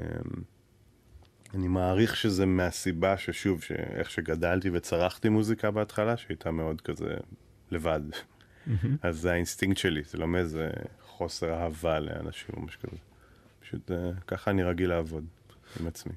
[1.53, 7.13] אני מעריך שזה מהסיבה ששוב, שאיך שגדלתי וצרחתי מוזיקה בהתחלה, שהייתה מאוד כזה
[7.71, 8.01] לבד.
[9.01, 10.69] אז זה האינסטינקט שלי, זה לא מאיזה
[11.23, 12.97] חוסר אהבה לאנשים או משהו כזה.
[13.61, 13.93] פשוט uh,
[14.27, 15.25] ככה אני רגיל לעבוד
[15.79, 16.13] עם עצמי.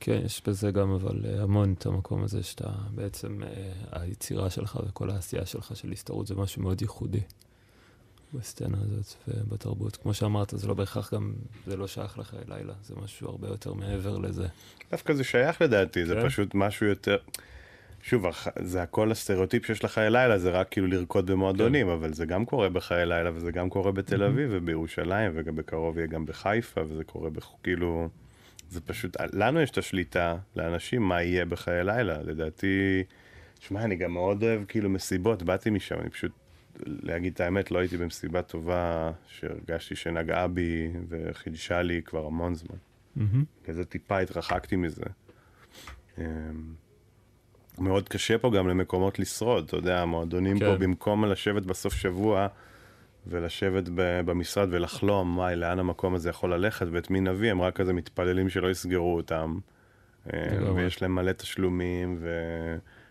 [0.00, 4.78] כן, יש בזה גם אבל אה, המון את המקום הזה שאתה בעצם, אה, היצירה שלך
[4.88, 7.20] וכל העשייה שלך של הסתערות זה משהו מאוד ייחודי
[8.34, 9.96] בסצנה הזאת ובתרבות.
[9.96, 11.34] כמו שאמרת, זה לא בהכרח גם,
[11.66, 14.46] זה לא שייך לחיי לילה, זה משהו הרבה יותר מעבר לזה.
[14.90, 16.28] דווקא זה שייך לדעתי, זה כן.
[16.28, 17.16] פשוט משהו יותר...
[18.02, 18.24] שוב,
[18.58, 21.92] זה הכל הסטריאוטיפ שיש לחיי לילה, זה רק כאילו לרקוד במועדונים, כן.
[21.92, 26.06] אבל זה גם קורה בחיי לילה, וזה גם קורה בתל אביב ובירושלים, וגם בקרוב יהיה
[26.06, 28.08] גם בחיפה, וזה קורה בכ- כאילו...
[28.70, 32.22] זה פשוט, לנו יש את השליטה, לאנשים, מה יהיה בחיי לילה.
[32.22, 33.02] לדעתי,
[33.60, 36.32] שמע, אני גם מאוד אוהב כאילו מסיבות, באתי משם, אני פשוט,
[36.86, 42.76] להגיד את האמת, לא הייתי במסיבה טובה, שהרגשתי שנגעה בי וחידשה לי כבר המון זמן.
[43.16, 43.44] מהמם.
[43.64, 45.02] כזה טיפה התרחקתי מזה.
[47.80, 50.66] מאוד קשה פה גם למקומות לשרוד, אתה יודע, המועדונים כן.
[50.66, 52.46] פה במקום לשבת בסוף שבוע
[53.26, 57.76] ולשבת ב- במשרד ולחלום, וואי, לאן המקום הזה יכול ללכת ואת מי נביא, הם רק
[57.76, 59.58] כזה מתפללים שלא יסגרו אותם.
[60.26, 60.70] לגמרי.
[60.82, 62.18] ויש להם מלא תשלומים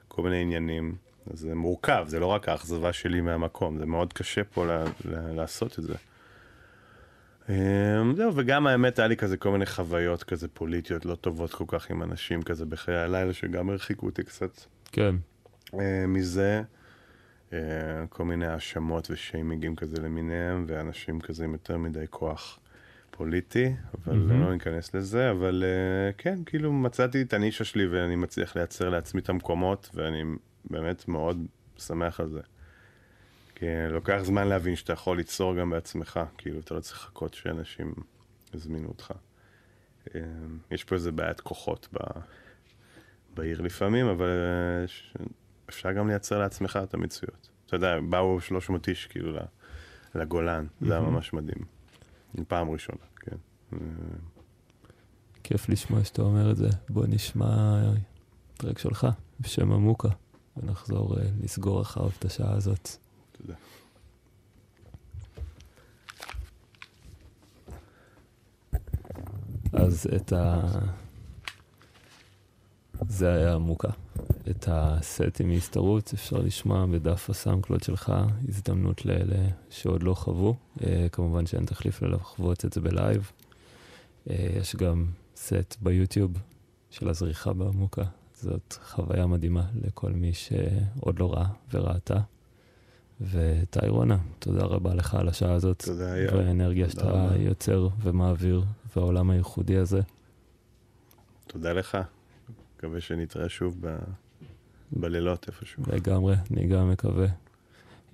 [0.07, 0.95] וכל מיני עניינים.
[1.33, 5.79] זה מורכב, זה לא רק האכזבה שלי מהמקום, זה מאוד קשה פה ל- ל- לעשות
[5.79, 5.93] את זה.
[7.49, 11.63] אמ, זהו, וגם האמת היה לי כזה כל מיני חוויות כזה פוליטיות לא טובות כל
[11.67, 14.61] כך עם אנשים כזה בחיי הלילה שגם הרחיקו אותי קצת
[14.91, 15.15] כן,
[15.73, 16.61] אה, מזה.
[17.53, 17.59] אה,
[18.09, 22.59] כל מיני האשמות ושיימינגים כזה למיניהם, ואנשים כזה עם יותר מדי כוח
[23.11, 24.41] פוליטי, אבל מהמם.
[24.41, 29.21] לא ניכנס לזה, אבל אה, כן, כאילו מצאתי את הנישה שלי ואני מצליח לייצר לעצמי
[29.21, 30.23] את המקומות, ואני
[30.69, 31.45] באמת מאוד
[31.77, 32.41] שמח על זה.
[33.59, 37.93] כי לוקח זמן להבין שאתה יכול ליצור גם בעצמך, כאילו אתה לא צריך לחכות שאנשים
[38.53, 39.13] יזמינו אותך.
[40.15, 40.21] אה,
[40.71, 41.97] יש פה איזה בעיית כוחות ב...
[43.33, 45.13] בעיר לפעמים, אבל אה, ש...
[45.69, 47.49] אפשר גם לייצר לעצמך את המציאות.
[47.65, 49.39] אתה יודע, באו 300 איש כאילו
[50.15, 51.01] לגולן, זה היה.
[51.01, 51.65] ממש מדהים.
[52.47, 53.35] פעם ראשונה, כן.
[55.43, 56.69] כיף לשמוע שאתה אומר את זה.
[56.89, 57.81] בוא נשמע
[58.57, 59.07] טרק שלך
[59.39, 60.09] בשם עמוקה,
[60.57, 62.89] ונחזור אה, לסגור אחריו את השעה הזאת.
[63.41, 63.53] תודה.
[69.73, 70.61] אז את ה...
[73.07, 73.89] זה היה עמוקה.
[74.49, 78.13] את הסטים מהסתרות אפשר לשמוע בדף הסאונדקלוד שלך,
[78.47, 80.55] הזדמנות לאלה שעוד לא חוו.
[80.83, 83.31] אה, כמובן שאין תחליף ללחוות את זה בלייב.
[84.29, 85.05] אה, יש גם
[85.35, 86.31] סט ביוטיוב
[86.89, 88.03] של הזריחה בעמוקה.
[88.33, 92.19] זאת חוויה מדהימה לכל מי שעוד לא ראה וראתה.
[93.21, 95.83] וטיירונה, תודה רבה לך על השעה הזאת.
[95.85, 96.35] תודה, אייל.
[96.35, 97.35] והאנרגיה תודה שאתה רבה.
[97.37, 98.63] יוצר ומעביר,
[98.95, 100.01] והעולם הייחודי הזה.
[101.47, 101.97] תודה לך.
[102.77, 103.97] מקווה שנתראה שוב ב...
[104.91, 105.83] בלילות איפשהו.
[105.87, 107.27] לגמרי, אני גם מקווה.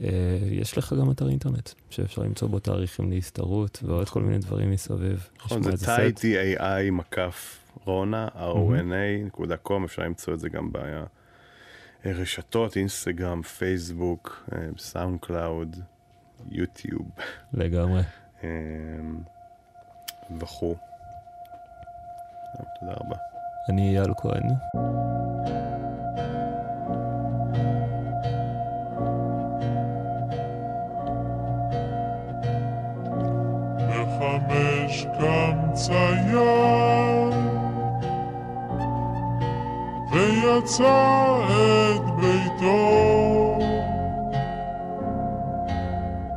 [0.02, 4.72] אה, יש לך גם אתר אינטרנט, שאפשר למצוא בו תאריכים להסתערות ועוד כל מיני דברים
[4.72, 5.27] מסביב.
[5.38, 5.95] נכון, זה.
[5.95, 10.72] T-A-I מקף רונה, r-o-n-a.com, אפשר למצוא את זה גם
[12.06, 15.76] ברשתות, אינסטגרם, פייסבוק, אה, סאונד קלאוד,
[16.52, 17.10] יוטיוב.
[17.53, 18.02] לגמרי.
[18.44, 18.48] אמ,
[20.40, 20.76] וכו'.
[22.80, 23.15] תודה רבה.
[23.69, 24.44] אני אייל כהן.
[33.90, 37.24] בחמש קם צייר
[40.15, 43.57] ויצא את ביתו.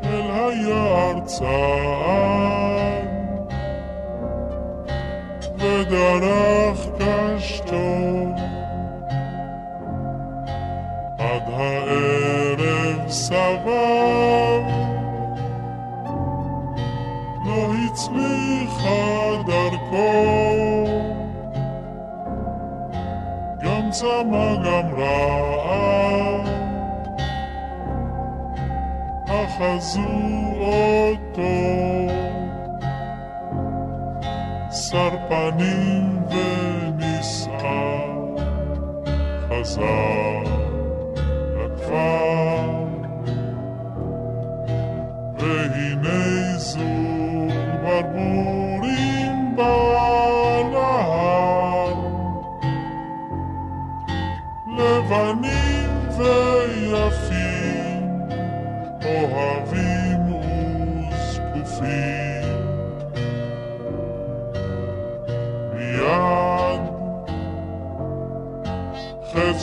[0.05, 3.09] אל היער צעד
[5.59, 8.35] ודרך קשתו.
[11.19, 14.63] עד הערב סבב
[17.45, 20.85] לא הצליחה דרכו,
[23.99, 26.49] גם צמא גם רעב,
[29.27, 30.01] אחזו
[30.61, 31.43] אותו,
[34.71, 37.57] שר פנים ונסער,
[39.49, 40.43] חזר
[41.57, 42.28] לכפר.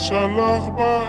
[0.04, 1.03] שלח באחד